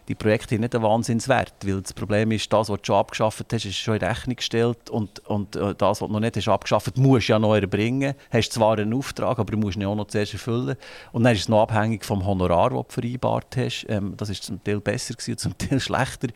die 0.07 0.15
Projekte 0.15 0.55
haben 0.55 0.61
nicht 0.61 0.75
einen 0.75 0.83
Wahnsinnswert, 0.83 1.53
weil 1.63 1.81
das 1.81 1.93
Problem 1.93 2.31
ist, 2.31 2.51
das, 2.51 2.69
was 2.69 2.79
du 2.81 2.85
schon 2.85 2.95
abgeschafft 2.97 3.45
hast, 3.53 3.65
ist 3.65 3.77
schon 3.77 3.95
in 3.95 4.03
Rechnung 4.03 4.35
gestellt 4.35 4.89
und, 4.89 5.19
und 5.27 5.55
äh, 5.55 5.73
das, 5.75 6.01
was 6.01 6.07
du 6.07 6.13
noch 6.13 6.19
nicht 6.19 6.35
hast 6.35 6.47
abgeschafft 6.47 6.97
musst 6.97 7.29
du 7.29 7.33
ja 7.33 7.39
noch 7.39 7.55
erbringen. 7.55 8.13
Du 8.31 8.37
hast 8.37 8.51
zwar 8.51 8.77
einen 8.77 8.93
Auftrag, 8.93 9.39
aber 9.39 9.51
du 9.51 9.57
musst 9.57 9.77
ihn 9.77 9.85
auch 9.85 9.95
noch 9.95 10.07
zuerst 10.07 10.33
erfüllen. 10.33 10.75
Und 11.11 11.23
dann 11.23 11.33
ist 11.33 11.41
es 11.41 11.49
noch 11.49 11.61
abhängig 11.61 12.03
vom 12.03 12.25
Honorar, 12.25 12.71
das 12.71 12.87
du 12.87 13.01
vereinbart 13.01 13.55
hast. 13.55 13.85
Ähm, 13.87 14.15
das 14.17 14.29
ist 14.29 14.43
zum 14.43 14.63
Teil 14.63 14.81
besser 14.81 15.13
gewesen, 15.13 15.37
zum 15.37 15.57
Teil 15.57 15.79
schlechter. 15.81 16.27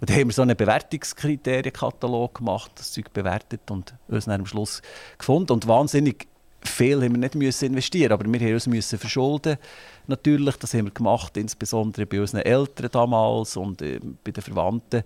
Und 0.00 0.10
dann 0.10 0.16
haben 0.18 0.28
wir 0.28 0.34
so 0.34 0.42
einen 0.42 0.56
Bewertungskriterienkatalog 0.56 2.34
gemacht, 2.34 2.72
das 2.74 2.92
Zeug 2.92 3.12
bewertet 3.12 3.70
und 3.70 3.94
uns 4.08 4.26
dann 4.26 4.40
am 4.40 4.46
Schluss 4.46 4.82
gefunden. 5.18 5.52
Und 5.52 5.66
wahnsinnig 5.66 6.28
viel 6.66 7.02
haben 7.02 7.12
wir 7.12 7.18
nicht 7.18 7.34
müssen 7.34 7.66
investieren, 7.66 8.12
aber 8.12 8.24
wir 8.30 8.40
haben 8.40 8.54
uns 8.54 8.66
müssen 8.66 8.98
verschulden 8.98 9.56
natürlich. 10.08 10.56
Das 10.56 10.74
haben 10.74 10.86
wir 10.86 10.92
gemacht, 10.92 11.36
insbesondere 11.36 12.06
bei 12.06 12.20
unseren 12.20 12.42
Eltern 12.42 12.88
damals 12.90 13.56
und 13.56 13.82
äh, 13.82 14.00
bei 14.22 14.30
den 14.30 14.42
Verwandten. 14.42 15.02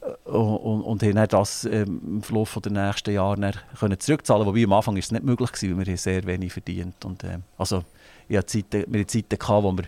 Äh, 0.00 0.30
und, 0.30 0.82
und 0.82 1.02
haben 1.02 1.28
das 1.28 1.64
ähm, 1.64 2.00
im 2.06 2.22
Verlauf 2.22 2.58
der 2.62 2.72
nächsten 2.72 3.12
Jahre 3.12 3.52
können 3.78 3.98
zurückzahlen 3.98 4.46
Wobei 4.46 4.64
am 4.64 4.72
Anfang 4.72 4.96
ist 4.96 5.06
es 5.06 5.12
nicht 5.12 5.24
möglich 5.24 5.50
war, 5.50 5.78
weil 5.78 5.86
wir 5.86 5.96
sehr 5.96 6.24
wenig 6.24 6.52
verdient 6.52 7.04
und 7.04 7.24
äh, 7.24 7.38
Also 7.56 7.84
ich 8.28 8.46
Zeiten, 8.46 8.84
wir 8.86 9.00
hatten 9.00 9.08
Zeiten, 9.08 9.38
gehabt, 9.38 9.64
wo 9.64 9.76
wir 9.76 9.84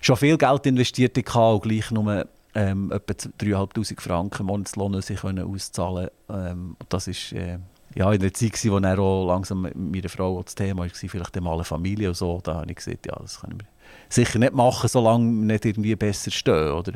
schon 0.00 0.16
viel 0.16 0.38
Geld 0.38 0.66
investiert 0.66 1.16
hatten 1.16 1.54
und 1.54 1.62
gleich 1.62 1.90
nur 1.90 2.26
ähm, 2.54 2.90
etwa 2.90 3.12
3'500 3.12 4.00
Franken 4.00 4.46
Monatslohn 4.46 4.94
auszahlen 4.96 6.08
ähm, 6.28 6.76
Das 6.88 7.06
ist... 7.08 7.32
Äh, 7.32 7.58
ja, 7.94 8.12
in 8.12 8.20
der 8.20 8.32
Zeit, 8.32 8.52
wo 8.66 8.78
dann 8.78 8.98
auch 8.98 9.26
langsam 9.26 9.62
mit 9.62 9.74
meiner 9.76 10.08
Frau 10.08 10.42
das 10.42 10.54
Thema 10.54 10.82
war, 10.82 10.88
vielleicht 10.88 11.40
mal 11.40 11.54
eine 11.54 11.64
Familie 11.64 12.08
und 12.08 12.16
so, 12.16 12.40
da 12.42 12.56
habe 12.56 12.70
ich 12.70 12.76
gesagt, 12.76 13.06
ja, 13.06 13.16
das 13.20 13.40
können 13.40 13.60
wir 13.60 13.66
sicher 14.08 14.38
nicht 14.38 14.54
machen, 14.54 14.88
solange 14.88 15.24
wir 15.24 15.46
nicht 15.46 15.64
irgendwie 15.64 15.96
besser 15.96 16.30
stehen. 16.30 16.72
Oder? 16.72 16.92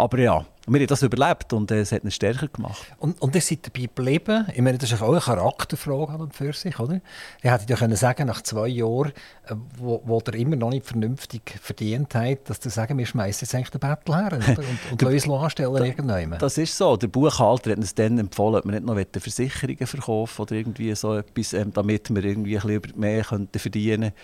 Aber 0.00 0.18
ja, 0.18 0.46
wir 0.66 0.80
haben 0.80 0.86
das 0.86 1.02
überlebt 1.02 1.52
und 1.52 1.70
äh, 1.70 1.80
es 1.80 1.92
hat 1.92 2.04
uns 2.04 2.14
stärker 2.14 2.48
gemacht. 2.48 2.90
Und, 2.98 3.20
und 3.20 3.34
ihr 3.34 3.40
seid 3.42 3.66
dabei 3.66 3.82
geblieben. 3.82 4.46
Ich 4.54 4.62
meine, 4.62 4.78
das 4.78 4.90
ist 4.90 5.02
auch 5.02 5.10
eine 5.10 5.20
Charakterfrage 5.20 6.12
an 6.12 6.20
und 6.22 6.34
für 6.34 6.54
sich, 6.54 6.78
oder? 6.78 7.00
Ihr 7.42 7.52
hättet 7.52 7.68
ja 7.68 7.76
können 7.76 7.96
sagen, 7.96 8.26
nach 8.26 8.40
zwei 8.42 8.68
Jahren, 8.68 9.12
äh, 9.46 9.54
wo, 9.76 10.00
wo 10.04 10.22
ihr 10.26 10.34
immer 10.34 10.56
noch 10.56 10.70
nicht 10.70 10.86
vernünftig 10.86 11.58
verdient 11.60 12.14
habt, 12.14 12.48
dass 12.48 12.64
ihr 12.64 12.70
sagen, 12.70 12.96
wir 12.96 13.04
schmeißen 13.04 13.44
jetzt 13.44 13.54
eigentlich 13.54 13.70
den 13.70 13.80
Battle 13.80 14.16
her 14.16 14.32
und, 14.48 14.58
und, 14.58 14.92
und 14.92 15.02
uns 15.02 15.28
anstellen 15.28 15.74
da, 15.74 15.84
irgendwann. 15.84 16.38
Das 16.38 16.56
ist 16.56 16.76
so. 16.76 16.96
Der 16.96 17.08
Buchhalter 17.08 17.72
hat 17.72 17.78
uns 17.78 17.94
dann 17.94 18.18
empfohlen, 18.18 18.54
dass 18.54 18.64
wir 18.64 18.80
nicht 18.80 19.14
noch 19.14 19.20
Versicherungen 19.22 19.86
verkaufen 19.86 20.42
oder 20.42 20.52
irgendwie 20.54 20.94
so 20.94 21.16
etwas, 21.16 21.52
ähm, 21.52 21.74
damit 21.74 22.08
wir 22.08 22.24
irgendwie 22.24 22.58
ein 22.58 22.80
bisschen 22.80 22.98
mehr 22.98 23.24
verdienen 23.24 24.00
könnten. 24.00 24.14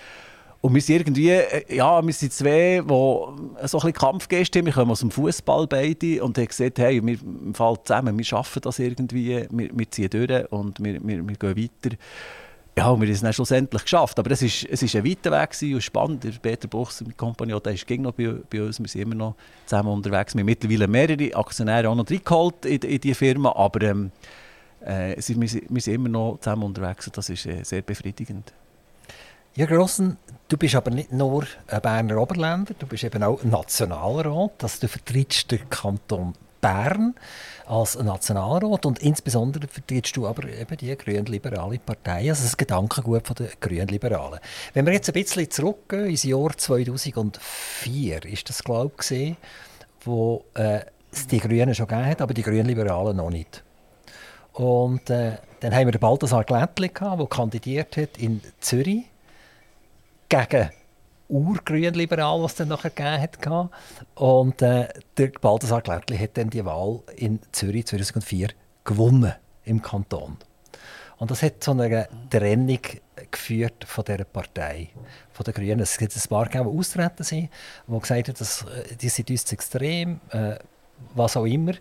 Und 0.67 0.75
wir 0.75 0.81
sind 0.81 0.97
irgendwie, 0.97 1.31
äh, 1.31 1.77
ja, 1.77 2.05
wir 2.05 2.13
sind 2.13 2.33
zwei, 2.33 2.83
die 2.83 2.89
so 2.89 3.37
ein 3.39 3.57
bisschen 3.63 3.93
Kampfgäste 3.93 4.59
haben. 4.59 4.67
Wir 4.67 4.73
kommen 4.73 4.91
aus 4.91 4.99
dem 4.99 5.13
Fußball 5.13 5.69
beide 5.69 6.25
und 6.25 6.37
haben 6.37 6.49
gesagt, 6.49 6.81
hey, 6.81 7.01
wir 7.07 7.19
fallen 7.55 7.79
zusammen, 7.85 8.19
wir 8.19 8.25
schaffen 8.25 8.63
das 8.63 8.81
irgendwie, 8.81 9.47
wir, 9.49 9.71
wir 9.73 9.91
ziehen 9.93 10.11
durch 10.11 10.51
und 10.51 10.83
wir, 10.83 10.95
wir, 10.95 11.29
wir 11.29 11.37
gehen 11.37 11.57
weiter. 11.57 11.97
Ja, 12.77 12.89
und 12.89 13.01
wir 13.01 13.07
haben 13.07 13.15
es 13.15 13.21
dann 13.21 13.33
schlussendlich 13.33 13.83
geschafft. 13.83 14.19
Aber 14.19 14.29
es 14.33 14.43
war 14.43 14.49
es 14.49 14.83
ist 14.83 14.97
ein 14.97 15.05
weiter 15.05 15.31
Weg 15.31 15.73
und 15.73 15.83
spannend. 15.83 16.25
Der 16.25 16.33
Peter 16.33 16.67
Buchs 16.67 17.01
mit 17.01 17.17
Compagnon, 17.17 17.63
der 17.63 17.73
ist 17.73 17.89
noch 17.89 18.13
bei, 18.13 18.35
bei 18.51 18.61
uns. 18.61 18.81
Wir 18.81 18.89
sind 18.89 19.03
immer 19.03 19.15
noch 19.15 19.37
zusammen 19.67 19.91
unterwegs. 19.91 20.35
Wir 20.35 20.41
haben 20.41 20.47
mittlerweile 20.47 20.89
mehrere 20.89 21.33
Aktionäre 21.37 21.89
auch 21.89 21.95
noch 21.95 22.11
reingeholt 22.11 22.67
in, 22.67 22.81
in 22.81 23.01
diese 23.01 23.15
Firma. 23.15 23.55
Aber 23.55 23.83
ähm, 23.83 24.11
äh, 24.81 25.15
wir, 25.15 25.49
sind, 25.49 25.71
wir 25.71 25.81
sind 25.81 25.95
immer 25.95 26.09
noch 26.09 26.39
zusammen 26.41 26.65
unterwegs 26.65 27.07
und 27.07 27.17
das 27.17 27.31
ist 27.31 27.47
äh, 27.47 27.63
sehr 27.63 27.83
befriedigend. 27.83 28.53
Jürgen 29.57 29.79
Grossen, 29.79 30.19
du 30.49 30.59
bist 30.59 30.75
aber 30.75 30.91
nicht 30.91 31.13
nur 31.13 31.47
ein 31.69 31.81
Berner 31.81 32.21
Oberländer, 32.21 32.75
du 32.79 32.87
bist 32.87 33.05
eben 33.05 33.23
auch 33.23 33.43
Nationalrat. 33.43 34.63
Also 34.63 34.81
du 34.83 34.89
vertrittst 34.89 35.51
den 35.51 35.71
Kanton 35.71 36.35
Bern 36.61 37.15
als 37.65 37.99
Nationalrat 37.99 38.85
und 38.85 38.99
insbesondere 38.99 39.67
vertrittst 39.67 40.15
du 40.15 40.27
aber 40.27 40.47
eben 40.47 40.77
die 40.77 40.95
grün-liberale 40.95 41.79
Partei, 41.79 42.29
also 42.29 42.43
das 42.43 42.59
Gedankengut 42.59 43.39
der 43.39 43.49
grün-liberalen. 43.59 44.41
Wenn 44.75 44.85
wir 44.85 44.93
jetzt 44.93 45.09
ein 45.09 45.15
bisschen 45.15 45.51
zurückgehen 45.51 46.11
ins 46.11 46.25
Jahr 46.25 46.55
2004, 46.55 48.27
ist 48.27 48.51
das 48.51 48.63
glaube 48.63 48.91
ich 48.93 48.99
gesehen, 48.99 49.37
wo 50.05 50.45
äh, 50.53 50.81
es 51.11 51.29
die 51.29 51.41
Grünen 51.41 51.75
schon 51.75 51.87
gegeben 51.87 52.11
hat, 52.11 52.21
aber 52.21 52.35
die 52.35 52.43
grün-liberalen 52.43 53.17
noch 53.17 53.31
nicht. 53.31 53.65
Und 54.53 55.09
äh, 55.09 55.39
dann 55.61 55.75
haben 55.75 55.87
wir 55.87 55.93
den 55.93 56.01
Balthasar 56.01 56.45
Glättli 56.45 56.91
der 56.91 57.27
kandidiert 57.31 57.97
hat 57.97 58.19
in 58.19 58.43
Zürich 58.61 59.07
gegen 60.29 60.71
Urgrünliberal, 61.29 62.43
was 62.43 62.53
es 62.53 62.59
dann 62.59 62.69
nachher 62.69 62.91
gegeben 62.91 63.23
hat. 63.23 63.71
Und 64.15 64.63
äh, 64.63 64.89
der 65.17 65.29
Balthasar 65.41 65.83
Glättli 65.83 66.17
hat 66.19 66.37
dann 66.37 66.51
die 66.51 66.65
Wahl 66.65 67.01
in 67.17 67.41
Zürich 67.53 67.87
2004 67.87 68.51
gewonnen 68.85 69.35
im 69.65 69.83
Kanton. 69.83 70.37
Und 71.19 71.31
das 71.31 71.43
hat 71.43 71.65
zu 71.65 71.73
einer 71.73 72.07
Trennung 72.31 72.79
geführt 73.31 73.85
von 73.87 74.05
dieser 74.05 74.25
Partei, 74.25 74.91
von 75.33 75.45
den 75.45 75.55
Grünen. 75.55 75.81
Es 75.81 75.97
gibt 75.97 76.15
ein 76.15 76.29
paar, 76.29 76.49
die 76.49 76.59
austreten 76.59 77.25
sind, 77.25 77.49
die 77.87 77.99
gesagt 77.99 78.29
haben, 78.29 78.71
äh, 78.71 78.97
die 78.97 79.09
sind 79.09 79.31
uns 79.31 79.45
zu 79.45 79.55
extrem, 79.55 80.21
äh, 80.31 80.57
was 81.15 81.37
auch 81.37 81.47
immer. 81.47 81.73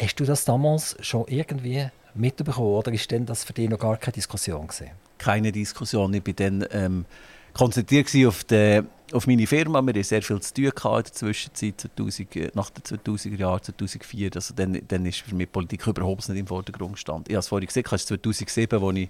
Hast 0.00 0.20
du 0.20 0.24
das 0.24 0.44
damals 0.44 0.96
schon 1.00 1.24
irgendwie 1.28 1.88
mitbekommen 2.14 2.68
oder 2.68 2.90
denn 2.92 3.26
das 3.26 3.44
für 3.44 3.52
dich 3.52 3.68
noch 3.68 3.78
gar 3.78 3.96
keine 3.96 4.12
Diskussion 4.12 4.66
gewesen? 4.66 4.90
Keine 5.18 5.52
Diskussion. 5.52 6.12
Ich 6.12 6.22
bin 6.22 6.36
dann 6.36 6.66
ähm, 6.70 7.06
konzentriert 7.54 8.08
auf, 8.26 8.44
die, 8.44 8.82
auf 9.12 9.26
meine 9.26 9.46
Firma. 9.46 9.80
Wir 9.80 9.90
hatten 9.90 10.02
sehr 10.02 10.22
viel 10.22 10.40
zu 10.40 10.54
tun 10.54 10.64
in 10.64 10.72
der 10.74 11.04
Zwischenzeit, 11.04 11.80
2000, 11.80 12.36
äh, 12.36 12.50
nach 12.54 12.70
den 12.70 12.82
2000er 12.82 13.36
Jahren, 13.36 13.62
2004. 13.62 14.30
Also 14.34 14.54
dann, 14.54 14.80
dann 14.86 15.06
ist 15.06 15.20
für 15.20 15.34
mich 15.34 15.50
Politik 15.50 15.86
überhaupt 15.86 16.28
nicht 16.28 16.38
im 16.38 16.46
Vordergrund 16.46 16.94
gestanden. 16.94 17.24
Ich 17.28 17.34
habe 17.34 17.40
es 17.40 17.48
vorhin 17.48 17.66
gesagt, 17.66 17.92
es 17.92 18.06
2007, 18.06 18.82
als 18.82 18.96
ich 18.96 19.08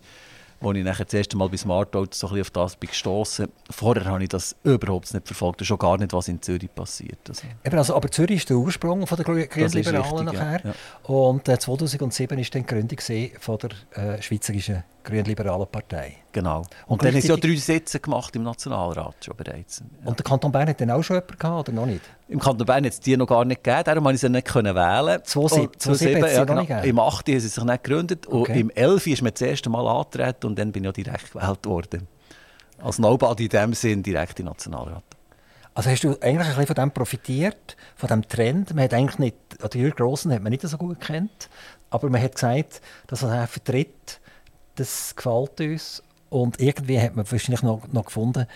wo 0.60 0.72
ich 0.72 0.84
nachher 0.84 1.04
das 1.04 1.14
erste 1.14 1.36
Mal 1.36 1.48
bei 1.48 1.56
Smart 1.56 1.94
Auto 1.94 2.10
so 2.12 2.26
auf 2.28 2.50
das 2.50 2.76
bin 2.76 2.88
gestoßen. 2.88 3.48
Vorher 3.70 4.04
habe 4.06 4.22
ich 4.22 4.28
das 4.28 4.56
überhaupt 4.64 5.12
nicht 5.12 5.26
verfolgt, 5.26 5.64
schon 5.64 5.78
gar 5.78 5.98
nicht, 5.98 6.12
was 6.12 6.28
in 6.28 6.40
Zürich 6.40 6.74
passiert. 6.74 7.18
Also. 7.28 7.42
Eben 7.64 7.78
also, 7.78 7.94
aber 7.94 8.10
Zürich 8.10 8.38
ist 8.38 8.50
der 8.50 8.56
Ursprung 8.56 9.06
von 9.06 9.16
der 9.16 9.24
Grünliberalen 9.46 10.24
nachher. 10.24 10.60
Ja, 10.64 10.70
ja. 10.70 10.74
Und 11.14 11.48
äh, 11.48 11.58
2007 11.58 12.38
ist 12.38 12.54
dann 12.54 12.62
die 12.62 12.66
Gründung 12.66 12.98
von 13.40 13.58
der 13.58 14.16
äh, 14.16 14.22
Schweizerischen 14.22 14.84
grünliberalen 15.04 15.66
Partei. 15.68 16.16
Genau. 16.32 16.58
Und, 16.58 16.68
und 16.86 17.04
dann 17.04 17.14
haben 17.14 17.20
sie 17.20 17.28
ja 17.28 17.36
drei 17.36 17.54
Sitze 17.56 18.00
gemacht 18.00 18.34
im 18.34 18.42
Nationalrat 18.42 19.24
schon 19.24 19.36
bereits. 19.36 19.80
Ja. 19.80 20.08
Und 20.08 20.18
der 20.18 20.24
Kanton 20.24 20.50
Bern 20.50 20.68
hat 20.68 20.80
dann 20.80 20.90
auch 20.90 21.02
schon 21.02 21.16
jemanden 21.16 21.38
gehabt, 21.38 21.68
oder 21.68 21.72
noch 21.72 21.86
nicht? 21.86 22.02
Im 22.28 22.40
Kanton 22.40 22.66
Bern 22.66 22.84
hat 22.84 22.92
es 22.92 23.00
die 23.00 23.16
noch 23.16 23.26
gar 23.26 23.44
nicht 23.44 23.62
gegeben, 23.62 23.84
darum 23.84 24.04
konnte 24.04 24.14
ich 24.14 24.20
sie 24.20 24.28
nicht 24.28 24.46
können 24.46 24.74
wählen. 24.74 25.20
2007 25.22 26.22
hat 26.22 26.32
ja, 26.32 26.44
genau. 26.44 26.82
Im 26.82 26.98
8. 26.98 27.28
haben 27.28 27.40
sie 27.40 27.48
sich 27.48 27.64
nicht 27.64 27.84
gegründet 27.84 28.26
okay. 28.26 28.52
und 28.52 28.58
im 28.58 28.70
11. 28.70 29.06
ist 29.06 29.22
mir 29.22 29.32
das 29.32 29.42
erste 29.42 29.70
Mal 29.70 29.86
angetreten 29.86 30.46
und 30.46 30.58
dann 30.58 30.72
bin 30.72 30.84
ich 30.84 30.90
auch 30.90 30.94
direkt 30.94 31.32
gewählt 31.32 31.66
worden. 31.66 32.08
Als 32.82 32.98
Nobody 32.98 33.44
in 33.44 33.50
dem 33.50 33.74
Sinn 33.74 34.02
direkt 34.02 34.40
im 34.40 34.46
Nationalrat. 34.46 35.04
Also 35.74 35.90
hast 35.90 36.04
du 36.04 36.10
eigentlich 36.20 36.26
ein 36.26 36.38
bisschen 36.38 36.66
von 36.66 36.76
dem 36.76 36.90
profitiert, 36.92 37.76
von 37.96 38.08
dem 38.08 38.28
Trend? 38.28 38.74
Man 38.74 38.84
hat 38.84 38.94
eigentlich 38.94 39.18
nicht, 39.18 39.36
oder 39.62 39.76
Jürgen 39.76 39.96
Grossen 39.96 40.32
hat 40.32 40.40
man 40.40 40.50
nicht 40.50 40.62
so 40.62 40.78
gut 40.78 41.00
kennt, 41.00 41.48
aber 41.90 42.10
man 42.10 42.22
hat 42.22 42.34
gesagt, 42.34 42.80
dass 43.08 43.22
er 43.24 43.46
vertritt, 43.48 44.20
das 44.74 45.14
gefällt 45.16 45.60
uns. 45.60 46.02
Und 46.30 46.60
irgendwie 46.60 47.00
hat 47.00 47.14
man 47.14 47.30
wahrscheinlich 47.30 47.62
noch, 47.62 47.86
noch 47.92 48.06
gefunden, 48.06 48.46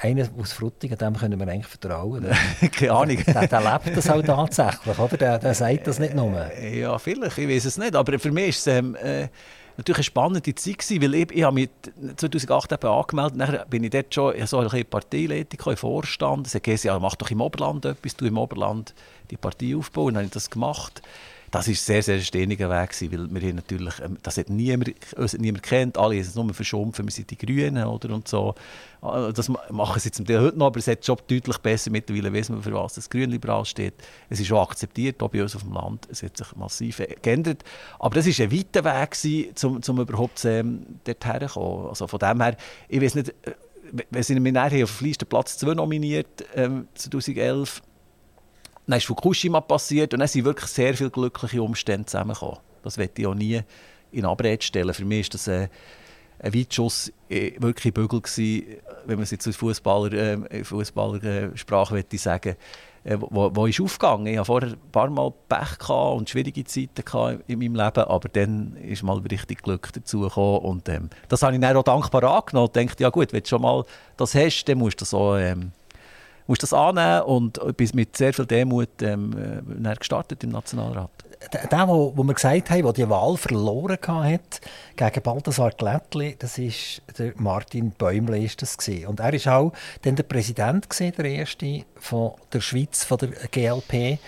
einer 0.00 0.26
aus 0.38 0.52
Fruttingen, 0.52 0.96
dem 0.96 1.16
können 1.16 1.38
wir 1.38 1.48
eigentlich 1.48 1.66
vertrauen. 1.66 2.26
Keine 2.72 2.92
Ahnung. 2.92 3.18
Der, 3.26 3.46
der, 3.46 3.60
lebt 3.60 3.96
das 3.96 4.08
auch 4.08 4.22
tatsächlich, 4.22 4.98
oder? 4.98 5.16
Der, 5.16 5.38
der 5.38 5.54
sagt 5.54 5.86
das 5.86 5.98
nicht 5.98 6.14
nur. 6.14 6.50
Ja, 6.58 6.98
vielleicht, 6.98 7.38
ich 7.38 7.48
weiß 7.48 7.66
es 7.66 7.76
nicht. 7.76 7.94
Aber 7.94 8.18
für 8.18 8.32
mich 8.32 8.48
ist 8.48 8.66
es 8.66 8.66
ähm, 8.68 8.96
äh, 8.96 9.28
natürlich 9.76 9.98
eine 9.98 10.04
spannende 10.04 10.54
Zeit 10.54 10.78
gewesen, 10.78 11.02
weil 11.02 11.14
ich, 11.14 11.32
ich 11.32 11.42
habe 11.42 11.54
mich 11.54 11.70
2008 12.16 12.72
eben 12.72 12.86
angemeldet, 12.86 13.36
nachher 13.36 13.66
bin 13.66 13.84
ich 13.84 13.90
dort 13.90 14.14
schon 14.14 14.46
so 14.46 14.58
eine 14.58 14.84
Parteileitung 14.84 15.72
im 15.72 15.76
Vorstand. 15.76 16.46
Es 16.46 16.54
hat 16.54 16.62
gesagt, 16.62 16.84
ja, 16.84 16.98
mach 16.98 17.16
doch 17.16 17.30
im 17.30 17.40
Oberland 17.40 17.84
etwas, 17.84 18.16
du 18.16 18.24
im 18.24 18.38
Oberland 18.38 18.94
die 19.30 19.36
Partei 19.36 19.76
aufbauen. 19.76 20.14
Dann 20.14 20.22
habe 20.22 20.26
ich 20.26 20.32
das 20.32 20.50
gemacht 20.50 21.02
das 21.52 21.68
war 21.68 21.74
sehr, 21.74 22.02
sehr 22.02 22.18
steiniger 22.20 22.70
Weg, 22.70 22.90
gewesen, 22.90 23.30
weil 23.30 23.42
wir 23.42 23.52
natürlich, 23.52 24.00
ähm, 24.00 24.16
das 24.22 24.38
hat 24.38 24.48
niemand, 24.48 24.94
uns 25.16 25.36
niemand 25.36 25.62
kennt, 25.62 25.98
alle 25.98 26.18
es 26.18 26.34
nur 26.34 26.52
verschumpfen, 26.54 27.04
wir 27.04 27.12
sind 27.12 27.30
die 27.30 27.36
Grünen 27.36 27.84
oder 27.84 28.14
und 28.14 28.26
so. 28.26 28.54
Ah, 29.02 29.30
das 29.32 29.50
machen 29.70 30.00
sie 30.00 30.10
zum 30.10 30.24
Teil 30.24 30.40
heute 30.40 30.58
noch, 30.58 30.68
aber 30.68 30.78
es 30.78 30.86
hat 30.86 31.04
schon 31.04 31.18
deutlich 31.28 31.58
besser 31.58 31.90
mittlerweile, 31.90 32.32
wissen 32.32 32.56
wir, 32.56 32.62
für 32.62 32.72
was 32.72 32.94
das 32.94 33.10
Grünliberal 33.10 33.66
steht. 33.66 33.92
Es 34.30 34.40
ist 34.40 34.50
auch 34.50 34.70
akzeptiert, 34.70 35.22
auch 35.22 35.28
bei 35.28 35.42
uns 35.42 35.54
auf 35.54 35.62
dem 35.62 35.74
Land, 35.74 36.08
es 36.10 36.22
hat 36.22 36.38
sich 36.38 36.56
massiv 36.56 37.02
geändert. 37.20 37.64
Aber 37.98 38.14
das 38.14 38.26
war 38.26 38.46
ein 38.46 38.52
weiter 38.52 38.84
Weg, 38.84 39.10
gewesen, 39.10 39.70
um, 39.70 39.80
um 39.86 40.00
überhaupt 40.00 40.42
ähm, 40.46 40.86
dorthin 41.04 41.48
zu 41.48 41.54
kommen. 41.54 41.88
Also 41.88 42.06
von 42.06 42.18
dem 42.18 42.40
her, 42.40 42.56
ich 42.88 43.02
weiß 43.02 43.14
nicht, 43.16 43.28
äh, 43.28 43.52
wenn 44.10 44.22
sie 44.22 44.40
mich 44.40 44.54
nachher 44.54 44.84
auf 44.84 44.98
den 45.00 45.14
Platz 45.28 45.58
2 45.58 45.74
nominiert, 45.74 46.46
ähm, 46.54 46.88
2011, 46.94 47.82
dann 48.86 48.98
ist 48.98 49.06
Fukushima 49.06 49.60
passiert 49.60 50.12
und 50.12 50.20
dann 50.20 50.28
sind 50.28 50.44
wirklich 50.44 50.70
sehr 50.70 50.94
viele 50.94 51.10
glückliche 51.10 51.62
Umstände 51.62 52.06
zusammengekommen. 52.06 52.58
Das 52.82 52.98
werde 52.98 53.12
ich 53.16 53.26
auch 53.26 53.34
nie 53.34 53.60
in 54.10 54.24
Abrede 54.24 54.62
stellen. 54.62 54.92
Für 54.92 55.04
mich 55.04 55.26
war 55.26 55.30
das 55.30 55.48
äh, 55.48 55.68
ein 56.40 56.54
Weitschuss 56.54 57.12
äh, 57.28 57.52
wirklich 57.58 57.94
Bügel 57.94 58.20
gewesen, 58.20 58.64
wenn 59.06 59.16
man 59.16 59.22
es 59.22 59.30
jetzt 59.30 59.46
aus 59.46 59.56
Fußballer, 59.56 60.12
äh, 60.50 60.64
Fußballersprache 60.64 61.98
äh, 61.98 62.16
sagen 62.16 62.56
äh, 63.04 63.16
wo, 63.18 63.50
wo 63.54 63.66
ist 63.66 63.80
aufgegangen. 63.80 64.26
Ich 64.26 64.38
hatte 64.38 64.46
vorher 64.46 64.70
ein 64.70 64.90
paar 64.92 65.10
Mal 65.10 65.32
Pech 65.48 65.88
und 65.88 66.28
schwierige 66.28 66.64
Zeiten 66.64 67.40
in 67.46 67.58
meinem 67.58 67.74
Leben, 67.74 68.04
aber 68.04 68.28
dann 68.28 68.76
ist 68.76 69.02
mal 69.02 69.18
richtig 69.18 69.62
Glück 69.62 69.92
dazugekommen 69.92 70.60
und 70.60 70.88
ähm, 70.88 71.10
das 71.28 71.42
habe 71.42 71.54
ich 71.54 71.60
dann 71.60 71.76
auch 71.76 71.82
dankbar 71.82 72.22
angenommen 72.24 72.68
und 72.68 72.76
dachte, 72.76 73.02
ja 73.02 73.10
gut, 73.10 73.32
wenn 73.32 73.42
du 73.42 73.48
schon 73.48 73.62
mal 73.62 73.84
das 74.16 74.34
hast, 74.34 74.64
dann 74.66 74.78
musst 74.78 75.00
du 75.00 75.02
das 75.02 75.14
auch 75.14 75.36
ähm, 75.36 75.72
musst 76.52 76.62
das 76.62 76.74
annehmen 76.74 77.22
und 77.22 77.76
bis 77.78 77.94
mit 77.94 78.14
sehr 78.14 78.34
viel 78.34 78.44
Demut 78.44 79.00
ähm, 79.00 79.62
äh, 79.82 79.96
gestartet 79.96 80.44
im 80.44 80.50
Nationalrat. 80.50 81.10
Der, 81.50 81.66
der 81.66 81.88
wo, 81.88 82.12
wo 82.14 82.22
wir 82.22 82.34
gesagt 82.34 82.70
haben, 82.70 82.82
der 82.82 82.92
die 82.92 83.08
Wahl 83.08 83.38
verloren 83.38 83.98
hat 84.06 84.60
gegen 84.94 85.22
Balthasar 85.22 85.70
Glättli, 85.70 86.36
das 86.38 86.58
ist 86.58 87.00
der 87.18 87.32
Martin 87.36 87.90
Bäumle 87.92 88.38
ist 88.38 88.60
das 88.60 88.76
und 89.06 89.18
er 89.18 89.32
ist 89.32 89.48
auch 89.48 89.72
dann 90.02 90.14
der 90.14 90.24
Präsident 90.24 90.88
gewesen, 90.88 91.14
der 91.16 91.24
erste 91.24 91.84
von 91.96 92.32
der 92.52 92.60
Schweiz 92.60 93.02
von 93.02 93.18
der 93.18 93.30
GLP 93.50 94.18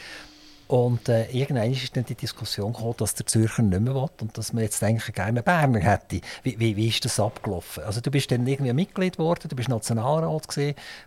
und 0.75 1.09
äh, 1.09 1.31
irgendwann 1.31 1.71
ist 1.71 1.97
dann 1.97 2.05
die 2.05 2.17
Diskussion 2.17 2.73
gekommen, 2.73 2.97
dass 2.97 3.15
der 3.15 3.25
Zürcher 3.27 3.63
nicht 3.63 3.81
mehr 3.81 3.95
will 3.95 4.09
und 4.21 4.37
dass 4.37 4.53
man 4.53 4.65
jetzt 4.65 4.83
eigentlich 4.83 5.15
gerne 5.15 5.41
Berner 5.41 5.79
hätte. 5.79 6.21
Wie, 6.43 6.59
wie, 6.59 6.75
wie 6.75 6.89
ist 6.89 7.05
das 7.05 7.21
abgelaufen? 7.21 7.85
Also 7.85 8.01
du 8.01 8.11
bist 8.11 8.33
dann 8.33 8.45
irgendwie 8.45 8.73
Mitglied 8.73 9.17
geworden, 9.17 9.47
du 9.49 9.55
bist 9.55 9.69
Nationalrat 9.69 10.53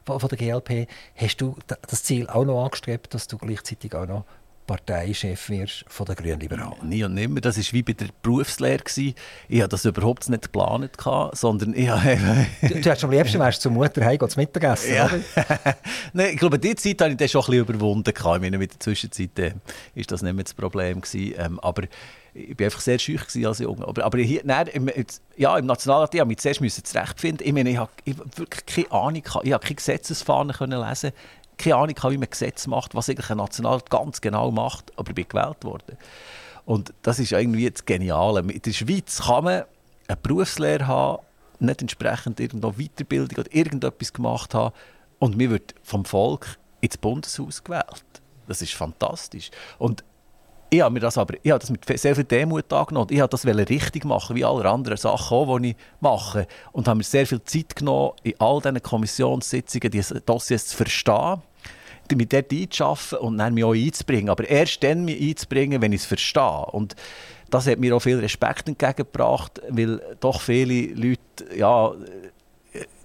von, 0.05 0.19
von 0.21 0.29
der 0.29 0.37
GLP. 0.37 0.87
Hast 1.17 1.41
du 1.41 1.57
das 1.85 2.01
Ziel 2.03 2.29
auch 2.29 2.45
noch 2.45 2.63
angestrebt, 2.63 3.13
dass 3.13 3.27
du 3.27 3.37
gleichzeitig 3.37 3.93
auch 3.93 4.07
noch 4.07 4.23
Parteichef 4.67 5.49
wirst 5.49 5.85
von 5.87 6.05
den 6.05 6.15
Grünliberalen? 6.15 6.87
Nie 6.87 7.03
und 7.03 7.13
nimmer. 7.13 7.41
Das 7.41 7.57
war 7.57 7.63
wie 7.71 7.81
bei 7.81 7.93
der 7.93 8.07
Berufslehre. 8.21 8.83
Ich 8.95 9.61
hatte 9.61 9.69
das 9.69 9.85
überhaupt 9.85 10.29
nicht 10.29 10.43
geplant, 10.43 10.91
sondern 11.31 11.73
ich 11.73 11.87
du, 11.87 12.81
du 12.81 12.91
hast 12.91 13.03
am 13.03 13.11
liebsten 13.11 13.39
wärst 13.39 13.61
zur 13.61 13.71
Mutter 13.71 14.05
heim 14.05 14.19
zu 14.27 14.39
Mittagessen, 14.39 14.93
ja. 14.93 15.09
Nein, 16.13 16.33
ich 16.33 16.37
glaube, 16.37 16.59
diese 16.59 16.75
Zeit 16.75 17.01
habe 17.01 17.11
ich 17.11 17.17
das 17.17 17.31
schon 17.31 17.41
ein 17.41 17.45
bisschen 17.45 17.75
überwunden. 17.75 18.13
Ich 18.15 18.23
meine, 18.23 18.57
in 18.57 18.59
der 18.59 18.79
Zwischenzeit 18.79 19.39
äh, 19.39 19.53
ist 19.95 20.11
das 20.11 20.21
nicht 20.21 20.33
mehr 20.33 20.43
das 20.43 20.53
Problem. 20.53 21.01
Gewesen. 21.01 21.33
Ähm, 21.37 21.59
aber 21.61 21.83
ich 22.37 22.59
war 22.59 22.65
einfach 22.65 22.81
sehr 22.81 22.99
schüch 22.99 23.21
als 23.45 23.59
Junge. 23.59 23.87
Aber, 23.87 24.03
aber 24.03 24.17
hier, 24.19 24.41
nein, 24.43 24.67
im, 24.67 24.89
ja, 25.37 25.57
im 25.57 25.65
Nationalrat 25.65 26.13
ich 26.13 26.25
mich 26.25 26.37
zuerst 26.37 26.87
zurechtfinden. 26.87 27.45
Ich 27.45 27.53
meine, 27.53 27.69
ich 27.71 27.77
habe 27.77 27.91
wirklich 28.35 28.65
keine 28.65 28.91
Ahnung, 28.91 29.23
ich 29.43 29.53
habe 29.53 29.63
keine 29.63 29.75
Gesetzesfahnen 29.75 30.55
lesen 30.59 31.11
keine 31.57 31.75
Ahnung 31.75 31.95
wie 31.95 32.17
man 32.17 32.29
Gesetze 32.29 32.69
macht, 32.69 32.95
was 32.95 33.09
eigentlich 33.09 33.29
ein 33.29 33.37
Nationalrat 33.37 33.89
ganz 33.89 34.21
genau 34.21 34.51
macht, 34.51 34.91
aber 34.97 35.09
ich 35.09 35.15
bin 35.15 35.27
gewählt 35.27 35.63
worden. 35.63 35.97
Und 36.65 36.93
das 37.01 37.19
ist 37.19 37.31
irgendwie 37.31 37.69
das 37.69 37.85
Geniale. 37.85 38.41
In 38.41 38.61
der 38.61 38.73
Schweiz 38.73 39.21
kann 39.25 39.45
man 39.45 39.63
eine 40.07 40.17
Berufslehre 40.17 40.87
haben, 40.87 41.23
nicht 41.59 41.81
entsprechend 41.81 42.39
irgendwo 42.39 42.71
Weiterbildung 42.71 43.39
oder 43.39 43.53
irgendetwas 43.53 44.13
gemacht 44.13 44.53
haben 44.53 44.73
und 45.19 45.37
man 45.37 45.49
wird 45.49 45.73
vom 45.81 46.05
Volk 46.05 46.59
ins 46.81 46.97
Bundeshaus 46.97 47.63
gewählt. 47.63 48.03
Das 48.47 48.61
ist 48.61 48.73
fantastisch. 48.73 49.49
Und 49.79 50.03
ich 50.69 50.81
habe 50.81 50.93
mir 50.93 50.99
das 50.99 51.17
aber 51.17 51.35
ich 51.41 51.51
habe 51.51 51.59
das 51.59 51.69
mit 51.69 51.85
sehr 51.97 52.15
viel 52.15 52.25
Demut 52.25 52.71
angenommen. 52.71 53.07
Ich 53.09 53.19
wollte 53.19 53.37
das 53.37 53.45
richtig 53.45 54.03
machen, 54.03 54.35
wie 54.35 54.43
alle 54.43 54.69
anderen 54.69 54.97
Sachen 54.97 55.37
auch, 55.37 55.59
die 55.59 55.69
ich 55.69 55.75
mache. 56.01 56.47
Und 56.73 56.87
habe 56.87 56.97
mir 56.97 57.03
sehr 57.03 57.25
viel 57.25 57.41
Zeit 57.43 57.75
genommen, 57.75 58.11
in 58.23 58.33
all 58.39 58.59
diesen 58.59 58.81
Kommissionssitzungen 58.81 59.89
diese 59.89 60.19
Dossiers 60.21 60.67
zu 60.67 60.75
verstehen, 60.75 61.41
mich 62.15 62.29
dort 62.29 62.51
einzuschaffen 62.51 63.19
und 63.19 63.37
dann 63.37 63.53
mich 63.53 63.63
auch 63.63 63.73
einzubringen. 63.73 64.29
Aber 64.29 64.47
erst 64.47 64.83
dann 64.83 65.05
mich 65.05 65.21
einzubringen, 65.21 65.81
wenn 65.81 65.91
ich 65.91 66.01
es 66.01 66.07
verstehe. 66.07 66.65
Und 66.71 66.95
das 67.49 67.67
hat 67.67 67.79
mir 67.79 67.95
auch 67.95 67.99
viel 67.99 68.19
Respekt 68.19 68.67
entgegengebracht, 68.67 69.61
weil 69.69 70.01
doch 70.19 70.41
viele 70.41 70.93
Leute 70.93 71.55
ja, 71.55 71.93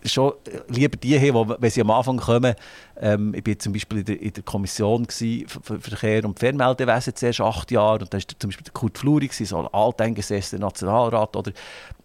schon 0.05 0.33
lieber 0.69 0.97
die 0.97 1.19
haben, 1.19 1.55
wenn 1.59 1.71
sie 1.71 1.81
am 1.81 1.91
Anfang 1.91 2.19
kommen. 2.19 2.55
Ähm, 3.01 3.35
ich 3.35 3.47
war 3.47 3.59
zum 3.59 3.73
Beispiel 3.73 3.99
in 3.99 4.05
der, 4.05 4.21
in 4.21 4.33
der 4.33 4.43
Kommission 4.43 5.07
für 5.09 5.81
Verkehr 5.81 6.25
und 6.25 6.39
Fernmeldewesen 6.39 7.15
zuerst 7.15 7.41
acht 7.41 7.71
Jahre 7.71 8.01
und 8.01 8.13
da 8.13 8.19
war 8.19 8.25
zum 8.39 8.51
Beispiel 8.51 8.65
der 8.65 8.73
Kurt 8.73 8.99
Fluri, 8.99 9.29
so 9.33 9.59
ein 9.59 9.69
alteingesessener 9.73 10.67
Nationalrat. 10.67 11.37
Oder, 11.37 11.53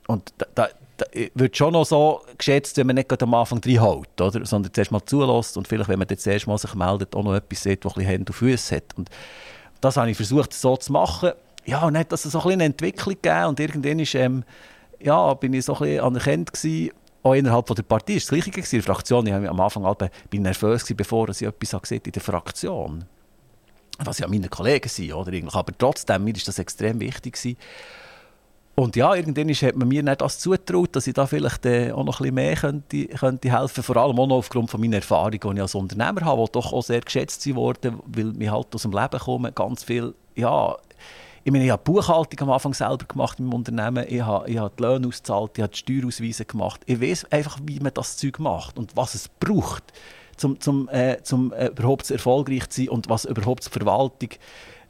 und 0.07 0.33
da, 0.38 0.45
da 0.53 0.69
wird 1.36 1.55
schon 1.57 1.73
noch 1.73 1.86
so 1.86 2.21
geschätzt, 2.38 2.77
wenn 2.77 2.88
man 2.88 2.95
nicht 2.95 3.21
am 3.21 3.33
Anfang 3.33 3.62
reinhaut, 3.63 4.19
oder? 4.19 4.45
sondern 4.45 4.73
zuerst 4.73 4.91
mal 4.91 5.05
zulässt 5.05 5.57
und 5.57 5.67
vielleicht, 5.67 5.89
wenn 5.89 5.99
man 5.99 6.07
das 6.07 6.25
erste 6.25 6.49
Mal 6.49 6.57
sich 6.57 6.73
meldet, 6.73 7.15
auch 7.15 7.23
noch 7.23 7.36
etwas 7.36 7.63
sieht, 7.63 7.86
das 7.86 7.93
ein 7.93 7.95
bisschen 7.95 8.10
Hände 8.10 8.31
und 8.31 8.36
Füße 8.36 8.75
hat. 8.75 8.97
Und 8.97 9.10
das 9.81 9.97
habe 9.97 10.10
ich 10.10 10.17
versucht 10.17 10.53
so 10.53 10.77
zu 10.77 10.91
machen. 10.91 11.31
Ja, 11.65 11.86
und 11.86 11.93
dann 11.93 12.01
hat 12.01 12.12
das 12.12 12.23
so 12.23 12.29
ein 12.29 12.43
bisschen 12.43 12.51
eine 12.53 12.65
Entwicklung 12.65 13.15
gegeben 13.15 13.45
und 13.45 13.60
irgendwann 13.60 13.99
ist, 13.99 14.15
ähm, 14.15 14.43
ja, 14.99 15.33
bin 15.33 15.53
ich 15.53 15.65
so 15.65 15.73
ein 15.75 15.79
bisschen 15.79 16.03
anerkannt 16.03 16.53
gewesen 16.53 16.91
auch 17.27 17.33
innerhalb 17.33 17.65
der 17.65 17.83
Partei 17.83 18.13
war 18.13 18.19
das 18.19 18.27
Gleiche. 18.27 18.51
In 18.51 18.63
der 18.71 18.83
Fraktion, 18.83 19.27
ich 19.27 19.33
war 19.33 19.49
am 19.49 19.60
Anfang 19.60 19.83
halt, 19.83 20.12
bin 20.29 20.43
nervös, 20.43 20.83
gewesen, 20.83 20.97
bevor 20.97 21.29
ich 21.29 21.41
etwas 21.41 21.81
gesehen 21.81 22.01
in 22.05 22.12
der 22.12 22.21
Fraktion. 22.21 23.05
Was 23.99 24.19
ja 24.19 24.27
meine 24.27 24.47
Kollegen 24.47 24.88
sind, 24.88 25.13
oder? 25.13 25.31
Aber 25.53 25.77
trotzdem, 25.77 26.23
mir 26.23 26.36
ist 26.36 26.47
das 26.47 26.60
extrem 26.60 26.99
wichtig. 26.99 27.33
Gewesen. 27.33 27.57
Und 28.80 28.96
ja, 28.96 29.16
irgendwann 29.16 29.50
hat 29.50 29.76
man 29.76 29.88
mir 29.88 30.04
nicht 30.04 30.22
das 30.22 30.38
zugetraut, 30.38 30.96
dass 30.96 31.08
ich 31.08 31.16
da 31.16 31.26
vielleicht 31.26 31.66
äh, 31.66 31.92
auch 31.92 32.04
noch 32.04 32.20
ein 32.20 32.26
bisschen 32.26 32.36
mehr 32.36 32.56
könnte, 32.56 33.08
könnte 33.08 33.52
helfen 33.52 33.84
Vor 33.84 33.98
allem 33.98 34.20
auch 34.20 34.28
noch 34.28 34.36
aufgrund 34.36 34.70
von 34.70 34.80
meiner 34.80 34.98
Erfahrung, 34.98 35.32
die 35.32 35.38
ich 35.38 35.62
als 35.62 35.74
Unternehmer 35.74 36.22
habe, 36.22 36.46
die 36.46 36.52
doch 36.52 36.74
auch 36.74 36.84
sehr 36.84 37.02
geschätzt 37.02 37.44
worden, 37.56 38.00
weil 38.06 38.40
wir 38.40 38.52
halt 38.52 38.76
aus 38.76 38.84
dem 38.84 38.92
Leben 38.92 39.20
kommen, 39.20 39.56
ganz 39.56 39.84
viel 39.84 40.13
ja, 40.36 40.78
ich 41.44 41.52
meine, 41.52 41.66
ich 41.66 41.72
habe 41.72 41.82
die 41.86 41.92
Buchhaltung 41.92 42.40
am 42.42 42.52
Anfang 42.52 42.74
selber 42.74 43.06
gemacht 43.06 43.40
im 43.40 43.54
Unternehmen, 43.54 44.06
ich 44.08 44.22
habe, 44.22 44.50
ich 44.50 44.58
habe 44.58 44.72
die 44.78 44.84
Löhne 44.84 45.08
ausgezahlt, 45.08 45.52
ich 45.56 45.63
habe 45.63 45.74
die 45.74 45.80
Steuerausweise 45.80 46.46
gemacht. 46.46 46.82
Ich 46.86 47.02
weiß 47.02 47.32
einfach, 47.32 47.60
wie 47.63 47.80
man 47.80 47.94
das 47.94 48.18
Zeug 48.18 48.38
macht 48.40 48.78
und 48.78 48.96
was 48.96 49.16
es 49.16 49.30
braucht, 49.30 49.84
um 50.44 50.60
zum, 50.60 50.90
äh, 50.90 51.18
zum 51.24 51.54
äh, 51.54 51.68
überhaupt 51.68 52.12
erfolgreich 52.12 52.70
zu 52.70 52.82
sein 52.82 52.90
und 52.90 53.10
was 53.10 53.26
überhaupt 53.26 53.66
die 53.66 53.72
Verwaltung 53.72 54.30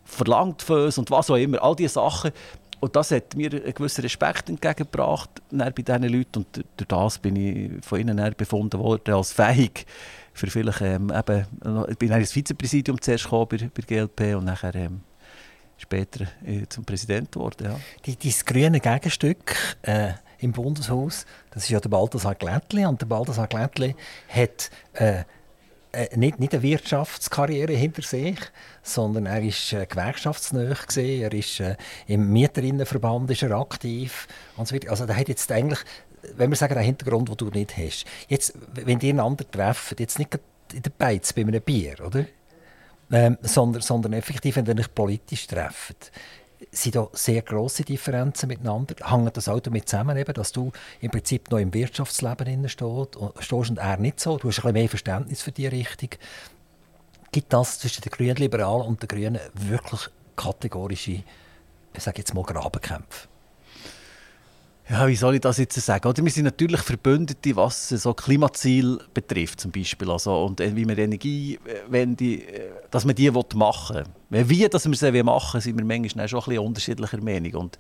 verlangt 0.04 0.64
für 0.64 0.86
uns 0.86 0.98
und 0.98 1.12
was 1.12 1.30
auch 1.30 1.36
immer. 1.36 1.62
All 1.62 1.76
diese 1.76 1.94
Sachen. 1.94 2.32
Und 2.80 2.96
das 2.96 3.12
hat 3.12 3.36
mir 3.36 3.52
einen 3.52 3.74
gewissen 3.74 4.02
Respekt 4.02 4.50
entgegengebracht 4.50 5.30
bei 5.52 5.72
diesen 5.72 6.04
Leuten. 6.04 6.40
Und 6.40 6.64
durch 6.78 6.88
das 6.88 7.18
bin 7.18 7.36
ich 7.36 7.86
von 7.86 8.00
ihnen 8.00 8.34
befunden 8.38 8.80
worden 8.80 9.14
als 9.14 9.32
fähig 9.32 9.86
für 10.34 10.48
vielleicht 10.48 10.82
ähm, 10.82 11.12
eben, 11.12 11.46
ich 11.90 11.98
bin 11.98 12.12
ins 12.12 12.32
Vizepräsidium 12.32 13.02
zuerst 13.02 13.24
gekommen 13.24 13.48
bei, 13.50 13.58
bei 13.74 13.82
GLP 13.82 14.36
und 14.36 14.46
nachher 14.46 14.76
ähm, 14.76 15.02
später 15.78 16.28
äh, 16.46 16.68
zum 16.70 16.86
Präsident 16.86 17.32
geworden. 17.32 17.66
Ja. 17.66 17.80
Die, 18.06 18.34
grüne 18.46 18.80
Gegenstück, 18.80 19.56
äh, 19.82 20.14
im 20.40 20.52
Bundeshaus. 20.52 21.26
Das 21.52 21.64
ist 21.64 21.70
ja 21.70 21.80
der 21.80 21.90
Balthasar 21.90 22.36
Glättli. 22.36 22.86
Und 22.86 23.02
der 23.02 23.08
Balthasar 23.08 23.48
Glättli 23.48 23.96
hat 24.30 24.70
äh, 24.94 25.24
äh, 25.92 26.16
nicht, 26.18 26.40
nicht 26.40 26.54
eine 26.54 26.64
Wirtschaftskarriere 26.64 27.74
hinter 27.74 28.02
sich, 28.02 28.38
sondern 28.82 29.26
er 29.26 29.42
ist 29.42 29.74
äh, 29.74 29.86
gewerkschaftsnah 29.86 30.76
Er 30.98 31.34
ist 31.34 31.60
äh, 31.60 31.76
im 32.08 32.32
Mieterinnenverband 32.32 33.32
ist 33.32 33.44
er 33.44 33.52
aktiv 33.52 34.28
und 34.58 34.68
so 34.68 34.76
weiter. 34.76 34.90
Also 34.92 35.06
der 35.06 35.18
hat 35.18 35.30
jetzt 35.30 35.52
eigentlich, 35.52 35.80
wenn 36.36 36.50
wir 36.50 36.58
sagen, 36.58 36.76
den 36.76 36.84
Hintergrund, 36.84 37.30
den 37.30 37.38
du 37.38 37.50
nicht 37.50 37.78
hast. 37.78 38.06
Jetzt, 38.28 38.54
wenn 38.74 39.00
die 39.00 39.10
einander 39.10 39.50
treffen, 39.50 39.96
jetzt 40.00 40.20
nicht 40.20 40.40
in 40.74 40.82
der 40.82 40.92
Beiz 40.92 41.34
bei 41.34 41.42
einem 41.42 41.62
Bier, 41.62 41.96
oder? 42.06 42.26
Ähm, 43.10 43.38
sondern, 43.42 43.82
sondern 43.82 44.14
effektiv, 44.14 44.58
wenn 44.58 44.66
ihr 44.66 44.78
euch 44.78 44.94
politisch 44.94 45.48
trefft 45.48 46.12
sind 46.72 46.96
da 46.96 47.08
sehr 47.14 47.42
große 47.42 47.84
Differenzen 47.84 48.48
miteinander. 48.48 48.96
Hängt 49.04 49.38
das 49.38 49.48
auch 49.48 49.60
damit 49.60 49.88
zusammen, 49.88 50.18
eben, 50.18 50.34
dass 50.34 50.52
du 50.52 50.72
im 51.02 51.12
Prinzip 51.12 51.52
noch 51.52 51.60
im 51.60 51.74
Wirtschaftsleben 51.74 52.68
stehst 52.68 53.16
und 53.16 53.78
er 53.78 53.98
nicht 53.98 54.20
so? 54.20 54.38
Du 54.38 54.48
hast 54.48 54.58
ein 54.58 54.62
bisschen 54.62 54.74
mehr 54.74 54.90
Verständnis 54.90 55.42
für 55.42 55.52
diese 55.52 55.72
Richtung. 55.72 56.10
Gibt 57.32 57.54
das 57.54 57.80
zwischen 57.80 58.02
den 58.02 58.12
Grünen 58.12 58.38
Liberalen 58.38 58.88
und 58.88 59.02
den 59.02 59.08
Grünen 59.08 59.40
wirklich 59.54 60.10
kategorische, 60.36 61.24
ich 61.94 62.04
sage 62.04 62.20
jetzt 62.20 62.34
mal, 62.34 62.44
Grabenkämpfe? 62.44 63.28
Ja, 64.90 65.06
wie 65.08 65.16
soll 65.16 65.36
ich 65.36 65.42
das 65.42 65.58
jetzt 65.58 65.76
sagen? 65.82 66.08
Oder 66.08 66.24
wir 66.24 66.32
sind 66.32 66.46
natürlich 66.46 66.82
Verbündete, 66.82 67.56
was 67.58 67.90
so 67.90 68.14
Klimaziel 68.14 69.00
betrifft 69.14 69.60
zum 69.60 69.72
Beispiel. 69.72 70.10
Also, 70.10 70.46
und 70.46 70.62
äh, 70.62 70.74
wie 70.76 70.88
wir 70.88 70.98
Energiewende, 70.98 72.26
äh, 72.26 72.70
dass 72.90 73.04
man 73.04 73.16
die 73.16 73.30
machen 73.30 74.06
will. 74.30 74.50
Wie 74.50 74.68
dass 74.70 74.88
wir 74.88 74.96
sie 74.96 75.24
machen 75.24 75.60
sind 75.60 75.78
wir 75.78 75.86
manchmal 75.86 76.30
schon 76.30 76.40
ein 76.40 76.46
bisschen 76.46 76.66
unterschiedlicher 76.66 77.22
Meinung. 77.22 77.54
Und 77.56 77.78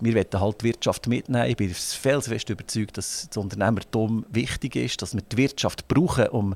wir 0.00 0.14
wollen 0.14 0.40
halt 0.40 0.60
die 0.60 0.66
Wirtschaft 0.66 1.06
mitnehmen. 1.06 1.48
Ich 1.48 1.56
bin 1.56 1.72
felsenfest 1.72 2.50
überzeugt, 2.50 2.98
dass 2.98 3.28
das 3.28 3.36
Unternehmertum 3.36 4.26
wichtig 4.30 4.76
ist, 4.76 5.00
dass 5.00 5.14
wir 5.14 5.22
die 5.22 5.38
Wirtschaft 5.38 5.88
brauchen, 5.88 6.28
um 6.28 6.54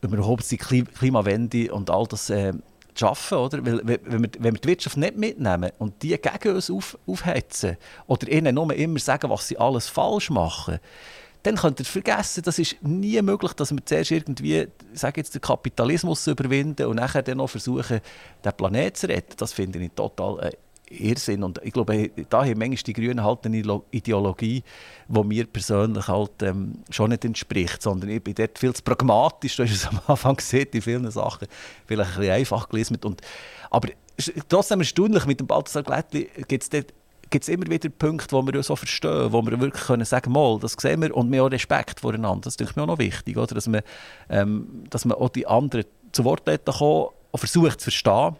überhaupt 0.00 0.50
die 0.50 0.56
Klimawende 0.56 1.74
und 1.74 1.90
all 1.90 2.06
das 2.06 2.30
äh, 2.30 2.52
zu 2.96 3.06
arbeiten. 3.06 3.34
Oder? 3.34 3.66
Weil, 3.66 3.80
wenn, 3.84 4.22
wir, 4.22 4.30
wenn 4.38 4.54
wir 4.54 4.60
die 4.60 4.68
Wirtschaft 4.68 4.96
nicht 4.96 5.16
mitnehmen 5.16 5.70
und 5.78 6.02
die 6.02 6.18
gegen 6.18 6.54
uns 6.54 6.70
auf, 6.70 6.98
aufhetzen 7.06 7.76
oder 8.06 8.28
ihnen 8.28 8.54
nur 8.54 8.74
immer 8.74 8.98
sagen, 8.98 9.30
was 9.30 9.48
sie 9.48 9.58
alles 9.58 9.88
falsch 9.88 10.30
machen, 10.30 10.78
dann 11.42 11.56
könnt 11.56 11.78
ihr 11.78 11.86
vergessen, 11.86 12.42
das 12.42 12.58
ist 12.58 12.76
nie 12.82 13.22
möglich, 13.22 13.52
dass 13.52 13.70
wir 13.70 13.84
zuerst 13.84 14.10
irgendwie, 14.10 14.66
sage 14.92 15.20
jetzt, 15.20 15.32
den 15.32 15.40
Kapitalismus 15.40 16.26
überwinden 16.26 16.86
und 16.86 16.96
nachher 16.96 17.22
dann 17.22 17.38
noch 17.38 17.48
versuchen, 17.48 18.00
den 18.44 18.52
Planeten 18.52 18.96
zu 18.96 19.08
retten. 19.08 19.36
Das 19.36 19.52
finde 19.52 19.78
ich 19.78 19.92
total 19.92 20.48
äh, 20.48 20.52
Irrsinn. 20.88 21.42
Und 21.42 21.60
ich 21.62 21.72
glaube, 21.72 22.10
da 22.28 22.44
haben 22.44 22.58
manchmal 22.58 22.76
die 22.76 22.92
Grünen 22.92 23.22
halt 23.22 23.44
eine 23.44 23.82
Ideologie, 23.90 24.62
die 25.08 25.24
mir 25.24 25.46
persönlich 25.46 26.08
halt 26.08 26.42
ähm, 26.42 26.78
schon 26.90 27.10
nicht 27.10 27.24
entspricht, 27.24 27.82
sondern 27.82 28.10
ich 28.10 28.22
bin 28.22 28.34
dort 28.34 28.58
viel 28.58 28.72
zu 28.72 28.82
pragmatisch. 28.82 29.56
Du 29.56 29.64
hast 29.64 29.72
es 29.72 29.86
am 29.86 30.00
Anfang 30.06 30.36
gesehen, 30.36 30.68
in 30.72 30.82
vielen 30.82 31.10
Sachen 31.10 31.48
vielleicht 31.86 32.12
ein 32.12 32.20
bisschen 32.20 32.34
einfach 32.34 32.68
gelesen. 32.68 32.98
Und, 33.04 33.20
aber 33.70 33.88
trotzdem 34.48 34.80
erstaunlich, 34.80 35.26
mit 35.26 35.40
dem 35.40 35.46
Balthasar 35.46 35.82
Glättli 35.82 36.28
gibt 36.48 36.62
es 37.42 37.48
immer 37.48 37.66
wieder 37.68 37.88
Punkte, 37.88 38.36
wo 38.36 38.46
wir 38.46 38.62
so 38.62 38.76
verstehen, 38.76 39.32
wo 39.32 39.42
wir 39.42 39.60
wirklich 39.60 39.84
können 39.84 40.04
sagen 40.04 40.32
können, 40.32 40.60
das 40.60 40.72
sehen 40.78 41.02
wir 41.02 41.14
und 41.16 41.30
wir 41.32 41.44
auch 41.44 41.50
Respekt 41.50 42.00
voreinander. 42.00 42.42
Das 42.42 42.56
ist 42.56 42.76
mir 42.76 42.82
auch 42.82 42.86
noch 42.86 42.98
wichtig, 42.98 43.36
oder? 43.36 43.54
Dass, 43.54 43.66
man, 43.66 43.82
ähm, 44.28 44.84
dass 44.90 45.04
man 45.04 45.18
auch 45.18 45.30
die 45.30 45.46
anderen 45.46 45.84
zu 46.12 46.24
Wort 46.24 46.44
kommen 46.44 47.08
und 47.32 47.38
versucht 47.38 47.80
zu 47.80 47.90
verstehen 47.90 48.36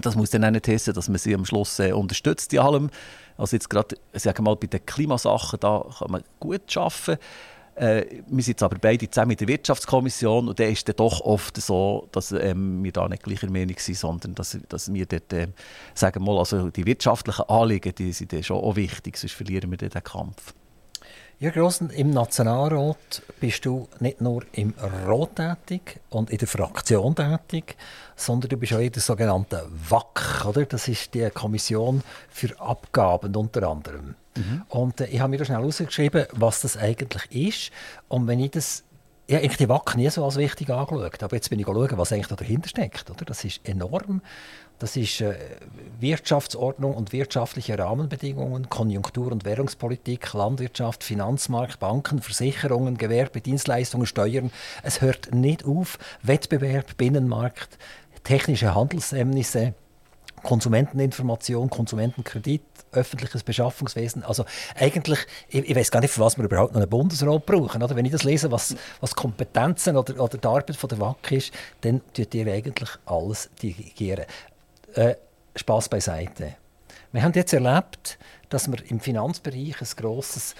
das 0.00 0.16
muss 0.16 0.30
dann 0.30 0.44
auch 0.44 0.50
nicht 0.50 0.68
heißen, 0.68 0.94
dass 0.94 1.08
man 1.08 1.18
sie 1.18 1.34
am 1.34 1.44
Schluss 1.44 1.78
äh, 1.78 1.92
unterstützt 1.92 2.52
in 2.52 2.60
allem. 2.60 2.90
Also 3.36 3.56
jetzt 3.56 3.68
gerade, 3.68 3.96
sagen 4.12 4.44
mal, 4.44 4.56
bei 4.56 4.66
den 4.66 4.84
Klimasachen, 4.84 5.58
da 5.60 5.84
kann 5.98 6.10
man 6.10 6.22
gut 6.40 6.76
arbeiten. 6.76 7.18
Äh, 7.76 8.22
wir 8.28 8.42
sind 8.42 8.62
aber 8.62 8.78
beide 8.78 9.10
zusammen 9.10 9.32
in 9.32 9.36
der 9.38 9.48
Wirtschaftskommission 9.48 10.48
und 10.48 10.60
da 10.60 10.64
ist 10.64 10.88
es 10.88 10.94
doch 10.94 11.20
oft 11.22 11.60
so, 11.60 12.08
dass 12.12 12.30
ähm, 12.30 12.84
wir 12.84 12.92
da 12.92 13.08
nicht 13.08 13.24
gleicher 13.24 13.50
Meinung 13.50 13.74
sind, 13.78 13.96
sondern 13.96 14.34
dass, 14.36 14.56
dass 14.68 14.92
wir 14.92 15.06
dort, 15.06 15.32
äh, 15.32 15.48
sagen 15.92 16.22
mal, 16.22 16.38
also 16.38 16.70
die 16.70 16.86
wirtschaftlichen 16.86 17.48
Anliegen, 17.48 17.92
die 17.96 18.12
sind 18.12 18.32
schon 18.44 18.58
auch 18.58 18.76
wichtig, 18.76 19.16
sonst 19.16 19.32
verlieren 19.32 19.72
wir 19.72 19.78
den 19.78 19.90
Kampf. 19.90 20.54
Ja, 21.40 21.50
Grossen, 21.50 21.90
im 21.90 22.10
Nationalrat 22.10 23.22
bist 23.40 23.66
du 23.66 23.88
nicht 23.98 24.20
nur 24.20 24.44
im 24.52 24.72
Rot 25.06 25.36
tätig 25.36 26.00
und 26.10 26.30
in 26.30 26.38
der 26.38 26.46
Fraktion 26.46 27.14
tätig, 27.14 27.76
sondern 28.14 28.50
du 28.50 28.56
bist 28.56 28.72
auch 28.72 28.78
in 28.78 28.92
der 28.92 29.02
sogenannten 29.02 29.58
WAC, 29.88 30.44
oder? 30.46 30.64
Das 30.64 30.86
ist 30.86 31.12
die 31.12 31.28
Kommission 31.30 32.02
für 32.30 32.58
Abgaben 32.60 33.34
unter 33.34 33.68
anderem. 33.68 34.14
Mhm. 34.36 34.62
Und 34.68 35.00
äh, 35.00 35.06
ich 35.06 35.20
habe 35.20 35.30
mir 35.30 35.38
da 35.38 35.44
schnell 35.44 35.58
herausgeschrieben, 35.58 36.26
was 36.32 36.60
das 36.60 36.76
eigentlich 36.76 37.30
ist. 37.32 37.72
Und 38.08 38.28
wenn 38.28 38.38
ich 38.38 38.52
das 38.52 38.84
ich 39.26 39.36
habe 39.36 39.48
die 39.48 39.68
WAC 39.70 39.96
nie 39.96 40.10
so 40.10 40.22
als 40.22 40.36
wichtig 40.36 40.68
angeschaut, 40.68 41.22
aber 41.22 41.34
jetzt 41.34 41.48
bin 41.48 41.58
ich 41.58 41.64
schauen, 41.64 41.88
was 41.96 42.12
eigentlich 42.12 42.26
dahinter 42.26 42.68
steckt. 42.68 43.10
Oder? 43.10 43.24
Das 43.24 43.42
ist 43.42 43.66
enorm. 43.66 44.20
Das 44.78 44.96
ist 44.96 45.20
äh, 45.20 45.34
Wirtschaftsordnung 46.00 46.94
und 46.94 47.12
wirtschaftliche 47.12 47.78
Rahmenbedingungen, 47.78 48.68
Konjunktur- 48.68 49.30
und 49.30 49.44
Währungspolitik, 49.44 50.32
Landwirtschaft, 50.32 51.04
Finanzmarkt, 51.04 51.78
Banken, 51.78 52.20
Versicherungen, 52.20 52.98
Gewerbe, 52.98 53.40
Dienstleistungen, 53.40 54.06
Steuern. 54.06 54.50
Es 54.82 55.00
hört 55.00 55.32
nicht 55.32 55.64
auf. 55.64 55.98
Wettbewerb, 56.22 56.96
Binnenmarkt, 56.96 57.78
technische 58.24 58.74
Handelshemmnisse, 58.74 59.74
Konsumenteninformation, 60.42 61.70
Konsumentenkredit, 61.70 62.62
öffentliches 62.92 63.44
Beschaffungswesen. 63.44 64.24
Also 64.24 64.44
eigentlich, 64.74 65.20
ich, 65.48 65.70
ich 65.70 65.74
weiß 65.74 65.90
gar 65.90 66.00
nicht, 66.00 66.10
für 66.12 66.20
was 66.20 66.36
wir 66.36 66.44
überhaupt 66.44 66.74
noch 66.74 66.80
einen 66.80 66.90
Bundesrat 66.90 67.46
brauchen. 67.46 67.82
Oder 67.82 67.96
wenn 67.96 68.04
ich 68.04 68.12
das 68.12 68.24
lese, 68.24 68.50
was, 68.50 68.76
was 69.00 69.14
Kompetenzen 69.14 69.96
oder, 69.96 70.20
oder 70.20 70.36
die 70.36 70.46
Arbeit 70.46 70.76
von 70.76 70.88
der 70.88 71.00
WAC 71.00 71.32
ist, 71.32 71.52
dann 71.80 72.02
tut 72.12 72.34
ihr 72.34 72.52
eigentlich 72.52 72.90
alles 73.06 73.50
dirigieren 73.62 74.26
äh, 74.94 75.16
Spaß 75.56 75.88
beiseite. 75.88 76.56
Wir 77.12 77.22
haben 77.22 77.32
jetzt 77.34 77.52
erlebt, 77.52 78.18
dass 78.48 78.70
wir 78.70 78.78
im 78.90 79.00
Finanzbereich 79.00 79.80
ein 79.80 79.88
grosses 79.96 80.54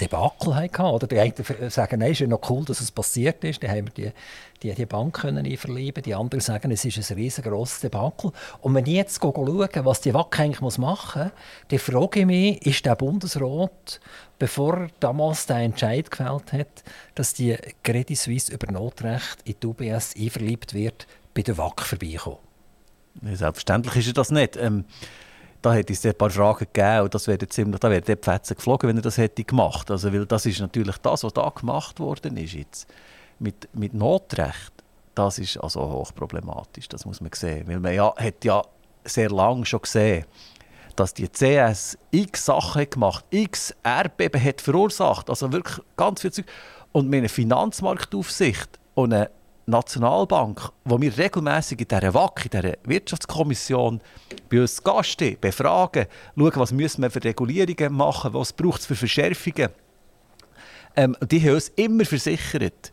Debakel 0.00 0.54
hatten. 0.54 0.82
Oder 0.82 1.06
die 1.06 1.18
einen 1.18 1.34
sagen, 1.70 2.00
es 2.00 2.10
ist 2.12 2.20
ja 2.20 2.26
noch 2.26 2.48
cool, 2.48 2.64
dass 2.64 2.80
es 2.80 2.90
passiert 2.90 3.42
ist. 3.44 3.62
Dann 3.62 3.70
haben 3.70 3.86
wir 3.86 3.92
die, 3.92 4.12
die, 4.62 4.74
die 4.74 4.86
Bank 4.86 5.20
können 5.20 5.56
verlieben. 5.56 6.02
Die 6.02 6.14
anderen 6.14 6.40
sagen, 6.40 6.70
es 6.70 6.84
ist 6.84 7.10
ein 7.10 7.16
riesengroßes 7.16 7.80
Debakel. 7.80 8.32
Und 8.60 8.74
wenn 8.74 8.86
ich 8.86 8.94
jetzt 8.94 9.20
schaue, 9.20 9.68
was 9.84 10.00
die 10.00 10.14
WAC 10.14 10.40
eigentlich 10.40 10.78
machen 10.78 11.22
muss, 11.22 11.32
dann 11.68 11.78
frage 11.78 12.20
ich 12.20 12.26
mich, 12.26 12.66
ist 12.66 12.86
der 12.86 12.96
Bundesrat, 12.96 14.00
bevor 14.38 14.78
er 14.78 14.88
damals 15.00 15.46
den 15.46 15.56
Entscheid 15.56 16.10
gefällt 16.10 16.52
hat, 16.52 16.84
dass 17.14 17.34
die 17.34 17.56
Credit 17.82 18.16
Suisse 18.16 18.52
über 18.52 18.70
Notrecht 18.72 19.38
in 19.44 19.56
die 19.62 19.66
UBS 19.66 20.14
einverliebt 20.16 20.74
wird, 20.74 21.06
bei 21.34 21.42
der 21.42 21.58
WAC 21.58 21.82
vorbeikommen? 21.82 22.47
Selbstverständlich 23.22 23.96
ist 23.96 24.08
er 24.08 24.12
das 24.14 24.30
nicht. 24.30 24.56
Ähm, 24.56 24.84
da 25.62 25.72
hätte 25.72 25.92
es 25.92 26.06
ein 26.06 26.14
paar 26.14 26.30
Fragen 26.30 26.66
gegeben 26.72 27.02
und 27.04 27.14
das 27.14 27.26
wäre 27.26 27.48
ziemlich, 27.48 27.80
da 27.80 27.90
wäre 27.90 28.00
der 28.00 28.16
Pfätze 28.16 28.54
geflogen, 28.54 28.88
wenn 28.88 28.96
er 28.96 29.02
das 29.02 29.18
hätte 29.18 29.42
gemacht. 29.44 29.90
Also, 29.90 30.12
weil 30.12 30.26
das 30.26 30.46
ist 30.46 30.60
natürlich 30.60 30.98
das, 30.98 31.24
was 31.24 31.32
da 31.32 31.48
gemacht 31.48 31.98
worden 31.98 32.36
ist 32.36 32.54
jetzt. 32.54 32.86
Mit, 33.40 33.68
mit 33.72 33.94
Notrecht, 33.94 34.72
das 35.14 35.38
ist 35.38 35.56
also 35.58 35.80
hochproblematisch, 35.80 36.88
das 36.88 37.04
muss 37.04 37.20
man 37.20 37.30
sehen. 37.32 37.66
Weil 37.66 37.80
man 37.80 37.94
ja, 37.94 38.14
hat 38.16 38.44
ja 38.44 38.62
sehr 39.04 39.30
lange 39.30 39.66
schon 39.66 39.82
gesehen, 39.82 40.24
dass 40.94 41.14
die 41.14 41.28
CS 41.28 41.98
x 42.10 42.46
Sachen 42.46 42.88
gemacht 42.90 43.24
x 43.30 43.74
Erdbeben 43.82 44.42
hat 44.42 44.60
verursacht, 44.60 45.30
also 45.30 45.52
wirklich 45.52 45.80
ganz 45.96 46.20
viel 46.20 46.32
Zeug. 46.32 46.46
Und 46.92 47.08
mit 47.08 47.18
einer 47.18 47.28
Finanzmarktaufsicht 47.28 48.78
und 48.94 49.12
eine 49.12 49.30
Nationalbank, 49.68 50.70
wo 50.84 51.00
wir 51.00 51.16
regelmäßig 51.16 51.80
in 51.80 51.88
dieser 51.88 52.14
WAC, 52.14 52.46
in 52.46 52.50
dieser 52.50 52.74
Wirtschaftskommission, 52.84 54.00
bei 54.48 54.60
uns 54.60 54.82
Gasten 54.82 55.36
befragen, 55.40 56.06
schauen, 56.36 56.52
was 56.54 56.72
müssen 56.72 57.02
wir 57.02 57.10
für 57.10 57.22
Regulierungen 57.22 57.92
machen, 57.92 58.32
was 58.32 58.52
braucht 58.52 58.80
es 58.80 58.86
für 58.86 58.96
Verschärfungen. 58.96 59.68
Ähm, 60.96 61.16
die 61.30 61.40
haben 61.42 61.54
uns 61.54 61.68
immer 61.76 62.04
versichert, 62.04 62.92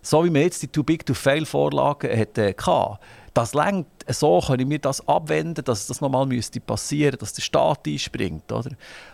so 0.00 0.24
wie 0.24 0.32
wir 0.32 0.42
jetzt 0.42 0.62
die 0.62 0.68
Too-Big-to-Fail-Vorlagen 0.68 2.18
hatten, 2.18 2.56
das 3.38 3.54
längt, 3.54 3.86
so 4.08 4.40
können 4.40 4.68
wir 4.68 4.80
das 4.80 5.06
abwenden, 5.06 5.64
dass 5.64 5.86
das 5.86 6.00
nochmal 6.00 6.26
müsste 6.26 6.60
passieren, 6.60 7.16
dass 7.20 7.34
der 7.34 7.42
Staat 7.42 7.86
einspringt. 7.86 8.50
Oder? 8.50 8.70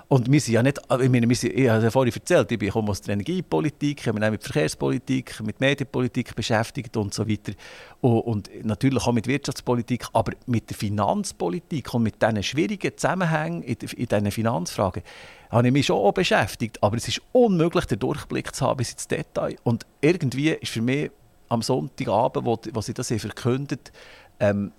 Und 0.08 0.32
wir 0.32 0.40
sind 0.40 0.54
ja 0.54 0.62
nicht, 0.62 0.78
ich 0.78 1.10
meine, 1.10 1.28
wir 1.28 1.36
sind, 1.36 1.52
ich 1.52 1.68
habe 1.68 1.84
ja 1.84 1.90
vorhin 1.90 2.14
erzählt, 2.14 2.50
ich 2.50 2.70
komme 2.70 2.90
aus 2.90 3.02
der 3.02 3.12
Energiepolitik, 3.14 4.00
ich 4.00 4.08
habe 4.08 4.18
mich 4.18 4.30
mit 4.30 4.42
Verkehrspolitik, 4.42 5.40
mit 5.42 5.60
Medienpolitik 5.60 6.34
beschäftigt 6.34 6.96
und 6.96 7.12
so 7.12 7.28
weiter. 7.28 7.52
Und, 8.00 8.20
und, 8.20 8.64
natürlich 8.64 9.06
auch 9.06 9.12
mit 9.12 9.26
Wirtschaftspolitik, 9.26 10.06
aber 10.14 10.32
mit 10.46 10.70
der 10.70 10.76
Finanzpolitik 10.78 11.92
und 11.92 12.04
mit 12.04 12.22
diesen 12.22 12.42
schwierigen 12.42 12.96
Zusammenhängen 12.96 13.62
in, 13.62 13.76
in 13.76 14.06
diesen 14.06 14.30
Finanzfragen 14.30 15.02
habe 15.50 15.66
ich 15.66 15.72
mich 15.72 15.86
schon 15.86 15.98
auch 15.98 16.12
beschäftigt. 16.12 16.82
Aber 16.82 16.96
es 16.96 17.06
ist 17.08 17.20
unmöglich, 17.32 17.84
den 17.84 17.98
Durchblick 17.98 18.54
zu 18.54 18.64
haben 18.64 18.78
bis 18.78 18.92
ins 18.92 19.06
Detail. 19.06 19.56
Und 19.64 19.84
irgendwie 20.00 20.50
ist 20.50 20.72
für 20.72 20.80
mich 20.80 21.10
am 21.54 21.62
Sonntagabend, 21.62 22.44
wo, 22.44 22.58
wo 22.72 22.80
sie 22.80 22.94
das 22.94 23.08
verkündet 23.08 23.92
ähm, 24.40 24.72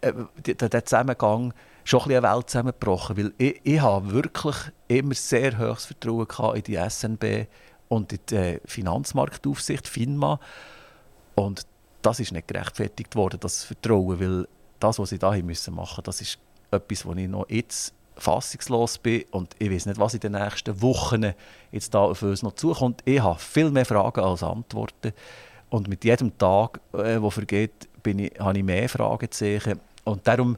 äh, 0.00 0.12
der, 0.54 0.68
der 0.68 0.84
Zusammengang 0.84 1.54
schon 1.84 2.00
ein 2.00 2.08
bisschen 2.08 2.24
eine 2.24 2.36
Welt 2.36 2.50
zusammengebrochen, 2.50 3.16
weil 3.16 3.32
ich, 3.38 3.60
ich 3.62 3.80
habe 3.80 4.12
wirklich 4.12 4.56
immer 4.88 5.14
sehr 5.14 5.58
hohes 5.58 5.86
Vertrauen 5.86 6.56
in 6.56 6.62
die 6.62 6.76
SNB 6.76 7.46
und 7.88 8.12
in 8.12 8.18
die 8.28 8.34
äh, 8.34 8.60
Finanzmarktaufsicht, 8.64 9.86
FINMA. 9.88 10.38
Und 11.34 11.66
das 12.02 12.20
ist 12.20 12.32
nicht 12.32 12.48
gerechtfertigt 12.48 13.14
worden, 13.16 13.40
das 13.40 13.64
Vertrauen, 13.64 14.20
weil 14.20 14.48
das, 14.80 14.98
was 14.98 15.10
sie 15.10 15.18
da 15.18 15.30
machen 15.30 15.46
müssen 15.46 15.76
das 16.02 16.20
ist 16.20 16.38
etwas, 16.70 17.06
wo 17.06 17.12
ich 17.14 17.28
noch 17.28 17.48
jetzt 17.48 17.94
fassungslos 18.16 18.98
bin 18.98 19.24
und 19.30 19.54
ich 19.58 19.70
weiß 19.70 19.86
nicht, 19.86 19.98
was 19.98 20.14
in 20.14 20.20
den 20.20 20.32
nächsten 20.32 20.82
Wochen 20.82 21.32
jetzt 21.70 21.94
da 21.94 22.00
auf 22.00 22.22
uns 22.22 22.42
noch 22.42 22.54
zukommt. 22.54 23.00
Ich 23.04 23.20
habe 23.20 23.38
viel 23.38 23.70
mehr 23.70 23.86
Fragen 23.86 24.20
als 24.20 24.42
Antworten 24.42 25.12
und 25.72 25.88
mit 25.88 26.04
jedem 26.04 26.36
Tag, 26.36 26.80
der 26.92 27.16
äh, 27.16 27.30
vergeht, 27.30 27.88
bin 28.02 28.18
ich, 28.18 28.32
habe 28.38 28.58
ich 28.58 28.64
mehr 28.64 28.88
Fragezeichen 28.88 29.80
und 30.04 30.26
darum 30.26 30.56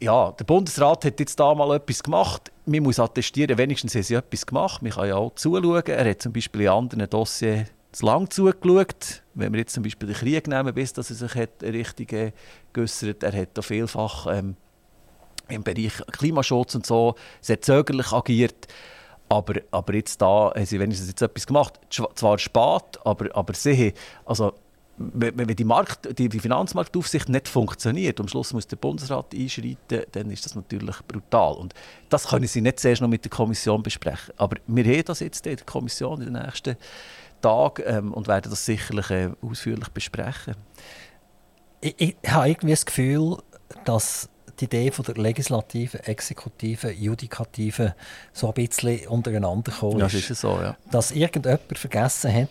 ja, 0.00 0.32
der 0.32 0.44
Bundesrat 0.44 1.06
hat 1.06 1.20
jetzt 1.20 1.40
da 1.40 1.54
mal 1.54 1.74
etwas 1.74 2.02
gemacht. 2.02 2.52
Man 2.66 2.82
muss 2.82 2.98
attestieren, 2.98 3.56
wenigstens 3.56 3.94
haben 3.94 4.02
sie 4.02 4.14
etwas 4.14 4.44
gemacht. 4.44 4.82
Man 4.82 4.92
kann 4.92 5.08
ja 5.08 5.16
auch 5.16 5.34
zuschauen. 5.36 5.86
Er 5.86 6.10
hat 6.10 6.20
zum 6.20 6.34
Beispiel 6.34 6.62
in 6.62 6.68
anderen 6.68 7.08
Dossiers 7.08 7.68
zu 7.92 8.04
lang 8.04 8.28
zugeschaut. 8.28 9.22
Wenn 9.32 9.52
wir 9.54 9.60
jetzt 9.60 9.72
zum 9.72 9.84
Beispiel 9.84 10.08
den 10.08 10.16
Krieg 10.16 10.48
nehmen, 10.48 10.74
bis 10.74 10.92
dass 10.92 11.08
er 11.08 11.16
sich 11.16 11.34
hat 11.34 11.62
richtig 11.62 12.12
äh, 12.12 12.32
geäussert 12.74 13.22
Er 13.22 13.32
hat 13.32 13.50
da 13.54 13.62
vielfach 13.62 14.26
ähm, 14.26 14.56
im 15.48 15.62
Bereich 15.62 15.94
Klimaschutz 16.12 16.74
und 16.74 16.84
so 16.84 17.14
sehr 17.40 17.62
zögerlich 17.62 18.12
agiert. 18.12 18.68
Aber, 19.28 19.54
aber 19.70 19.94
jetzt 19.94 20.20
da 20.22 20.52
haben 20.54 20.66
sie 20.66 20.78
wenigstens 20.78 21.08
jetzt 21.08 21.22
etwas 21.22 21.46
gemacht. 21.46 21.80
Zwar 21.90 22.38
spät, 22.38 22.98
aber, 23.04 23.34
aber 23.34 23.54
sie 23.54 23.92
also 24.24 24.52
wenn 24.98 25.46
die, 25.46 25.64
Markt, 25.64 26.18
die, 26.18 26.28
die, 26.28 26.40
Finanzmarktaufsicht 26.40 27.28
nicht 27.28 27.48
funktioniert, 27.48 28.18
am 28.18 28.28
Schluss 28.28 28.52
muss 28.52 28.66
der 28.66 28.76
Bundesrat 28.76 29.34
einschreiten, 29.34 30.04
dann 30.12 30.30
ist 30.30 30.46
das 30.46 30.54
natürlich 30.54 30.96
brutal. 31.06 31.54
Und 31.54 31.74
das 32.08 32.28
können 32.28 32.46
Sie 32.46 32.62
nicht 32.62 32.80
zuerst 32.80 33.02
noch 33.02 33.08
mit 33.08 33.24
der 33.24 33.30
Kommission 33.30 33.82
besprechen. 33.82 34.32
Aber 34.38 34.56
wir 34.66 34.84
haben 34.84 35.04
das 35.04 35.20
jetzt 35.20 35.46
in 35.46 35.56
der 35.56 35.66
Kommission 35.66 36.22
in 36.22 36.32
den 36.32 36.42
nächsten 36.42 36.76
Tagen 37.42 37.82
ähm, 37.84 38.14
und 38.14 38.26
werden 38.26 38.50
das 38.50 38.64
sicherlich 38.64 39.10
äh, 39.10 39.30
ausführlich 39.42 39.88
besprechen. 39.90 40.54
Ich, 41.82 41.94
ich 41.98 42.16
habe 42.26 42.48
irgendwie 42.48 42.70
das 42.70 42.86
Gefühl, 42.86 43.36
dass 43.84 44.30
die 44.60 44.64
Idee 44.64 44.90
von 44.90 45.04
der 45.04 45.16
Legislative, 45.16 46.06
Exekutive, 46.06 46.90
Judikative 46.90 47.94
so 48.32 48.48
ein 48.48 48.54
bisschen 48.54 49.06
untereinander 49.08 49.72
gekommen 49.72 50.00
ist. 50.00 50.12
Ja, 50.12 50.18
ist 50.18 50.40
so, 50.40 50.60
ja. 50.60 50.76
Dass 50.90 51.10
irgendjemand 51.10 51.78
vergessen 51.78 52.32
hat, 52.32 52.48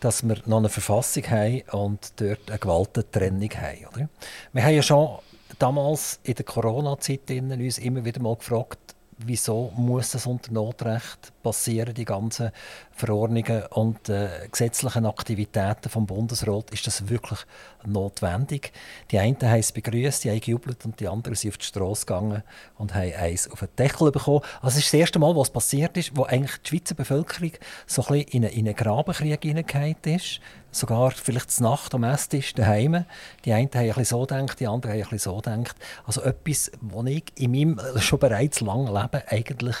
dass 0.00 0.26
wir 0.26 0.36
noch 0.46 0.58
eine 0.58 0.68
Verfassung 0.68 1.24
haben 1.30 1.62
und 1.72 2.20
dort 2.20 2.48
eine 2.50 2.58
Gewaltentrennung 2.58 3.50
haben. 3.50 3.86
Oder? 3.94 4.08
Wir 4.52 4.64
haben 4.64 4.74
ja 4.74 4.82
schon 4.82 5.18
damals 5.58 6.20
in 6.22 6.34
der 6.34 6.44
Corona-Zeit 6.44 7.30
uns 7.30 7.78
immer 7.78 8.04
wieder 8.04 8.20
mal 8.20 8.36
gefragt, 8.36 8.95
wieso 9.18 9.72
muss 9.76 10.14
es 10.14 10.26
unter 10.26 10.52
Notrecht 10.52 11.32
passieren, 11.42 11.94
die 11.94 12.04
ganzen 12.04 12.50
Verordnungen 12.92 13.64
und 13.66 14.08
äh, 14.08 14.48
gesetzlichen 14.50 15.06
Aktivitäten 15.06 15.88
vom 15.88 16.06
Bundesrat, 16.06 16.70
ist 16.70 16.86
das 16.86 17.08
wirklich 17.08 17.40
notwendig? 17.84 18.72
Die 19.10 19.18
einen 19.18 19.36
haben 19.40 19.58
es 19.58 19.72
begrüßt, 19.72 20.24
die 20.24 20.30
haben 20.30 20.40
gejubelt 20.40 20.84
und 20.84 21.00
die 21.00 21.08
anderen 21.08 21.34
sind 21.34 21.50
auf 21.50 21.58
die 21.58 21.64
Straße 21.64 22.04
gegangen 22.06 22.42
und 22.76 22.94
haben 22.94 23.12
eins 23.14 23.50
auf 23.50 23.60
den 23.60 23.68
Deckel 23.78 24.12
bekommen. 24.12 24.40
Also 24.60 24.78
es 24.78 24.84
ist 24.84 24.92
das 24.92 25.00
erste 25.00 25.18
Mal, 25.18 25.34
was 25.34 25.50
passiert 25.50 25.96
ist, 25.96 26.16
wo 26.16 26.24
eigentlich 26.24 26.56
die 26.62 26.68
Schweizer 26.68 26.94
Bevölkerung 26.94 27.52
so 27.86 28.02
ein 28.02 28.08
bisschen 28.08 28.28
in 28.28 28.44
einen, 28.44 28.54
in 28.54 28.66
einen 28.66 28.76
Grabenkrieg 28.76 29.42
hineingehauen 29.42 29.96
ist 30.04 30.40
sogar 30.76 31.10
vielleicht 31.10 31.50
zur 31.50 31.70
Nacht 31.70 31.94
am 31.94 32.04
Esstisch 32.04 32.54
daheim. 32.54 33.04
Die 33.44 33.52
einen 33.52 33.68
haben 33.68 33.80
ein 33.80 33.88
bisschen 33.88 34.04
so 34.04 34.20
gedacht, 34.20 34.60
die 34.60 34.66
anderen 34.66 34.94
haben 34.94 35.02
ein 35.02 35.08
bisschen 35.08 35.32
so 35.32 35.36
gedacht. 35.36 35.76
Also 36.04 36.22
etwas, 36.22 36.70
was 36.80 37.06
ich 37.06 37.24
in 37.36 37.50
meinem 37.52 37.80
schon 38.00 38.18
bereits 38.18 38.60
langen 38.60 38.94
Leben 38.94 39.22
eigentlich 39.28 39.76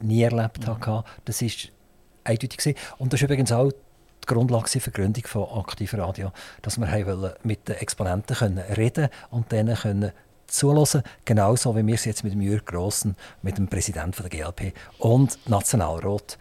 nie 0.00 0.22
erlebt 0.22 0.66
mhm. 0.66 0.86
habe. 0.86 1.04
Das 1.24 1.42
ist 1.42 1.68
eindeutig. 2.24 2.76
Und 2.98 3.12
das 3.12 3.20
ist 3.20 3.24
übrigens 3.24 3.52
auch 3.52 3.70
die 3.70 4.26
Grundlage 4.26 4.68
für 4.68 4.90
die 4.90 5.00
Gründung 5.00 5.24
von 5.26 5.44
Aktivradio, 5.58 6.32
dass 6.62 6.78
wir 6.78 7.36
mit 7.42 7.68
den 7.68 7.76
Exponenten 7.76 8.36
können 8.36 8.58
reden 8.58 9.08
und 9.30 9.50
denen 9.52 9.76
können 9.76 10.12
zulassen, 10.46 11.02
genauso 11.24 11.76
wie 11.76 11.86
wir 11.86 11.94
es 11.94 12.04
jetzt 12.04 12.24
mit 12.24 12.32
dem 12.32 12.40
Jürg 12.40 12.66
Grossen, 12.66 13.16
mit 13.42 13.58
dem 13.58 13.68
Präsidenten 13.68 14.22
der 14.22 14.30
GLP 14.30 14.72
und 14.98 15.38
Nationalrat 15.48 16.38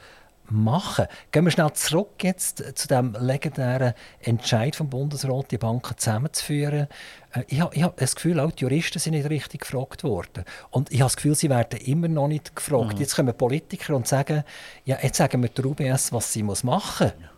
machen. 0.50 1.08
Gehen 1.32 1.46
wir 1.46 1.52
schnell 1.52 1.72
zurück 1.74 2.24
jetzt 2.24 2.64
zu 2.76 2.88
dem 2.88 3.16
legendären 3.20 3.94
Entscheid 4.20 4.76
vom 4.76 4.90
Bundesrat, 4.90 5.52
die 5.52 5.58
Banken 5.58 5.98
zusammenzuführen. 5.98 6.88
Äh, 7.34 7.44
ich 7.48 7.62
habe, 7.62 7.76
ich 7.76 7.84
habe 7.84 7.94
das 7.98 8.16
Gefühl, 8.16 8.40
auch 8.40 8.52
die 8.52 8.64
Juristen 8.64 9.00
sind 9.00 9.14
nicht 9.14 9.30
richtig 9.30 9.62
gefragt 9.62 10.04
worden. 10.04 10.46
Und 10.70 10.92
ich 10.92 11.00
habe 11.00 11.08
das 11.08 11.16
Gefühl, 11.16 11.36
sie 11.36 11.50
werden 11.50 11.80
immer 11.80 12.08
noch 12.08 12.28
nicht 12.28 12.56
gefragt. 12.56 12.96
Mhm. 12.96 13.00
Jetzt 13.00 13.16
kommen 13.16 13.36
Politiker 13.38 13.96
und 13.96 14.08
sagen, 14.08 14.44
ja, 14.86 14.98
jetzt 15.02 15.18
sagen 15.18 15.42
wir 15.42 15.50
der 15.50 15.66
UBS, 15.66 16.12
was 16.12 16.34
sie 16.34 16.44
machen 16.44 16.64
muss. 16.64 17.37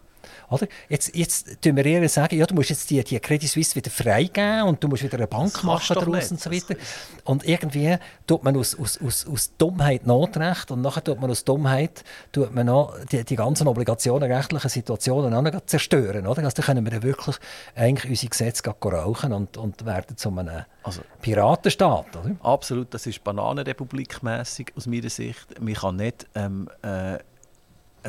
Oder? 0.49 0.67
Jetzt, 0.87 1.15
jetzt 1.15 1.61
tun 1.61 1.75
wir 1.75 1.85
eher 1.85 2.07
sagen, 2.09 2.37
ja, 2.37 2.45
du 2.45 2.55
musst 2.55 2.69
jetzt 2.69 2.89
die, 2.89 3.03
die 3.03 3.19
Credit 3.19 3.49
Suisse 3.49 3.75
wieder 3.75 3.91
freigeben 3.91 4.63
und 4.63 4.83
du 4.83 4.87
musst 4.87 5.03
wieder 5.03 5.17
eine 5.17 5.27
Bank 5.27 5.53
das 5.53 5.63
machen 5.63 5.95
daraus 5.95 6.31
und 6.31 6.41
so 6.41 6.51
weiter. 6.51 6.75
Und 7.23 7.47
irgendwie 7.47 7.97
tut 8.25 8.43
man 8.43 8.57
aus, 8.57 8.77
aus, 8.77 8.99
aus, 9.01 9.27
aus 9.27 9.51
Dummheit 9.57 10.07
Notrecht 10.07 10.71
und 10.71 10.81
nachher 10.81 11.03
tut 11.03 11.19
man 11.19 11.29
aus 11.29 11.43
Dummheit 11.43 12.03
tut 12.31 12.53
man 12.53 12.65
noch 12.67 12.93
die, 13.11 13.23
die 13.23 13.35
ganzen 13.35 13.67
obligationenrechtlichen 13.67 14.69
Situationen 14.69 15.33
auch 15.33 15.41
noch 15.41 15.65
zerstören. 15.65 16.25
Oder? 16.25 16.43
Also, 16.43 16.55
dann 16.55 16.65
können 16.65 16.85
wir 16.85 16.91
dann 16.91 17.03
wirklich 17.03 17.35
eigentlich 17.75 18.09
unsere 18.09 18.29
Gesetze 18.29 18.63
rauchen 18.69 19.33
und, 19.33 19.57
und 19.57 19.85
werden 19.85 20.17
zu 20.17 20.29
einem 20.29 20.65
also, 20.83 21.01
Piratenstaat. 21.21 22.15
Oder? 22.15 22.35
Absolut, 22.41 22.93
das 22.93 23.05
ist 23.05 23.23
Bananenrepublik-mässig 23.23 24.73
aus 24.75 24.87
meiner 24.87 25.09
Sicht. 25.09 25.61
Man 25.61 25.73
kann 25.73 25.95
nicht 25.97 26.27
ähm, 26.35 26.69
äh, 26.81 27.19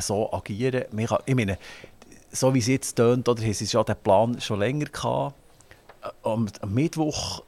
so 0.01 0.33
agieren. 0.33 0.85
Man 0.93 1.07
kann, 1.07 1.19
ich 1.27 1.35
meine, 1.35 1.59
so 2.31 2.55
wie 2.55 2.59
es 2.59 2.67
jetzt 2.67 2.95
tönt, 2.95 3.29
oder 3.29 3.43
haben 3.43 3.53
sie 3.53 3.67
schon 3.67 3.85
den 3.85 3.97
Plan 3.97 4.41
schon 4.41 4.61
länger 4.61 4.87
gehabt. 4.87 5.35
Am, 6.23 6.49
am 6.61 6.75
Mittwoch 6.75 7.43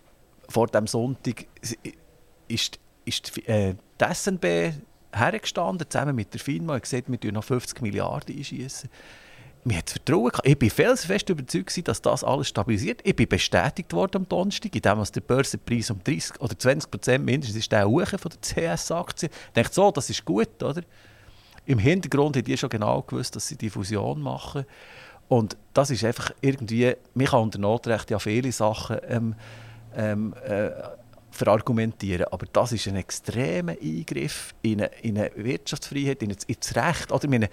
vor 0.49 0.67
dem 0.67 0.87
Sonntag 0.87 1.47
ist, 2.49 2.79
ist 3.05 3.39
äh, 3.49 3.75
die 4.01 4.15
SNB 4.15 4.75
hergestanden, 5.13 5.89
zusammen 5.89 6.15
mit 6.15 6.33
der 6.33 6.41
FINMA, 6.41 6.75
und 6.75 6.83
gesagt, 6.83 7.05
wir 7.09 7.33
noch 7.33 7.45
50 7.45 7.81
Milliarden 7.83 8.37
einschießen. 8.37 8.91
Mir 9.65 9.79
hat 9.79 9.91
Vertrauen 9.91 10.31
gehabt. 10.31 10.49
Ich 10.49 10.59
bin 10.59 10.71
felsenfest 10.71 11.29
überzeugt, 11.29 11.87
dass 11.87 12.03
das 12.03 12.25
alles 12.25 12.49
stabilisiert. 12.49 13.01
Ich 13.05 13.15
bin 13.15 13.29
bestätigt 13.29 13.93
worden 13.93 14.23
am 14.23 14.29
Donnerstag, 14.29 14.75
indem 14.75 15.05
der 15.05 15.21
Börsenpreis 15.21 15.91
um 15.91 16.03
30 16.03 16.41
oder 16.41 16.59
20 16.59 16.91
Prozent 16.91 17.25
mindestens 17.25 17.59
ist 17.59 17.71
der 17.71 17.87
Hohe 17.87 18.05
von 18.05 18.33
der 18.33 18.41
CS-Aktie. 18.77 19.29
Ich 19.29 19.53
dachte 19.53 19.73
so, 19.73 19.93
das 19.93 20.11
ist 20.11 20.25
gut, 20.25 20.61
oder? 20.63 20.83
Im 21.65 21.79
Hintergrund 21.79 22.37
haben 22.37 22.45
die 22.45 22.57
schon 22.57 22.71
genau 22.71 23.03
gewusst, 23.03 23.37
dass 23.37 23.49
sie 23.49 23.57
die 23.57 23.71
Fusion 23.71 24.21
machen. 24.21 24.65
Und 25.29 25.57
das 25.73 25.91
ist 25.91 26.05
einfach 26.05 26.33
irgendwie, 26.41 26.95
man 27.15 27.27
kann 27.27 27.41
unter 27.41 27.59
Notrecht 27.59 28.11
ja 28.11 28.19
viele 28.19 28.53
Sachen 28.53 28.99
ähm, 29.09 29.35
ähm, 29.97 30.35
äh, 30.45 30.71
verargumentieren, 31.31 32.27
aber 32.31 32.47
das 32.53 32.73
ist 32.73 32.87
ein 32.89 32.97
extremer 32.97 33.75
Eingriff 33.81 34.55
in 34.61 34.83
eine, 34.83 34.91
in 35.03 35.17
eine 35.17 35.31
Wirtschaftsfreiheit, 35.35 36.23
in, 36.23 36.35
das 36.37 36.77
Recht. 36.77 37.11
Oder 37.11 37.29
meine, 37.29 37.49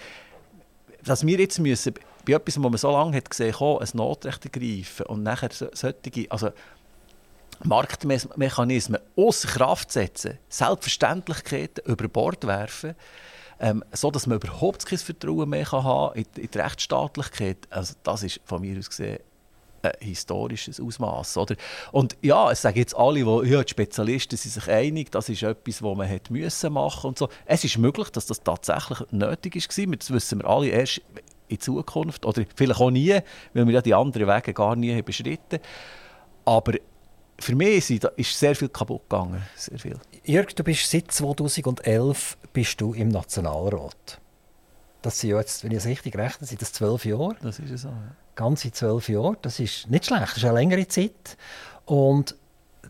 dass 1.03 1.25
wir 1.25 1.39
jetzt 1.39 1.59
müssen, 1.59 1.93
bei 2.25 2.33
etwas, 2.33 2.61
wo 2.61 2.69
man 2.69 2.77
so 2.77 2.91
lange 2.91 3.15
hat 3.15 3.29
gesehen 3.29 3.57
hat, 3.57 3.81
ein 3.81 3.97
Notrecht 3.97 4.43
ergreifen 4.43 5.05
und 5.05 5.23
nachher 5.23 5.49
solche, 5.51 5.95
also 6.29 6.49
Marktmechanismen 7.63 8.99
außer 9.15 9.47
Kraft 9.47 9.91
setzen, 9.91 10.37
Selbstverständlichkeiten 10.49 11.83
über 11.85 12.07
Bord 12.07 12.45
werfen, 12.45 12.95
ähm, 13.59 13.83
so 13.91 14.11
dass 14.11 14.27
man 14.27 14.37
überhaupt 14.37 14.85
kein 14.85 14.99
Vertrauen 14.99 15.49
mehr 15.49 15.65
kann 15.65 15.83
haben 15.83 16.15
in, 16.15 16.25
in 16.35 16.49
die 16.51 16.57
Rechtsstaatlichkeit. 16.57 17.57
Also 17.69 17.95
das 18.03 18.23
ist 18.23 18.39
von 18.45 18.61
mir 18.61 18.77
aus 18.77 18.89
gesehen 18.89 19.19
ein 19.81 19.91
historisches 19.99 20.79
Ausmaß. 20.79 21.37
Oder? 21.37 21.55
Und 21.91 22.17
ja, 22.21 22.51
es 22.51 22.61
sagen 22.61 22.77
jetzt 22.77 22.95
alle, 22.95 23.25
wo, 23.25 23.43
ja, 23.43 23.63
die 23.63 23.69
Spezialisten 23.69 24.37
sind 24.37 24.51
sich 24.51 24.67
einig, 24.67 25.11
das 25.11 25.29
ist 25.29 25.43
etwas, 25.43 25.81
was 25.81 25.97
man 25.97 26.07
hätte 26.07 26.33
müssen 26.33 26.73
machen 26.73 27.07
und 27.07 27.17
so. 27.17 27.29
Es 27.45 27.63
ist 27.63 27.77
möglich, 27.77 28.09
dass 28.09 28.25
das 28.25 28.43
tatsächlich 28.43 28.99
nötig 29.11 29.55
war. 29.55 29.95
Das 29.95 30.11
wissen 30.11 30.39
wir 30.41 30.49
alle 30.49 30.67
erst 30.67 31.01
in 31.47 31.59
Zukunft 31.59 32.25
oder 32.25 32.43
vielleicht 32.55 32.79
auch 32.79 32.91
nie, 32.91 33.19
weil 33.53 33.65
wir 33.65 33.73
ja 33.73 33.81
die 33.81 33.93
anderen 33.93 34.27
Wege 34.27 34.53
gar 34.53 34.75
nie 34.75 35.01
beschritten 35.01 35.59
Aber 36.45 36.73
für 37.39 37.55
mich 37.55 37.89
ist 38.17 38.39
sehr 38.39 38.55
viel 38.55 38.69
kaputt 38.69 39.09
gegangen. 39.09 39.41
Sehr 39.55 39.79
viel. 39.79 39.97
Jörg, 40.23 40.53
du 40.53 40.63
bist 40.63 40.89
seit 40.89 41.11
2011 41.11 42.37
bist 42.53 42.79
du 42.81 42.93
im 42.93 43.09
Nationalrat. 43.09 44.19
Das 45.01 45.19
sind 45.19 45.31
jetzt, 45.31 45.63
wenn 45.63 45.71
ich 45.71 45.77
es 45.77 45.85
richtig 45.85 46.17
rechne, 46.17 46.45
sind 46.45 46.61
das 46.61 46.73
zwölf 46.73 47.05
Jahre. 47.05 47.35
Das 47.41 47.59
ist 47.59 47.81
so, 47.81 47.87
ja. 47.87 48.15
Ganze 48.35 48.71
zwölf 48.71 49.07
Jahre. 49.07 49.37
Das 49.41 49.59
ist 49.59 49.89
nicht 49.89 50.05
schlecht, 50.05 50.23
das 50.23 50.37
ist 50.37 50.45
eine 50.45 50.53
längere 50.53 50.87
Zeit. 50.87 51.37
Und 51.85 52.35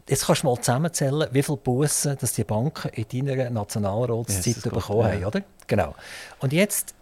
jetzt 0.08 0.26
kannst 0.26 0.44
du 0.44 0.48
mal 0.48 0.58
zusammenzählen, 0.58 1.30
wie 1.32 1.44
viele 1.44 1.58
Bussen 1.58 2.18
die 2.36 2.44
Banken 2.44 2.90
in 2.90 3.26
deiner 3.26 3.50
Nationalratszeit 3.50 4.66
ja, 4.66 4.72
bekommen 4.72 5.06
haben, 5.06 5.26
oder? 5.26 5.44
Genau. 5.68 5.96
Und 6.40 6.52
jetzt 6.52 6.96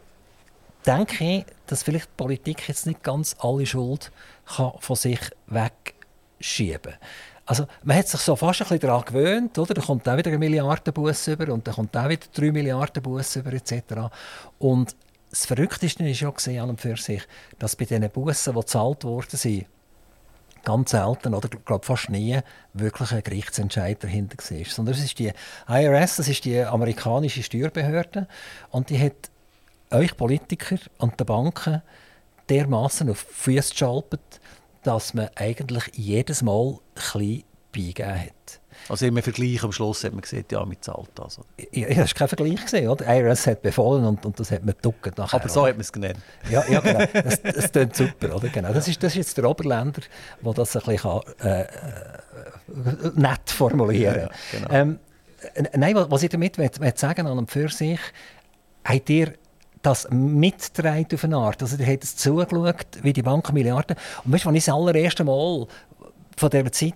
denke 0.85 1.23
ich, 1.23 1.45
dass 1.67 1.83
vielleicht 1.83 2.07
die 2.07 2.17
Politik 2.17 2.67
jetzt 2.67 2.85
nicht 2.85 3.03
ganz 3.03 3.35
alle 3.39 3.65
Schuld 3.65 4.11
kann 4.45 4.73
von 4.79 4.95
sich 4.95 5.19
wegschieben 5.47 6.93
kann. 6.93 6.99
Also 7.47 7.65
man 7.83 7.97
hat 7.97 8.09
sich 8.09 8.19
so 8.19 8.35
fast 8.35 8.61
ein 8.61 8.67
bisschen 8.67 8.81
daran 8.81 9.05
gewöhnt, 9.05 9.57
oder? 9.57 9.73
Da 9.73 9.81
kommt 9.81 10.07
auch 10.07 10.17
wieder 10.17 10.29
eine 10.29 10.37
Milliardenbus 10.37 11.27
über 11.27 11.51
und 11.53 11.65
dann 11.65 11.75
kommt 11.75 11.95
auch 11.95 12.09
wieder 12.09 12.27
drei 12.33 12.51
Milliarden 12.51 13.01
Bus 13.01 13.37
über 13.37 13.53
etc. 13.53 14.11
Und 14.59 14.95
das 15.29 15.45
Verrückteste 15.45 16.03
war 16.03 16.11
ja 16.11 16.29
gesehen 16.29 16.61
an 16.61 16.69
und 16.69 16.81
für 16.81 16.97
sich, 16.97 17.23
dass 17.57 17.77
bei 17.77 17.85
diesen 17.85 18.09
Bussen, 18.09 18.53
die 18.53 18.59
gezahlt 18.59 19.05
worden 19.05 19.37
sind, 19.37 19.65
ganz 20.65 20.91
selten 20.91 21.33
oder 21.33 21.47
glaube 21.47 21.85
fast 21.85 22.09
nie 22.09 22.37
wirklich 22.73 23.13
ein 23.13 23.23
Gerichtsentscheid 23.23 24.03
dahinter 24.03 24.37
war. 24.37 24.65
Sondern 24.65 24.95
es 24.95 25.03
ist 25.03 25.17
die 25.17 25.31
IRS, 25.69 26.17
das 26.17 26.27
ist 26.27 26.43
die 26.43 26.59
amerikanische 26.59 27.43
Steuerbehörde 27.43 28.27
und 28.71 28.89
die 28.89 28.99
hat 28.99 29.31
euch 29.91 30.17
Politiker 30.17 30.77
und 30.97 31.17
die 31.17 31.23
Banken 31.23 31.81
dermaßen 32.49 33.09
auf 33.09 33.25
die 33.25 33.33
Füße 33.33 33.71
geschaltet, 33.71 34.41
dass 34.87 35.13
man 35.13 35.29
eigentlich 35.35 35.83
jedes 35.93 36.41
Mal 36.41 36.79
ein 36.95 37.43
bisschen 37.71 38.05
hat. 38.05 38.61
Also 38.89 39.05
im 39.05 39.21
Vergleich 39.21 39.63
am 39.63 39.71
Schluss 39.71 40.03
hat 40.05 40.13
man 40.13 40.21
gesehen, 40.21 40.45
ja, 40.49 40.63
mit 40.65 40.83
zahlt 40.83 41.09
das. 41.15 41.41
Ja, 41.71 41.87
das 41.89 41.97
war 41.97 42.05
kein 42.05 42.27
Vergleich. 42.29 42.63
Gesehen, 42.63 42.87
oder? 42.87 43.05
IRS 43.05 43.47
hat 43.47 43.61
befohlen 43.61 44.05
und, 44.05 44.25
und 44.25 44.39
das 44.39 44.49
hat 44.51 44.63
man 44.63 44.75
geduckt. 44.75 45.19
Aber 45.19 45.49
so 45.49 45.61
oder? 45.61 45.69
hat 45.69 45.75
man 45.75 45.81
es 45.81 45.91
genannt. 45.91 46.19
Ja, 46.49 46.63
ja 46.69 46.79
genau. 46.79 47.05
Das, 47.13 47.41
das 47.41 47.71
klingt 47.71 47.95
super. 47.95 48.35
Oder? 48.35 48.47
Genau. 48.47 48.71
Das, 48.71 48.87
ist, 48.87 49.03
das 49.03 49.11
ist 49.11 49.17
jetzt 49.17 49.37
der 49.37 49.49
Oberländer, 49.49 50.01
der 50.41 50.53
das 50.53 50.75
ein 50.77 50.83
bisschen 50.83 51.21
äh, 51.41 51.61
äh 51.63 51.67
nett 53.15 53.49
formulieren 53.49 54.13
kann. 54.13 54.21
Ja, 54.21 54.59
genau. 54.59 54.73
ähm, 54.73 54.99
nein, 55.73 55.95
was 56.09 56.23
ich 56.23 56.29
damit 56.29 56.57
will, 56.57 56.69
will 56.79 56.93
sagen 56.95 57.27
an 57.27 57.37
und 57.37 57.51
für 57.51 57.67
sich, 57.67 57.99
habt 58.85 59.09
ihr 59.09 59.33
das 59.87 60.07
mitgetragen 60.11 61.07
auf 61.13 61.23
eine 61.23 61.37
Art. 61.37 61.61
Also, 61.61 61.77
ihr 61.77 61.87
habt 61.87 62.03
es 62.03 62.15
zugeschaut, 62.15 62.85
wie 63.01 63.13
die 63.13 63.21
Banken 63.21 63.53
Milliarden. 63.53 63.95
Und 64.23 64.33
weißt 64.33 64.45
du, 64.45 64.49
als 64.49 64.57
ich 64.57 64.65
das 64.65 64.75
allererste 64.75 65.23
Mal 65.23 65.67
von 66.35 66.49
dieser 66.49 66.71
Zeit, 66.71 66.93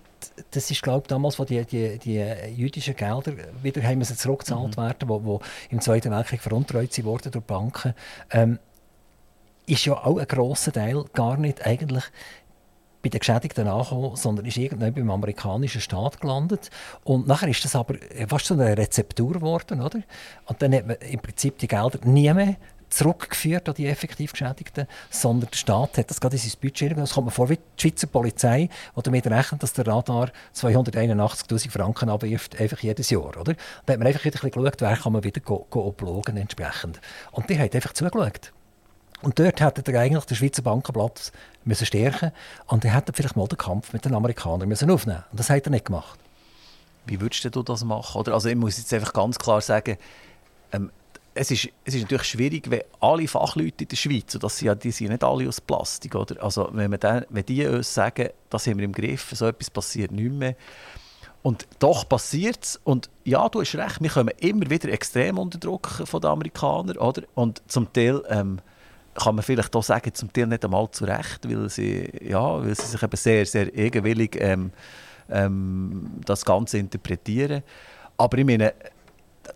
das 0.52 0.70
ist 0.70 0.84
glaube 0.84 1.02
ich 1.04 1.08
damals, 1.08 1.40
wo 1.40 1.46
die, 1.46 1.64
die, 1.66 1.98
die 1.98 2.24
jüdischen 2.56 2.96
Gelder 2.96 3.34
wieder 3.64 3.82
haben 3.82 4.04
sie 4.04 4.16
zurückgezahlt 4.16 4.78
mhm. 4.78 4.82
werden, 4.82 5.10
wo, 5.10 5.24
wo 5.24 5.40
im 5.70 5.82
Zweiten 5.82 6.12
Weltkrieg 6.12 6.42
veruntreut 6.42 7.04
wurden 7.04 7.32
durch 7.32 7.46
Banken, 7.46 7.94
ähm, 8.30 8.60
ist 9.66 9.86
ja 9.86 9.94
auch 9.94 10.18
ein 10.18 10.28
grosser 10.28 10.72
Teil 10.72 11.06
gar 11.14 11.38
nicht 11.38 11.66
eigentlich 11.66 12.04
bei 13.02 13.10
den 13.10 13.20
Geschädigten 13.20 13.68
angekommen, 13.68 14.16
sondern 14.16 14.46
ist 14.46 14.58
irgendwann 14.58 14.94
beim 14.94 15.10
amerikanischen 15.10 15.82
Staat 15.82 16.22
gelandet. 16.22 16.70
Und 17.04 17.28
nachher 17.28 17.50
ist 17.50 17.66
das 17.66 17.76
aber 17.76 17.96
fast 18.28 18.46
so 18.46 18.54
eine 18.54 18.78
Rezeptur 18.78 19.34
geworden, 19.34 19.82
oder? 19.82 20.02
Und 20.46 20.62
dann 20.62 20.76
hat 20.76 20.86
man 20.86 20.98
im 20.98 21.20
Prinzip 21.20 21.58
die 21.58 21.68
Gelder 21.68 22.00
nie 22.04 22.32
mehr 22.32 22.58
zurückgeführt 22.92 23.68
an 23.68 23.76
die 23.76 23.88
effektiv 23.88 24.34
Geschädigten, 24.34 24.88
sondern 25.10 25.50
der 25.50 25.58
Staat 25.58 25.98
hat 25.98 26.10
das 26.10 26.22
gerade 26.22 26.36
in 26.36 26.42
sein 26.42 26.52
Budget 26.62 26.98
Das 26.98 27.14
kommt 27.14 27.26
mir 27.26 27.32
vor 27.32 27.50
wie 27.50 27.58
die 27.58 27.82
Schweizer 27.82 28.08
Polizei, 28.08 28.70
die 28.96 29.02
damit 29.02 29.28
rechnet, 29.28 29.64
dass 29.64 29.74
der 29.74 29.88
Radar 29.88 30.32
281'000 30.56 31.72
Franken 31.72 32.10
abwirft, 32.10 32.60
einfach 32.60 32.80
jedes 32.80 33.10
Jahr. 33.10 33.38
Oder? 33.38 33.56
Da 33.86 33.94
hat 33.94 34.00
man 34.00 34.08
einfach 34.08 34.26
wieder 34.26 34.44
ein 34.44 34.52
geschaut, 34.52 34.82
wer 34.82 34.98
kann 34.98 35.14
man 35.14 35.24
wieder 35.24 35.42
go 35.42 35.66
oblogen 35.72 36.38
entsprechend. 36.38 37.00
Und 37.32 37.50
die 37.50 37.58
hat 37.58 37.74
einfach 37.74 37.94
zugeschaut. 37.94 38.52
Und 39.22 39.38
dort 39.38 39.62
hätte 39.62 39.92
er 39.92 40.00
eigentlich 40.00 40.26
den 40.26 40.36
Schweizer 40.36 40.64
Bankenplatz 40.64 41.32
müssen 41.64 41.86
stärken 41.86 42.32
und 42.66 42.84
er 42.84 42.96
hätte 42.96 43.14
vielleicht 43.14 43.36
mal 43.36 43.48
den 43.48 43.58
Kampf 43.58 43.94
mit 43.94 44.04
den 44.04 44.16
Amerikanern 44.16 44.68
müssen 44.68 44.90
aufnehmen 44.90 45.24
Und 45.32 45.40
das 45.40 45.50
hat 45.50 45.66
er 45.66 45.70
nicht 45.70 45.86
gemacht. 45.86 46.20
Wie 47.06 47.22
würdest 47.22 47.56
du 47.56 47.64
das 47.64 47.84
machen? 47.84 48.20
Oder? 48.20 48.34
Also 48.34 48.50
ich 48.50 48.56
muss 48.56 48.78
jetzt 48.78 48.94
einfach 48.94 49.14
ganz 49.14 49.38
klar 49.38 49.62
sagen, 49.62 49.98
ähm, 50.72 50.92
es, 51.34 51.52
ist, 51.52 51.70
es 51.86 51.96
ist 51.96 52.02
natürlich 52.02 52.24
schwierig, 52.24 52.70
wenn 52.70 52.82
alle 53.00 53.28
Fachleute 53.28 53.84
in 53.84 53.88
der 53.88 53.96
Schweiz, 53.96 54.34
und 54.36 54.44
das 54.44 54.58
sind 54.58 54.68
ja, 54.68 54.76
die 54.76 54.92
sind 54.92 55.10
nicht 55.10 55.24
alle 55.24 55.48
aus 55.48 55.62
Plastik, 55.62 56.16
oder? 56.16 56.44
Also 56.44 56.70
wenn, 56.74 56.92
dann, 57.00 57.26
wenn 57.30 57.46
die 57.46 57.66
uns 57.66 57.94
sagen, 57.94 58.30
das 58.50 58.68
haben 58.68 58.78
wir 58.78 58.86
im 58.86 58.92
Griff, 58.92 59.32
so 59.34 59.48
etwas 59.48 59.70
passiert 59.70 60.12
nicht 60.12 60.32
mehr, 60.32 60.56
und 61.44 61.68
doch 61.80 62.08
passiert 62.08 62.64
es. 62.64 62.80
Und 62.84 63.10
ja, 63.24 63.48
du 63.50 63.62
hast 63.62 63.76
recht, 63.76 64.02
wir 64.02 64.10
kommen 64.10 64.34
immer 64.40 64.70
wieder 64.70 64.90
extrem 64.90 65.38
unter 65.40 65.58
Druck 65.58 65.88
von 66.06 66.22
den 66.22 66.30
Amerikanern. 66.30 66.98
Oder? 66.98 67.24
Und 67.34 67.64
zum 67.68 67.92
Teil 67.92 68.22
ähm, 68.30 68.60
kann 69.16 69.36
man 69.36 69.44
vielleicht 69.44 69.76
auch 69.76 69.84
sagen, 69.84 70.14
zum 70.14 70.32
Teil 70.32 70.48
nicht 70.48 70.64
einmal 70.64 70.90
zu 70.92 71.06
Recht, 71.06 71.50
weil 71.50 71.70
sie, 71.70 72.10
ja, 72.22 72.64
weil 72.64 72.76
sie 72.76 72.86
sich 72.86 73.02
eben 73.02 73.18
sehr, 73.18 73.46
sehr 73.46 73.68
eigenwillig 73.76 74.38
ähm, 74.40 74.72
ähm, 75.30 76.12
das 76.26 76.46
Ganze 76.46 76.78
interpretieren. 76.78 77.64
Aber 78.18 78.38
ich 78.38 78.46
meine, 78.46 78.74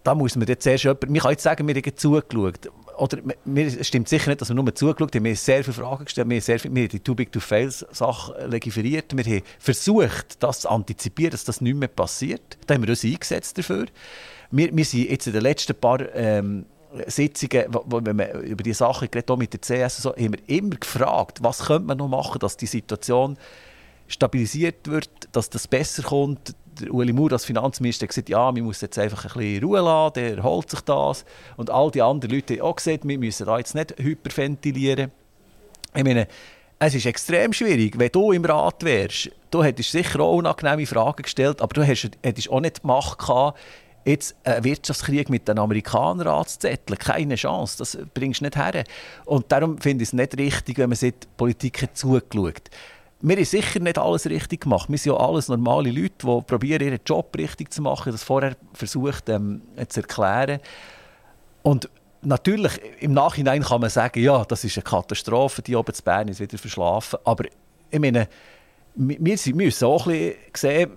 da 0.04 0.16
muss 0.16 0.36
man 0.36 0.48
jetzt 0.48 0.64
zuerst 0.64 0.84
jemand, 0.84 1.10
man 1.10 1.20
kann 1.20 1.32
jetzt 1.32 1.44
sagen, 1.44 1.68
wir 1.68 1.76
haben 1.76 1.98
zugeschaut. 1.98 2.72
Oder 2.98 3.18
es 3.56 3.88
stimmt 3.88 4.08
sicher 4.08 4.30
nicht, 4.30 4.42
dass 4.42 4.50
wir 4.50 4.56
nur 4.56 4.74
zugeschaut 4.74 5.14
haben. 5.16 5.24
Wir 5.24 5.32
haben 5.32 5.36
sehr 5.36 5.64
viele 5.64 5.74
Fragen 5.74 6.06
gestellt, 6.06 6.30
wir 6.30 6.36
haben, 6.36 6.42
sehr 6.42 6.60
viel, 6.60 6.74
wir 6.74 6.84
haben 6.84 6.90
die 6.90 7.00
Too 7.00 7.16
Big 7.16 7.32
to 7.32 7.40
Fail-Sache 7.40 8.48
legiferiert. 8.48 9.16
Wir 9.16 9.24
haben 9.24 9.42
versucht, 9.60 10.42
das 10.42 10.62
zu 10.62 10.70
antizipieren, 10.70 11.32
dass 11.32 11.44
das 11.44 11.62
nicht 11.62 11.76
mehr 11.76 11.90
passiert. 11.90 12.58
Da 12.68 12.76
haben 12.76 12.84
wir 12.84 12.90
uns 12.90 13.04
eingesetzt 13.04 13.58
dafür. 13.58 13.88
Wir, 14.52 14.76
wir 14.76 14.86
sind 14.86 15.10
jetzt 15.10 15.28
in 15.28 15.34
den 15.34 15.42
letzten 15.42 15.76
paar 15.76 16.00
ähm, 16.14 16.66
Sitzungen, 17.08 17.66
wo, 17.70 17.84
wo, 17.86 18.00
wenn 18.04 18.18
wir 18.18 18.34
über 18.40 18.64
diese 18.64 18.80
Sachen 18.80 19.10
geredet 19.12 19.38
mit 19.38 19.54
der 19.54 19.88
CS, 19.88 19.98
so, 19.98 20.12
haben 20.12 20.34
wir 20.34 20.50
immer 20.50 20.76
gefragt, 20.76 21.40
was 21.42 21.66
könnte 21.66 21.88
man 21.88 21.98
noch 21.98 22.08
machen, 22.08 22.40
dass 22.40 22.56
die 22.58 22.68
Situation 22.68 23.38
stabilisiert 24.08 24.88
wird, 24.88 25.10
dass 25.32 25.50
das 25.50 25.68
besser 25.68 26.04
kommt. 26.04 26.56
Ueli 26.90 27.14
Maurer 27.14 27.34
als 27.34 27.46
Finanzminister 27.46 28.04
hat 28.04 28.10
gesagt, 28.10 28.30
ja, 28.30 28.52
man 28.52 28.64
muss 28.64 28.82
jetzt 28.82 28.98
einfach 28.98 29.26
ein 29.26 29.40
bisschen 29.40 29.64
Ruhe 29.64 29.82
lassen, 29.82 30.14
der 30.16 30.38
erholt 30.38 30.70
sich 30.70 30.82
das. 30.82 31.26
Und 31.58 31.70
all 31.70 31.92
die 31.92 32.02
anderen 32.02 32.34
Leute 32.34 32.56
haben 32.56 32.62
auch 32.62 32.76
gesagt, 32.76 33.08
wir 33.08 33.18
müssen 33.18 33.46
da 33.46 33.58
jetzt 33.58 33.76
nicht 33.76 33.96
hyperventilieren. 33.98 35.12
Ich 35.96 36.04
meine, 36.04 36.28
es 36.80 36.94
ist 36.94 37.06
extrem 37.06 37.54
schwierig, 37.54 37.98
wenn 37.98 38.12
du 38.12 38.32
im 38.32 38.44
Rat 38.44 38.84
wärst. 38.84 39.32
Du 39.50 39.64
hättest 39.64 39.92
sicher 39.92 40.20
auch 40.20 40.36
unangenehme 40.36 40.86
Fragen 40.86 41.24
gestellt, 41.24 41.62
aber 41.62 41.74
du 41.74 41.84
hättest 41.84 42.18
auch 42.50 42.60
nicht 42.60 42.84
die 42.84 42.88
Macht 42.88 43.20
gehabt, 43.20 43.58
jetzt 44.04 44.36
einen 44.44 44.64
Wirtschaftskrieg 44.64 45.30
mit 45.30 45.48
den 45.48 45.58
Amerikanern 45.58 46.28
anzuzetteln. 46.28 47.00
Keine 47.00 47.36
Chance, 47.36 47.78
das 47.78 47.98
bringst 48.14 48.42
du 48.42 48.46
nicht 48.46 48.56
her. 48.56 48.84
Und 49.26 49.52
darum 49.52 49.78
finde 49.80 50.04
ich 50.04 50.10
es 50.10 50.14
nicht 50.14 50.38
richtig, 50.38 50.78
wenn 50.78 50.90
man 50.90 50.98
sich 50.98 51.14
die 51.14 51.28
Politik 51.38 51.88
zugeschaut 51.94 52.70
wir 53.28 53.38
haben 53.38 53.46
sicher 53.46 53.80
nicht 53.80 53.98
alles 53.98 54.28
richtig 54.28 54.62
gemacht. 54.62 54.88
Wir 54.88 55.00
sind 55.00 55.14
ja 55.14 55.20
alles 55.20 55.48
normale 55.48 55.90
Leute, 55.90 56.14
die 56.22 56.42
probieren, 56.46 56.84
ihren 56.84 57.00
Job 57.04 57.36
richtig 57.36 57.74
zu 57.74 57.82
machen, 57.82 58.12
das 58.12 58.24
vorher 58.24 58.56
versucht 58.74 59.30
ähm, 59.30 59.64
zu 59.88 60.02
erklären. 60.02 60.60
Und 61.64 61.90
natürlich, 62.22 62.80
im 63.00 63.14
Nachhinein 63.14 63.64
kann 63.64 63.82
man 63.82 63.90
sagen, 63.90 64.22
ja, 64.22 64.46
das 64.46 64.64
ist 64.64 64.78
eine 64.78 64.84
Katastrophe, 64.84 65.64
die 65.64 65.76
oben 65.76 65.94
zu 65.94 66.04
Bern 66.04 66.28
ist 66.28 66.40
wieder 66.40 66.60
verschlafen. 66.60 67.18
Aber 67.24 67.46
ich 67.90 68.00
meine, 68.00 68.28
wir, 68.94 69.18
wir 69.20 69.56
müssen 69.56 69.86
auch 69.86 70.06
ein 70.06 70.14
bisschen 70.14 70.36
sehen, 70.56 70.92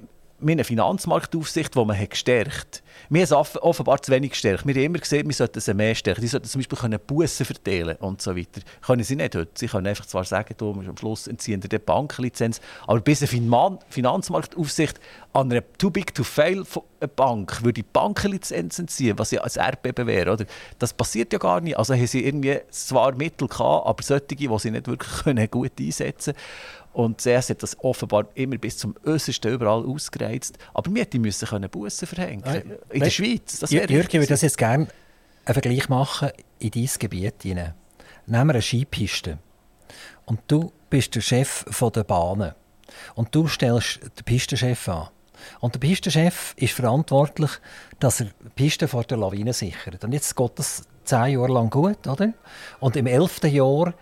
eine 0.46 0.64
Finanzmarktaufsicht, 0.64 1.74
die 1.74 1.84
man 1.84 2.08
gestärkt 2.08 2.54
hat. 2.56 2.82
Wir 3.08 3.26
haben 3.26 3.58
offenbar 3.60 4.02
zu 4.02 4.12
wenig 4.12 4.30
gestärkt. 4.30 4.66
Wir 4.66 4.74
haben 4.74 4.82
immer 4.82 4.98
gesehen, 4.98 5.26
wir 5.26 5.34
sollten 5.34 5.60
sie 5.60 5.74
mehr 5.74 5.94
stärken. 5.94 6.20
Sie 6.20 6.28
sollten 6.28 6.48
zum 6.48 6.60
Beispiel 6.60 6.98
Bussen 6.98 7.46
verteilen 7.46 7.96
und 7.98 8.20
so 8.22 8.36
weiter. 8.36 8.60
Können 8.82 9.04
sie 9.04 9.16
nicht 9.16 9.34
heute. 9.34 9.50
Sie 9.54 9.66
können 9.66 9.86
einfach 9.86 10.06
zwar 10.06 10.24
sagen, 10.24 10.54
du, 10.56 10.72
am 10.72 10.96
Schluss 10.96 11.26
entziehen 11.26 11.60
die 11.60 11.78
Banklizenz, 11.78 12.60
aber 12.86 13.00
bis 13.00 13.22
eine 13.22 13.78
Finanzmarktaufsicht 13.88 15.00
an 15.32 15.52
einer 15.52 15.62
too 15.78 15.90
big 15.90 16.14
to 16.14 16.24
fail 16.24 16.64
Bank 17.14 17.62
würde 17.62 17.74
die 17.74 17.82
Bankenlizenz 17.84 18.78
entziehen, 18.78 19.18
was 19.18 19.30
ja 19.30 19.40
als 19.40 19.56
Erdbeben 19.56 20.06
wäre, 20.06 20.32
oder? 20.32 20.44
Das 20.78 20.92
passiert 20.92 21.32
ja 21.32 21.38
gar 21.38 21.60
nicht. 21.60 21.78
Also 21.78 21.94
haben 21.94 22.06
sie 22.06 22.24
irgendwie 22.24 22.58
zwar 22.70 23.14
Mittel 23.14 23.46
gehabt, 23.46 23.86
aber 23.86 24.02
solche, 24.02 24.26
die 24.26 24.48
sie 24.58 24.70
nicht 24.70 24.88
wirklich 24.88 25.12
können, 25.22 25.48
gut 25.50 25.72
einsetzen 25.78 26.34
können. 26.34 26.88
Und 26.92 27.20
CS 27.20 27.50
hat 27.50 27.62
das 27.62 27.78
offenbar 27.78 28.26
immer 28.34 28.56
bis 28.58 28.78
zum 28.78 28.96
Äußersten 29.04 29.52
überall 29.52 29.84
ausgereizt. 29.84 30.58
Aber 30.74 30.92
wir 30.92 31.02
hätten 31.02 31.20
müssen 31.20 31.68
Bussen 31.70 32.08
verhängen 32.08 32.42
In 32.90 33.00
der 33.00 33.10
Schweiz. 33.10 33.60
Das 33.60 33.70
Jürgen, 33.70 33.92
ich 33.92 34.12
würde 34.12 34.26
das 34.26 34.42
jetzt 34.42 34.58
gerne 34.58 34.88
einen 35.44 35.54
Vergleich 35.54 35.88
machen 35.88 36.30
in 36.58 36.70
dein 36.70 36.88
Gebiet 36.98 37.42
hinein. 37.42 37.74
Nehmen 38.26 38.48
wir 38.48 38.54
eine 38.54 38.62
Skipiste. 38.62 39.38
Und 40.26 40.40
du 40.48 40.72
bist 40.90 41.14
der 41.14 41.20
Chef 41.20 41.64
der 41.94 42.04
Bahnen. 42.04 42.52
Und 43.14 43.34
du 43.34 43.48
stellst 43.48 44.00
den 44.02 44.24
Pistenchef 44.24 44.88
an. 44.88 45.08
Und 45.60 45.74
der 45.74 45.80
Pistenchef 45.80 46.54
ist 46.56 46.74
verantwortlich, 46.74 47.50
dass 48.00 48.20
er 48.20 48.26
die 48.26 48.50
Piste 48.54 48.88
vor 48.88 49.04
der 49.04 49.18
Lawine 49.18 49.52
sichert. 49.52 50.04
Und 50.04 50.12
jetzt 50.12 50.34
geht 50.34 50.58
das 50.58 50.82
zehn 51.04 51.38
Jahre 51.38 51.52
lang 51.52 51.70
gut, 51.70 52.06
oder? 52.06 52.32
Und 52.80 52.96
im 52.96 53.06
elften 53.06 53.50
Jahr 53.50 53.94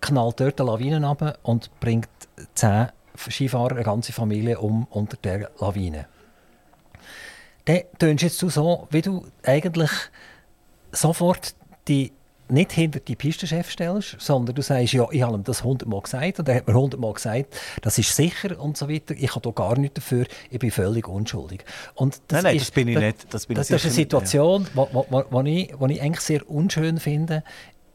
knallt 0.00 0.40
dort 0.40 0.60
eine 0.60 0.70
Lawine 0.70 1.06
ab 1.06 1.38
und 1.42 1.70
bringt 1.80 2.08
zehn 2.54 2.88
Skifahrer, 3.16 3.72
eine 3.72 3.84
ganze 3.84 4.12
Familie 4.12 4.58
um 4.58 4.86
unter 4.90 5.16
der 5.16 5.50
Lawine. 5.60 6.06
Dann 7.68 7.82
tönst 7.98 8.22
jetzt 8.22 8.42
du 8.42 8.48
so, 8.48 8.88
wie 8.90 9.02
du 9.02 9.26
eigentlich 9.44 9.90
sofort 10.90 11.54
die 11.86 12.12
nicht 12.50 12.72
hinter 12.72 13.00
die 13.00 13.14
Pistenchef 13.14 13.70
stellst, 13.70 14.16
sondern 14.18 14.54
du 14.54 14.62
sagst, 14.62 14.94
ja, 14.94 15.06
ich 15.10 15.20
habe 15.20 15.34
ihm 15.36 15.44
das 15.44 15.64
hundertmal 15.64 16.00
gesagt 16.00 16.38
und 16.38 16.48
er 16.48 16.56
hat 16.56 16.66
mir 16.66 16.74
hundertmal 16.74 17.12
gesagt, 17.12 17.54
das 17.82 17.98
ist 17.98 18.16
sicher 18.16 18.58
und 18.58 18.76
so 18.76 18.88
weiter. 18.88 19.14
Ich 19.18 19.34
habe 19.34 19.42
da 19.42 19.50
gar 19.50 19.78
nichts 19.78 19.96
dafür, 19.96 20.24
ich 20.50 20.58
bin 20.58 20.70
völlig 20.70 21.06
unschuldig. 21.06 21.64
Und 21.94 22.22
das 22.28 22.36
nein, 22.36 22.44
nein, 22.44 22.56
ist, 22.56 22.68
das 22.68 22.70
bin 22.70 22.88
ich 22.88 22.98
nicht. 22.98 23.34
Das, 23.34 23.46
bin 23.46 23.56
das, 23.56 23.68
das 23.68 23.80
ist 23.80 23.84
eine 23.84 23.94
Situation, 23.94 24.66
die 24.72 25.68
ja. 25.70 25.88
ich 25.88 26.02
eigentlich 26.02 26.20
sehr 26.20 26.50
unschön 26.50 26.98
finde. 26.98 27.44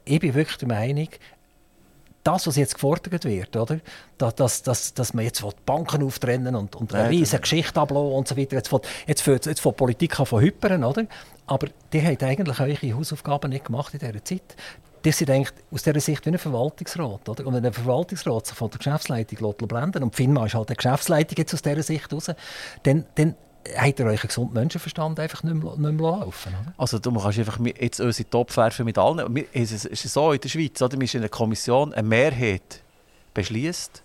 Ich 0.06 0.20
bin 0.20 0.36
wirklich 0.36 0.58
der 0.58 0.68
Meinung, 0.68 1.08
das, 2.24 2.48
was 2.48 2.56
jetzt 2.56 2.76
gefordert 2.76 3.26
wird, 3.26 3.56
oder? 3.56 3.80
Dass, 4.18 4.36
dass, 4.36 4.64
dass, 4.64 4.94
dass 4.94 5.14
man 5.14 5.26
jetzt 5.26 5.42
die 5.42 5.50
Banken 5.66 6.04
auftrennen 6.04 6.56
und, 6.56 6.76
und 6.76 6.94
eine 6.94 7.10
riesige 7.10 7.42
Geschichte 7.42 7.80
ablassen 7.80 8.14
und 8.14 8.28
so 8.28 8.38
weiter. 8.38 8.56
Jetzt 8.56 8.70
fängt, 8.70 8.86
jetzt 9.08 9.22
fängt, 9.22 9.46
jetzt 9.46 9.60
fängt 9.60 9.78
Politik 9.78 10.16
von 10.16 10.42
hypern, 10.42 10.84
oder? 10.84 11.06
Aber 11.46 11.68
die 11.92 12.02
habt 12.02 12.24
eigentlich 12.24 12.60
eure 12.60 12.98
Hausaufgaben 12.98 13.50
nicht 13.50 13.66
gemacht 13.66 13.94
in 13.94 14.00
dieser 14.00 14.24
Zeit. 14.24 14.56
Die 15.04 15.12
sind 15.12 15.30
eigentlich 15.30 15.52
aus 15.70 15.84
dieser 15.84 16.00
Sicht 16.00 16.26
wie 16.26 16.30
ein 16.30 16.38
Verwaltungsrat. 16.38 17.28
Oder? 17.28 17.46
Und 17.46 17.56
wenn 17.56 17.64
der 17.64 17.74
Verwaltungsrat 17.74 18.48
sich 18.48 18.56
von 18.56 18.70
der 18.70 18.78
Geschäftsleitung 18.78 19.54
blenden 19.68 20.04
und 20.04 20.16
FINMA 20.16 20.46
ist 20.46 20.56
halt 20.56 20.70
eine 20.70 20.78
Geschäftsleitung 20.78 21.38
jetzt 21.38 21.54
aus 21.54 21.62
dieser 21.62 21.84
Sicht 21.84 22.14
raus, 22.14 22.32
dann, 22.84 23.06
dann 23.16 23.36
habt 23.78 24.00
ihr 24.00 24.06
euch 24.06 24.22
gesunden 24.22 24.54
Menschenverstand 24.54 25.20
einfach 25.20 25.44
nicht 25.44 25.56
mehr, 25.56 25.76
nicht 25.78 26.02
laufen? 26.02 26.54
Also 26.78 27.00
du 27.00 27.14
kannst 27.14 27.40
einfach 27.40 27.60
jetzt 27.80 28.00
unsere 28.00 28.30
Topf 28.30 28.56
werfen 28.58 28.86
mit 28.86 28.98
allen. 28.98 29.46
Es 29.54 29.86
ist 29.86 30.04
so 30.14 30.32
in 30.32 30.40
der 30.40 30.50
Schweiz, 30.50 30.82
oder? 30.82 31.00
wir 31.00 31.08
sind 31.08 31.20
in 31.20 31.22
einer 31.22 31.30
Kommission, 31.30 31.94
eine 31.94 32.08
Mehrheit 32.08 32.82
beschließt 33.34 34.04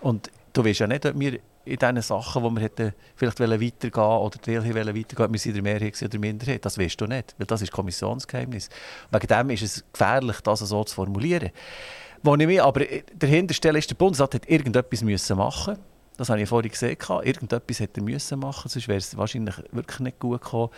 und 0.00 0.30
du 0.52 0.64
weißt 0.64 0.80
ja 0.80 0.86
nicht, 0.86 1.06
ob 1.06 1.18
wir 1.18 1.38
in 1.66 1.78
diesen 1.78 2.02
Sachen, 2.02 2.42
wo 2.42 2.50
wir 2.50 2.60
hätten 2.60 2.92
vielleicht 3.16 3.40
weitergehen 3.40 4.04
oder 4.04 4.38
Teil 4.40 4.62
weitergehen, 4.62 5.32
wir 5.32 5.40
sind 5.40 5.54
der 5.54 5.62
Mehrheit 5.62 5.96
oder 5.96 6.08
der 6.08 6.20
Minderheit. 6.20 6.64
Das 6.64 6.78
weißt 6.78 7.00
du 7.00 7.06
nicht, 7.06 7.34
weil 7.38 7.46
das 7.46 7.62
ist 7.62 7.72
Kommissionsgeheimnis. 7.72 8.68
Wegen 9.10 9.26
dem 9.26 9.50
ist 9.50 9.62
es 9.62 9.84
gefährlich, 9.92 10.40
das 10.42 10.60
so 10.60 10.84
zu 10.84 10.94
formulieren. 10.94 11.50
Wo 12.22 12.34
ich 12.36 12.46
mich 12.46 12.62
aber 12.62 12.84
dahinter 13.18 13.54
stelle, 13.54 13.78
ist, 13.78 13.90
der 13.90 13.96
Bundesrat 13.96 14.34
hat 14.34 14.48
irgendetwas 14.48 15.02
müssen 15.02 15.36
machen 15.36 15.78
das 16.16 16.28
habe 16.28 16.40
ich 16.40 16.48
vorhin 16.48 16.70
gesehen. 16.70 16.96
Irgendetwas 17.22 17.80
hätte 17.80 18.00
er 18.00 18.04
müssen 18.04 18.40
sonst 18.40 18.88
wäre 18.88 18.98
es 18.98 19.16
wahrscheinlich 19.16 19.56
wirklich 19.72 20.00
nicht 20.00 20.20
gut 20.20 20.42
gekommen. 20.42 20.70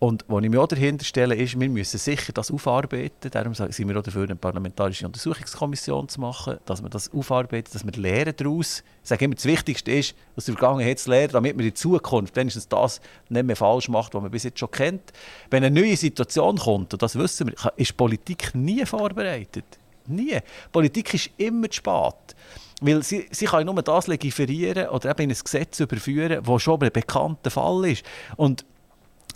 Und 0.00 0.24
was 0.28 0.44
ich 0.44 0.50
mir 0.50 0.62
auch 0.62 0.68
dahinter 0.68 1.04
stelle, 1.04 1.34
ist, 1.34 1.58
wir 1.58 1.68
müssen 1.68 1.98
sicher 1.98 2.32
das 2.32 2.52
aufarbeiten. 2.52 3.30
Darum 3.32 3.54
sind 3.54 3.88
wir 3.88 3.98
auch 3.98 4.02
dafür, 4.02 4.22
eine 4.22 4.36
parlamentarische 4.36 5.04
Untersuchungskommission 5.04 6.08
zu 6.08 6.20
machen, 6.20 6.58
dass 6.66 6.82
wir 6.82 6.88
das 6.88 7.12
aufarbeiten, 7.12 7.70
dass 7.72 7.84
wir 7.84 7.92
lernen 8.00 8.32
daraus. 8.36 8.84
Ich 9.02 9.08
sage 9.08 9.24
immer, 9.24 9.34
das 9.34 9.44
Wichtigste 9.44 9.90
ist, 9.90 10.14
aus 10.36 10.44
der 10.44 10.54
Vergangenheit 10.54 11.00
zu 11.00 11.10
lernen, 11.10 11.32
damit 11.32 11.56
man 11.56 11.66
in 11.66 11.74
Zukunft 11.74 12.36
wenigstens 12.36 12.68
das 12.68 13.00
nicht 13.28 13.44
mehr 13.44 13.56
falsch 13.56 13.88
macht, 13.88 14.14
was 14.14 14.22
man 14.22 14.30
bis 14.30 14.44
jetzt 14.44 14.60
schon 14.60 14.70
kennt. 14.70 15.12
Wenn 15.50 15.64
eine 15.64 15.80
neue 15.80 15.96
Situation 15.96 16.58
kommt, 16.58 16.92
und 16.92 17.02
das 17.02 17.18
wissen 17.18 17.48
wir, 17.48 17.72
ist 17.74 17.96
Politik 17.96 18.54
nie 18.54 18.86
vorbereitet. 18.86 19.64
Nie. 20.06 20.38
Politik 20.70 21.12
ist 21.12 21.30
immer 21.38 21.68
zu 21.68 21.78
spät. 21.78 22.36
Weil 22.80 23.02
sie, 23.02 23.26
sie 23.30 23.46
kann 23.46 23.66
nur 23.66 23.82
das 23.82 24.06
legiferieren 24.06 24.88
oder 24.88 25.10
eben 25.10 25.22
in 25.22 25.30
ein 25.32 25.38
Gesetz 25.42 25.80
überführen, 25.80 26.42
das 26.44 26.62
schon 26.62 26.80
ein 26.80 26.92
bekannter 26.92 27.50
Fall 27.50 27.86
ist. 27.86 28.04
Und 28.36 28.64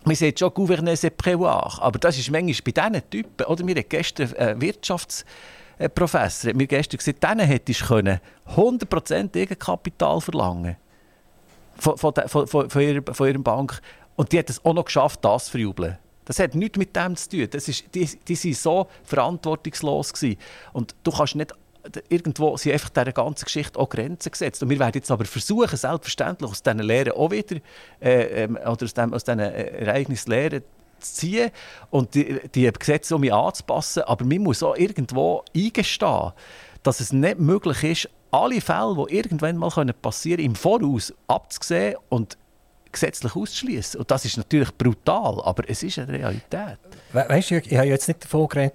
man 0.05 0.15
sagt 0.15 0.39
schon 0.39 0.55
«gouverner 0.55 0.93
c'est 0.93 1.11
prévoir», 1.11 1.81
aber 1.81 1.99
das 1.99 2.19
ist 2.19 2.31
manchmal 2.31 2.55
bei 2.65 2.89
diesen 2.89 3.11
Typen, 3.11 3.47
oder 3.47 3.67
wir 3.67 3.75
hatten 3.75 3.89
gestern 3.89 4.35
einen 4.35 4.61
Wirtschaftsprofessor, 4.61 6.51
hat 6.51 6.57
mir 6.57 6.67
gestern 6.67 6.99
gesagt, 6.99 7.23
denen 7.23 7.47
hättest 7.47 7.83
du 7.83 7.95
100% 7.95 9.41
Eigenkapital 9.41 10.21
verlangen 10.21 10.77
von, 11.77 11.97
von, 11.97 12.13
von, 12.27 12.47
von, 12.47 12.81
ihrer, 12.81 13.15
von 13.15 13.29
ihrer 13.29 13.39
Bank. 13.39 13.81
Und 14.17 14.33
die 14.33 14.39
hat 14.39 14.51
es 14.51 14.65
auch 14.65 14.75
noch 14.75 14.85
geschafft, 14.85 15.25
das 15.25 15.47
zu 15.47 15.53
verjubeln. 15.53 15.99
Das 16.25 16.39
hat 16.39 16.55
nichts 16.55 16.79
mit 16.79 16.95
dem 16.95 17.17
zu 17.17 17.31
tun. 17.31 17.49
Das 17.51 17.67
ist, 17.69 17.85
die, 17.95 18.07
die 18.07 18.45
waren 18.45 18.55
so 18.55 18.89
verantwortungslos. 19.05 20.13
Gewesen. 20.13 20.39
Und 20.73 20.95
du 21.03 21.11
kannst 21.11 21.35
nicht 21.35 21.53
irgendwo 22.09 22.57
sind 22.57 22.73
einfach 22.73 22.91
dieser 22.91 23.13
ganzen 23.13 23.45
Geschichte 23.45 23.79
auch 23.79 23.89
Grenzen 23.89 24.31
gesetzt. 24.31 24.63
Und 24.63 24.71
wir 24.71 24.79
werden 24.79 24.93
jetzt 24.95 25.11
aber 25.11 25.25
versuchen, 25.25 25.77
selbstverständlich 25.77 26.51
aus 26.51 26.63
diesen 26.63 26.81
Lehren 26.81 27.13
auch 27.13 27.31
wieder, 27.31 27.57
äh, 28.01 28.45
ähm, 28.45 28.57
oder 28.57 28.85
aus, 28.85 28.95
dem, 28.95 29.13
aus 29.13 29.25
diesen 29.25 29.41
äh, 29.41 29.85
Ereignissen 29.85 30.31
Lehren 30.31 30.63
zu 31.01 31.15
ziehen 31.15 31.51
und 31.91 32.15
die, 32.15 32.41
die 32.55 32.71
Gesetze 32.73 33.17
um 33.17 33.31
anzupassen. 33.31 34.03
Aber 34.05 34.25
man 34.25 34.39
muss 34.39 34.63
auch 34.63 34.77
irgendwo 34.77 35.45
eingestehen, 35.57 36.33
dass 36.83 37.01
es 37.01 37.13
nicht 37.13 37.39
möglich 37.39 37.83
ist, 37.85 38.09
alle 38.31 38.61
Fälle, 38.61 39.07
die 39.09 39.17
irgendwann 39.17 39.57
mal 39.57 39.71
passieren 39.71 40.39
können, 40.39 40.51
im 40.51 40.55
Voraus 40.55 41.13
abzusehen 41.27 41.97
und 42.09 42.39
gesetzlich 42.91 43.35
auszuschließen. 43.35 44.01
Und 44.01 44.11
das 44.11 44.25
ist 44.25 44.37
natürlich 44.37 44.77
brutal, 44.77 45.41
aber 45.43 45.69
es 45.69 45.83
ist 45.83 45.99
eine 45.99 46.13
Realität. 46.13 46.79
We 47.13 47.25
weißt 47.29 47.51
du, 47.51 47.59
ich 47.59 47.77
habe 47.77 47.89
jetzt 47.89 48.09
nicht 48.09 48.25
davon 48.25 48.49
geredet, 48.49 48.75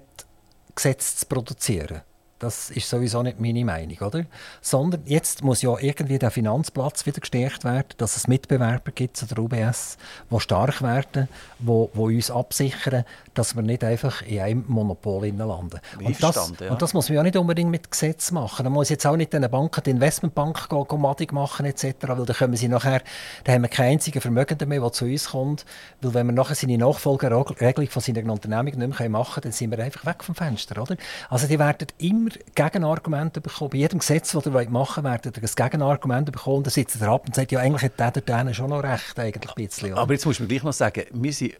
Gesetze 0.74 1.16
zu 1.16 1.26
produzieren. 1.26 2.02
Das 2.38 2.70
ist 2.70 2.88
sowieso 2.88 3.22
nicht 3.22 3.40
meine 3.40 3.64
Meinung, 3.64 3.98
oder? 3.98 4.24
Sondern 4.60 5.02
jetzt 5.06 5.42
muss 5.42 5.62
ja 5.62 5.76
irgendwie 5.78 6.18
der 6.18 6.30
Finanzplatz 6.30 7.06
wieder 7.06 7.20
gestärkt 7.20 7.64
werden, 7.64 7.88
dass 7.96 8.16
es 8.16 8.28
Mitbewerber 8.28 8.92
gibt 8.92 9.16
zu 9.16 9.26
der 9.26 9.38
UBS, 9.38 9.98
die 10.30 10.40
stark 10.40 10.82
werden, 10.82 11.28
die, 11.58 11.88
uns 11.94 12.30
absichern, 12.30 13.04
dass 13.34 13.56
wir 13.56 13.62
nicht 13.62 13.82
einfach 13.84 14.22
in 14.22 14.40
einem 14.40 14.64
Monopol 14.68 15.26
landen. 15.26 15.80
Und 16.02 16.22
das, 16.22 16.52
ja. 16.60 16.70
und 16.70 16.82
das 16.82 16.94
muss 16.94 17.08
man 17.08 17.16
ja 17.16 17.22
nicht 17.22 17.36
unbedingt 17.36 17.70
mit 17.70 17.90
Gesetz 17.90 18.30
machen. 18.30 18.64
Man 18.64 18.72
muss 18.72 18.88
jetzt 18.88 19.06
auch 19.06 19.16
nicht 19.16 19.32
den 19.32 19.48
Banken, 19.50 19.82
die 19.84 19.90
Investmentbank 19.90 20.68
Madig 20.98 21.32
machen 21.32 21.66
etc., 21.66 21.84
weil 22.02 22.24
dann 22.24 22.36
können 22.36 22.56
sie 22.56 22.68
nachher, 22.68 23.02
dann 23.44 23.56
haben 23.56 23.62
wir 23.62 23.68
keinen 23.68 23.92
einzigen 23.92 24.20
Vermögenden 24.20 24.68
mehr, 24.68 24.80
der 24.80 24.92
zu 24.92 25.04
uns 25.04 25.30
kommt, 25.30 25.64
weil 26.00 26.14
wenn 26.14 26.26
wir 26.26 26.32
nachher 26.32 26.54
seine 26.54 26.78
Nachfolgeregelung 26.78 27.88
von 27.88 28.02
seiner 28.02 28.32
Unternehmung 28.32 28.78
nicht 28.78 28.98
mehr 28.98 29.08
machen 29.08 29.34
können, 29.34 29.42
dann 29.44 29.52
sind 29.52 29.70
wir 29.70 29.78
einfach 29.82 30.06
weg 30.06 30.22
vom 30.22 30.34
Fenster, 30.34 30.80
oder? 30.80 30.96
Also 31.30 31.46
die 31.46 31.58
werden 31.58 31.88
immer 31.98 32.27
immer 32.36 32.44
Gegenargumente 32.54 33.40
bekommen. 33.40 33.70
Bei 33.70 33.78
jedem 33.78 33.98
Gesetz, 33.98 34.32
das 34.32 34.46
ihr 34.46 34.52
machen 34.70 35.04
wollt, 35.04 35.24
werdet 35.24 35.36
ihr 35.36 35.42
ein 35.42 35.50
Gegenargument 35.70 36.32
bekommen. 36.32 36.62
Dann 36.62 36.72
sitzt 36.72 37.00
ihr 37.00 37.08
ab 37.08 37.26
und 37.26 37.34
sagt, 37.34 37.52
ja, 37.52 37.60
eigentlich 37.60 37.82
hat 37.82 37.98
der 37.98 38.22
denen 38.22 38.54
schon 38.54 38.70
noch 38.70 38.82
recht. 38.82 39.18
Eigentlich 39.18 39.56
ein 39.56 39.66
bisschen, 39.66 39.94
Aber 39.94 40.12
jetzt 40.12 40.26
muss 40.26 40.38
man 40.38 40.48
gleich 40.48 40.62
noch 40.62 40.72
sagen, 40.72 41.04
wir 41.12 41.32
sind 41.32 41.54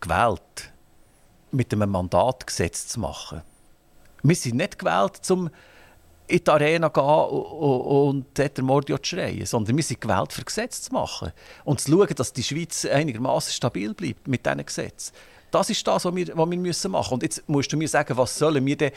gewählt, 0.00 0.72
mit 1.52 1.72
einem 1.72 1.90
Mandat 1.90 2.46
Gesetz 2.46 2.88
zu 2.88 3.00
machen. 3.00 3.42
Wir 4.22 4.36
sind 4.36 4.56
nicht 4.56 4.78
gewählt, 4.78 5.20
um 5.30 5.50
in 6.26 6.44
die 6.44 6.50
Arena 6.50 6.92
zu 6.92 7.00
gehen 7.00 7.06
und 7.06 8.26
dort 8.34 8.58
Mordio 8.58 8.98
zu 8.98 9.16
schreien, 9.16 9.46
sondern 9.46 9.76
wir 9.76 9.82
sind 9.82 10.00
gewählt, 10.00 10.32
für 10.32 10.44
Gesetze 10.44 10.82
zu 10.82 10.92
machen 10.92 11.32
und 11.64 11.80
zu 11.80 11.90
schauen, 11.90 12.14
dass 12.14 12.32
die 12.32 12.44
Schweiz 12.44 12.84
einigermaßen 12.84 13.52
stabil 13.52 13.94
bleibt 13.94 14.28
mit 14.28 14.46
diesen 14.46 14.64
Gesetzen. 14.64 15.12
Das 15.50 15.68
ist 15.68 15.84
das, 15.86 16.04
was 16.04 16.14
wir, 16.14 16.28
was 16.36 16.50
wir 16.50 16.58
müssen 16.58 16.92
machen 16.92 17.02
müssen. 17.02 17.14
Und 17.14 17.22
jetzt 17.24 17.48
musst 17.48 17.72
du 17.72 17.76
mir 17.76 17.88
sagen, 17.88 18.16
was 18.16 18.38
sollen 18.38 18.64
wir 18.64 18.76
denn 18.76 18.92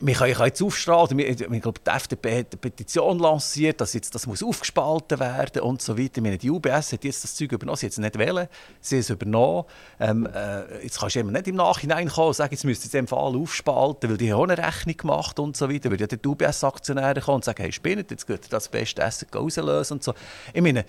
wir 0.00 0.14
können 0.14 0.36
jetzt 0.38 0.62
aufstrahlen, 0.62 1.18
ich 1.18 1.36
glaube, 1.36 1.80
die 1.84 1.90
FDP 1.90 2.40
hat 2.40 2.46
eine 2.52 2.60
Petition 2.60 3.18
lanciert, 3.18 3.80
dass 3.80 3.92
jetzt 3.92 4.14
das 4.14 4.26
muss 4.26 4.42
aufgespalten 4.42 5.18
werden 5.18 5.62
und 5.62 5.82
so 5.82 5.98
weiter. 5.98 6.20
Meine, 6.20 6.38
die 6.38 6.50
UBS 6.50 6.92
hat 6.92 7.02
jetzt 7.04 7.24
das 7.24 7.34
Zeug 7.34 7.50
übernommen, 7.52 7.76
sie 7.76 7.86
hat 7.86 7.92
es 7.92 7.98
nicht 7.98 8.16
wählen, 8.16 8.46
sie 8.80 8.96
hat 8.96 9.00
es 9.00 9.10
übernommen. 9.10 9.64
Ähm, 9.98 10.26
äh, 10.32 10.82
jetzt 10.84 11.00
kannst 11.00 11.16
du 11.16 11.20
eben 11.20 11.32
nicht 11.32 11.48
im 11.48 11.56
Nachhinein 11.56 12.08
kommen 12.08 12.28
und 12.28 12.34
sagen, 12.34 12.54
jetzt 12.54 12.64
müsst 12.64 12.84
ihr 12.84 12.90
dem 12.90 13.08
Fall 13.08 13.34
aufspalten, 13.34 14.10
weil 14.10 14.16
die 14.16 14.32
haben 14.32 14.50
eine 14.50 14.64
Rechnung 14.64 14.96
gemacht 14.96 15.38
und 15.40 15.56
so 15.56 15.68
weiter. 15.68 15.90
Weil 15.90 16.00
ja 16.00 16.06
die 16.06 16.24
UBS-Aktionäre 16.24 17.20
kommen 17.20 17.36
und 17.36 17.44
sagen, 17.44 17.62
hey, 17.62 17.72
spinnet, 17.72 18.12
jetzt 18.12 18.26
geht 18.26 18.52
das 18.52 18.68
beste 18.68 19.02
Essen 19.02 19.26
rauslösen 19.34 19.94
und 19.94 20.04
so. 20.04 20.14
Ich 20.52 20.62
meine, 20.62 20.84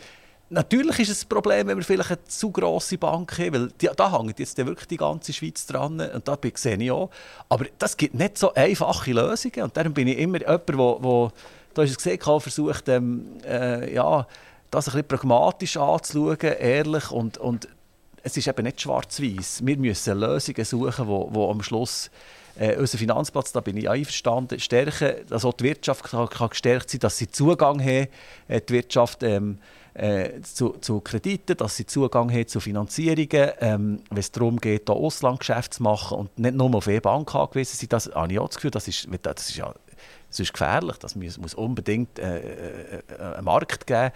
Natürlich 0.50 1.00
ist 1.00 1.10
es 1.10 1.26
ein 1.26 1.30
Problem, 1.30 1.68
wenn 1.68 1.78
wir 1.78 1.84
vielleicht 1.84 2.12
eine 2.12 2.24
zu 2.26 2.52
grosse 2.52 3.00
Bank 3.00 3.38
haben, 3.40 3.54
weil 3.54 3.68
die, 3.82 3.90
da 3.96 4.12
hängt 4.12 4.40
jetzt 4.40 4.58
wirklich 4.58 4.88
die 4.88 4.98
ganze 4.98 5.34
Schweiz 5.34 5.66
dran 5.66 6.00
und 6.00 6.28
da 6.28 6.38
sehe 6.54 6.78
ich 6.78 6.92
auch. 6.92 7.10
Aber 7.50 7.66
das 7.80 7.98
gibt 7.98 8.14
nicht 8.14 8.38
so 8.38 8.54
einfache 8.54 9.12
Lösungen 9.12 9.64
und 9.64 9.76
darum 9.76 9.94
bin 9.94 10.08
ich 10.08 10.20
immer 10.20 10.40
jemand, 10.40 10.70
der, 10.70 10.78
wo, 10.78 11.32
da 11.74 11.82
ist 11.82 11.92
es 11.92 11.98
gesehen, 11.98 12.20
versucht, 12.22 12.88
ähm, 12.90 13.26
äh, 13.44 13.94
ja, 13.94 14.28
das 14.70 14.88
ein 14.88 14.92
bisschen 14.92 15.08
pragmatisch 15.08 15.78
anzuschauen, 15.78 16.38
ehrlich 16.60 17.10
und, 17.10 17.40
und 17.40 17.68
es 18.22 18.38
ist 18.38 18.48
eben 18.48 18.64
nicht 18.64 18.82
schwarz-weiß. 18.82 19.66
Wir 19.66 19.78
müssen 19.78 20.20
Lösungen 20.20 20.66
suchen, 20.66 21.08
wo, 21.08 21.30
wo 21.32 21.50
am 21.50 21.64
Schluss 21.64 22.12
äh, 22.58 22.76
unser 22.78 22.98
Finanzplatz, 22.98 23.52
da 23.52 23.62
bin 23.62 23.78
ich 23.78 23.90
einverstanden, 23.90 24.60
stärken, 24.60 25.26
dass 25.28 25.46
auch 25.46 25.54
die 25.54 25.66
Wirtschaft 25.66 26.04
kann, 26.06 26.30
kann 26.30 26.50
gestärkt 26.50 26.90
sein, 26.90 27.00
dass 27.00 27.18
sie 27.18 27.30
Zugang 27.30 27.80
haben, 27.80 28.08
äh, 28.48 28.62
die 28.62 28.74
Wirtschaft 28.74 29.24
ähm, 29.24 29.60
äh, 29.96 30.42
zu, 30.42 30.72
zu, 30.82 31.00
Krediten, 31.00 31.56
dass 31.58 31.78
sie 31.78 31.86
Zugang 31.86 32.32
haben 32.32 32.48
zu 32.48 32.60
Finanzierungen, 32.60 33.52
ähm, 33.60 34.02
wenn 34.10 34.18
es 34.18 34.32
darum 34.32 34.58
geht, 34.58 34.90
Auslandgeschäfte 34.90 35.78
zu 35.78 35.84
machen 35.84 36.18
und 36.18 36.38
nicht 36.38 36.56
nur 36.56 36.74
auf 36.76 36.88
E-Bank 36.88 37.34
angewiesen 37.34 37.78
sind. 37.78 37.94
Das 37.94 38.12
habe 38.14 38.32
ich 38.32 38.40
auch 38.40 38.48
das 38.48 38.58
Gefühl, 38.58 38.72
das 38.72 38.88
ist, 38.88 39.08
das 39.24 39.50
ist, 39.50 39.56
ja, 39.56 39.74
das 40.30 40.40
ist 40.40 40.54
gefährlich. 40.54 40.98
Das 40.98 41.16
muss, 41.16 41.38
muss 41.38 41.54
unbedingt 41.54 42.20
äh, 42.20 42.98
äh, 42.98 43.02
einen 43.20 43.46
Markt 43.46 43.88
geben. 43.88 44.12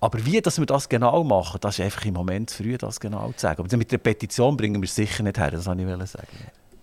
Aber 0.00 0.24
wie 0.26 0.42
dass 0.42 0.58
wir 0.58 0.66
das 0.66 0.88
genau 0.88 1.24
machen, 1.24 1.58
das 1.62 1.78
ist 1.78 1.84
einfach 1.84 2.04
im 2.04 2.14
Moment 2.14 2.50
zu 2.50 2.62
früh, 2.62 2.76
das 2.76 3.00
genau 3.00 3.32
zu 3.32 3.40
sagen. 3.40 3.62
Aber 3.62 3.76
mit 3.76 3.90
der 3.90 3.98
Petition 3.98 4.56
bringen 4.56 4.82
wir 4.82 4.86
es 4.86 4.94
sicher 4.94 5.22
nicht 5.22 5.38
her, 5.38 5.50
das 5.50 5.66
wollte 5.66 5.82
ich 5.82 6.10
sagen. 6.10 6.26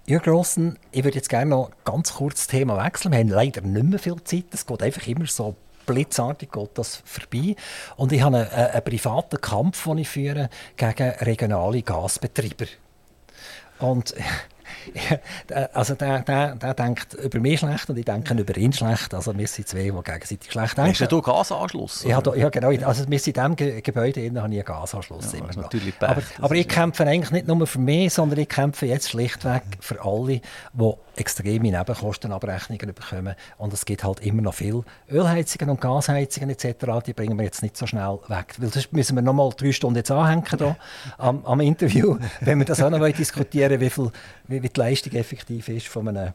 Jürgen 0.06 0.24
Grossen, 0.24 0.80
ich 0.92 1.04
würde 1.04 1.18
jetzt 1.18 1.30
gerne 1.30 1.52
noch 1.52 1.70
ganz 1.86 2.16
kurz 2.16 2.42
das 2.42 2.48
Thema 2.48 2.84
wechseln. 2.84 3.12
Wir 3.12 3.20
haben 3.20 3.30
leider 3.30 3.62
nicht 3.62 3.86
mehr 3.86 4.00
viel 4.00 4.22
Zeit. 4.24 4.46
Es 4.52 4.66
geht 4.66 4.82
einfach 4.82 5.08
immer 5.08 5.28
so 5.28 5.56
blitzartig 5.86 6.52
geht 6.52 6.72
das 6.76 7.02
vorbei. 7.06 7.56
Und 7.96 8.12
ich 8.12 8.22
habe 8.22 8.38
einen, 8.38 8.50
einen 8.50 8.84
privaten 8.84 9.40
Kampf, 9.42 9.84
den 9.84 10.00
ich 10.00 10.10
führe 10.10 10.50
gegen 10.76 11.10
regionale 11.10 11.82
Gasbetreiber. 11.82 12.66
Und 13.80 14.14
also 15.74 15.96
der, 15.96 16.22
der, 16.22 16.56
der 16.56 16.74
denkt 16.74 17.14
über 17.14 17.40
mich 17.40 17.60
schlecht 17.60 17.90
und 17.90 17.98
ich 17.98 18.06
denke 18.06 18.34
über 18.34 18.58
ihn 18.58 18.74
schlecht. 18.74 19.14
Also 19.14 19.38
wir 19.38 19.48
sind 19.48 19.68
zwei, 19.68 19.84
die 19.84 19.92
gegenseitig 19.92 20.52
schlecht 20.52 20.78
denken. 20.78 21.00
Hast 21.00 21.12
du 21.12 21.22
Gasanschluss? 21.22 22.04
Ja, 22.04 22.22
ja, 22.36 22.50
genau. 22.50 22.70
Also 22.86 23.10
wir 23.10 23.20
sind 23.20 23.38
in 23.38 23.56
diesem 23.56 23.84
Gebäude 23.84 24.22
innen, 24.22 24.42
habe 24.42 24.54
ich 24.54 24.60
einen 24.60 24.66
Gasanschluss 24.66 25.34
ja, 25.34 25.40
immer 25.40 25.48
noch. 25.48 25.56
Natürlich 25.64 25.94
aber, 26.00 26.22
aber 26.40 26.56
ich 26.56 26.68
kämpfe 26.68 27.06
eigentlich 27.06 27.32
nicht 27.32 27.48
nur 27.48 27.66
für 27.68 27.80
mich, 27.80 28.14
sondern 28.14 28.40
ich 28.40 28.50
kämpfe 28.50 28.86
jetzt 28.86 29.10
schlichtweg 29.10 29.64
für 29.80 30.04
alle, 30.04 30.42
die 30.74 30.94
extreme 31.16 31.72
Nebenkostenabrechnungen 31.72 32.94
bekommen. 32.94 33.36
Und 33.58 33.74
es 33.74 33.86
gibt 33.86 34.04
halt 34.04 34.20
immer 34.22 34.42
noch 34.42 34.54
viel 34.54 34.84
Ölheizungen 35.10 35.70
und 35.70 35.82
Gasheizungen 35.82 36.50
etc. 36.50 37.06
Die 37.06 37.14
bringen 37.14 37.38
wir 37.38 37.46
jetzt 37.46 37.62
nicht 37.62 37.78
so 37.78 37.88
schnell 37.88 38.20
weg. 38.28 38.56
Weil 38.58 38.70
sonst 38.70 38.94
müssen 38.94 39.16
wir 39.16 39.22
noch 39.22 39.34
mal 39.34 39.50
drei 39.56 39.72
Stunden 39.72 39.98
jetzt 39.98 40.12
anhängen 40.12 40.46
hier 40.46 40.76
am, 41.18 41.46
am 41.46 41.60
Interview, 41.60 42.18
wenn 42.42 42.60
wir 42.60 42.66
das 42.66 42.82
auch 42.82 42.90
noch 42.90 43.04
diskutieren 43.12 43.80
wie, 43.80 43.90
viel, 43.90 44.12
wie, 44.48 44.64
wie 44.64 44.70
die 44.70 44.80
Leistung 44.80 45.14
effektiv 45.14 45.70
ist 45.70 45.88
von 45.88 46.08
einem 46.08 46.34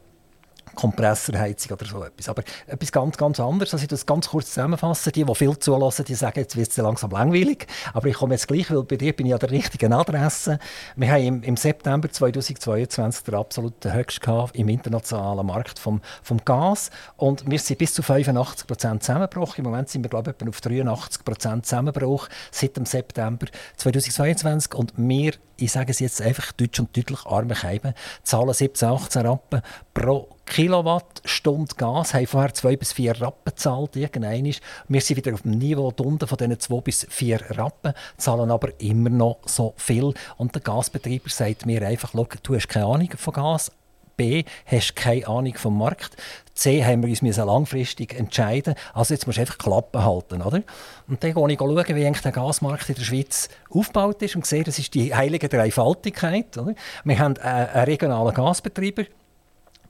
Kompressorheizung 0.75 1.73
oder 1.73 1.85
so 1.85 2.03
etwas. 2.03 2.29
Aber 2.29 2.43
etwas 2.67 2.91
ganz, 2.91 3.17
ganz 3.17 3.39
anderes, 3.39 3.73
also 3.73 3.83
ich 3.83 3.89
das 3.89 4.05
ganz 4.05 4.29
kurz 4.29 4.47
zusammenfassen. 4.47 5.11
Die, 5.13 5.23
die 5.23 5.35
viel 5.35 5.57
zulassen, 5.57 6.05
die 6.05 6.15
sagen, 6.15 6.39
jetzt 6.39 6.55
wird 6.55 6.69
es 6.69 6.77
langsam 6.77 7.11
langweilig. 7.11 7.67
Aber 7.93 8.07
ich 8.07 8.15
komme 8.15 8.35
jetzt 8.35 8.47
gleich, 8.47 8.69
weil 8.71 8.83
bei 8.83 8.97
dir 8.97 9.13
bin 9.13 9.27
ich 9.27 9.33
an 9.33 9.39
der 9.39 9.51
richtigen 9.51 9.93
Adresse. 9.93 10.59
Wir 10.95 11.11
haben 11.11 11.23
im, 11.23 11.43
im 11.43 11.57
September 11.57 12.09
2022 12.09 13.23
den 13.23 13.35
absoluten 13.35 13.93
Höchst 13.93 14.21
im 14.53 14.69
internationalen 14.69 15.45
Markt 15.45 15.79
vom, 15.79 16.01
vom 16.23 16.37
Gas. 16.45 16.91
Und 17.17 17.49
wir 17.49 17.59
sind 17.59 17.77
bis 17.77 17.93
zu 17.93 18.03
85 18.03 18.67
Prozent 18.67 19.03
zusammengebrochen. 19.03 19.63
Im 19.63 19.71
Moment 19.71 19.89
sind 19.89 20.03
wir, 20.03 20.09
glaube 20.09 20.35
ich, 20.39 20.47
auf 20.47 20.61
83 20.61 21.23
Prozent 21.23 21.65
Zusammenbruch 21.65 22.27
seit 22.51 22.77
dem 22.77 22.85
September 22.85 23.47
2022. 23.77 24.73
Und 24.75 24.93
wir, 24.97 25.33
ich 25.57 25.71
sage 25.71 25.91
es 25.91 25.99
jetzt 25.99 26.21
einfach 26.21 26.51
deutsch 26.53 26.79
und 26.79 26.95
deutlich, 26.95 27.25
arme 27.25 27.55
Scheiben, 27.55 27.93
zahlen 28.23 28.53
17, 28.53 28.89
18 28.89 29.25
Rappen 29.25 29.61
pro 29.93 30.27
Kilowattstunde 30.49 31.75
Gas 31.75 32.15
haben 32.15 32.25
vorher 32.25 32.53
zwei 32.53 32.75
bis 32.75 32.91
vier 32.91 33.19
Rappen 33.21 33.51
gezahlt. 33.51 33.95
Wir 33.95 35.01
sind 35.01 35.17
wieder 35.17 35.33
auf 35.33 35.43
dem 35.43 35.51
Niveau 35.51 35.93
unten 35.97 36.27
von 36.27 36.37
diesen 36.37 36.59
zwei 36.59 36.81
bis 36.81 37.05
vier 37.07 37.39
Rappen, 37.51 37.93
zahlen 38.17 38.49
aber 38.49 38.69
immer 38.81 39.11
noch 39.11 39.37
so 39.45 39.73
viel. 39.77 40.13
Und 40.37 40.55
der 40.55 40.61
Gasbetreiber 40.61 41.29
sagt 41.29 41.67
mir 41.67 41.85
einfach, 41.85 42.11
du 42.11 42.55
hast 42.55 42.67
keine 42.67 42.87
Ahnung 42.87 43.11
von 43.15 43.33
Gas, 43.33 43.71
B, 44.17 44.43
hast 44.65 44.95
keine 44.95 45.27
Ahnung 45.27 45.53
vom 45.55 45.77
Markt. 45.77 46.17
C, 46.55 46.83
haben 46.83 47.03
wir 47.03 47.09
uns 47.09 47.37
langfristig 47.37 48.15
entscheiden 48.15 48.75
Also 48.93 49.13
jetzt 49.13 49.27
musst 49.27 49.37
du 49.37 49.41
einfach 49.41 49.57
Klappen 49.57 50.03
halten. 50.03 50.41
Oder? 50.41 50.61
Und 51.07 51.23
dann 51.23 51.33
gehe 51.33 51.51
ich 51.51 51.59
schauen, 51.59 51.95
wie 51.95 52.11
der 52.11 52.31
Gasmarkt 52.33 52.89
in 52.89 52.95
der 52.95 53.03
Schweiz 53.03 53.47
aufgebaut 53.69 54.21
ist 54.23 54.35
und 54.35 54.45
sehe, 54.45 54.65
das 54.65 54.77
ist 54.77 54.93
die 54.93 55.15
heilige 55.15 55.47
Dreifaltigkeit. 55.47 56.57
Oder? 56.57 56.75
Wir 57.05 57.19
haben 57.19 57.37
einen 57.37 57.85
regionalen 57.85 58.33
Gasbetreiber, 58.33 59.03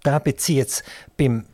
der 0.06 0.20
bezieht 0.20 0.68
es 0.68 0.84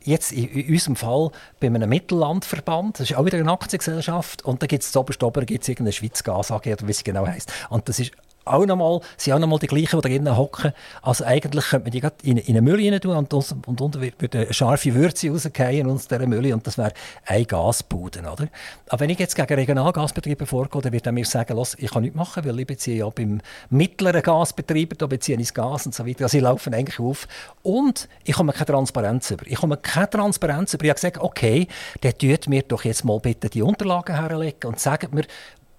jetzt 0.04 0.32
in 0.32 0.68
unserem 0.68 0.96
Fall 0.96 1.30
bei 1.60 1.66
einem 1.66 1.88
Mittellandverband, 1.88 3.00
das 3.00 3.10
ist 3.10 3.16
auch 3.16 3.24
wieder 3.24 3.38
eine 3.38 3.50
Aktiengesellschaft, 3.50 4.44
und 4.44 4.62
da 4.62 4.66
gibt 4.66 4.82
es 4.82 4.96
oberst 4.96 5.22
oben 5.22 5.46
gibt's 5.46 5.68
irgendeine 5.68 5.92
Schweiz 5.92 6.22
AG, 6.26 6.66
oder 6.66 6.88
wie 6.88 6.92
sie 6.92 7.04
genau 7.04 7.26
heisst. 7.26 7.52
Und 7.68 7.88
das 7.88 7.98
ist 7.98 8.12
auch 8.46 8.64
nochmal, 8.64 9.00
sind 9.16 9.34
auch 9.34 9.38
nochmal 9.38 9.58
die 9.58 9.66
gleichen, 9.66 10.00
die 10.00 10.02
da 10.02 10.08
drinnen 10.08 10.36
hocken. 10.36 10.72
Also 11.02 11.24
eigentlich 11.24 11.66
könnte 11.66 11.84
man 11.84 11.90
die 11.90 12.00
gerade 12.00 12.16
in, 12.22 12.38
in 12.38 12.56
eine 12.56 12.62
Mülle 12.62 12.90
rein 12.90 13.00
tun 13.00 13.16
und, 13.16 13.32
und 13.32 13.80
unten 13.80 14.00
wird 14.00 14.34
eine 14.34 14.52
scharfe 14.52 14.94
Würze 14.94 15.30
rausgehen 15.30 15.90
aus 15.90 16.08
dieser 16.08 16.26
Mülle 16.26 16.54
und 16.54 16.66
das 16.66 16.78
wäre 16.78 16.92
ein 17.26 17.46
Gasbude, 17.46 18.20
oder? 18.20 18.48
Aber 18.88 19.00
wenn 19.00 19.10
ich 19.10 19.18
jetzt 19.18 19.34
gegen 19.34 19.54
Regionalgasbetriebe 19.54 20.46
vorgehe, 20.46 20.82
dann 20.82 20.92
wird 20.92 21.06
er 21.06 21.12
mir 21.12 21.24
sagen, 21.24 21.56
los, 21.56 21.76
ich 21.78 21.90
kann 21.90 22.02
nichts 22.02 22.16
machen, 22.16 22.44
weil 22.44 22.60
ich 22.60 22.66
beziehe 22.66 22.98
ja 22.98 23.08
beim 23.08 23.40
mittleren 23.70 24.22
Gasbetreiber, 24.22 24.94
da 24.96 25.06
beziehe 25.06 25.38
ich 25.40 25.52
Gas 25.52 25.86
und 25.86 25.94
so 25.94 26.06
weiter. 26.06 26.24
Also 26.24 26.36
ich 26.36 26.42
laufe 26.42 26.72
eigentlich 26.72 27.00
auf. 27.00 27.26
Und 27.62 28.08
ich 28.24 28.34
komme 28.34 28.52
keine 28.52 28.66
Transparenz 28.66 29.30
über. 29.30 29.46
Ich 29.46 29.56
komme 29.56 29.76
keine 29.76 30.10
Transparenz 30.10 30.74
über. 30.74 30.84
Ich 30.84 30.90
habe 30.90 30.96
gesagt, 30.96 31.18
okay, 31.18 31.66
der 32.02 32.16
tut 32.16 32.48
mir 32.48 32.62
doch 32.62 32.84
jetzt 32.84 33.04
mal 33.04 33.18
bitte 33.18 33.48
die 33.48 33.62
Unterlagen 33.62 34.16
herlegen 34.16 34.68
und 34.68 34.78
sagt 34.78 35.12
mir, 35.12 35.24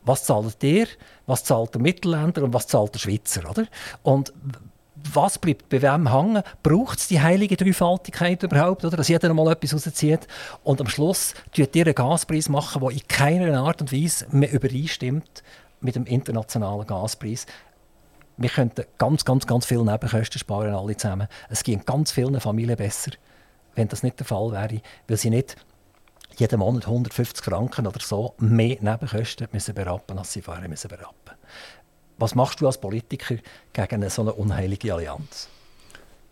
was 0.07 0.23
zahlt 0.23 0.63
ihr, 0.63 0.87
was 1.25 1.43
zahlt 1.43 1.73
der 1.73 1.81
Mittelländer 1.81 2.43
und 2.43 2.53
was 2.53 2.67
zahlt 2.67 2.93
der 2.93 2.99
Schweizer, 2.99 3.49
oder? 3.49 3.65
Und 4.03 4.33
was 5.13 5.37
bleibt 5.37 5.69
bei 5.69 5.81
wem 5.81 6.11
hängen? 6.11 6.43
Braucht 6.63 6.99
es 6.99 7.07
die 7.07 7.21
heilige 7.21 7.55
Dreifaltigkeit 7.55 8.41
überhaupt, 8.43 8.83
oder? 8.83 8.97
dass 8.97 9.07
jeder 9.07 9.33
mal 9.33 9.51
etwas 9.51 9.73
rauszieht? 9.73 10.27
Und 10.63 10.81
am 10.81 10.87
Schluss 10.87 11.33
tut 11.53 11.75
ihr 11.75 11.85
einen 11.85 11.95
Gaspreis 11.95 12.49
machen, 12.49 12.81
der 12.81 12.91
in 12.91 13.07
keiner 13.07 13.61
Art 13.61 13.81
und 13.81 13.93
Weise 13.93 14.25
mehr 14.31 14.51
übereinstimmt 14.51 15.43
mit 15.81 15.95
dem 15.95 16.05
internationalen 16.05 16.87
Gaspreis. 16.87 17.45
Wir 18.37 18.49
könnten 18.49 18.85
ganz, 18.97 19.25
ganz, 19.25 19.47
ganz 19.47 19.65
viele 19.65 19.85
Nebenkosten 19.85 20.39
sparen, 20.39 20.73
alle 20.73 20.97
zusammen. 20.97 21.27
Es 21.49 21.63
geht 21.63 21.85
ganz 21.85 22.11
vielen 22.11 22.39
Familien 22.39 22.77
besser, 22.77 23.11
wenn 23.75 23.87
das 23.87 24.03
nicht 24.03 24.19
der 24.19 24.25
Fall 24.25 24.51
wäre, 24.51 24.81
weil 25.07 25.17
sie 25.17 25.29
nicht 25.29 25.55
jeden 26.37 26.59
Monat 26.59 26.85
150 26.85 27.43
Franken 27.43 27.87
oder 27.87 27.99
so 27.99 28.35
mehr 28.37 28.77
Nebenkosten 28.79 29.47
müssen 29.51 29.75
berappen, 29.75 30.17
als 30.17 30.33
sie 30.33 30.41
vorher 30.41 30.69
müssen 30.69 30.87
berappen. 30.87 31.35
Was 32.17 32.35
machst 32.35 32.61
du 32.61 32.67
als 32.67 32.79
Politiker 32.79 33.35
gegen 33.73 33.95
eine 33.95 34.09
so 34.09 34.21
eine 34.21 34.33
unheilige 34.33 34.93
Allianz? 34.93 35.49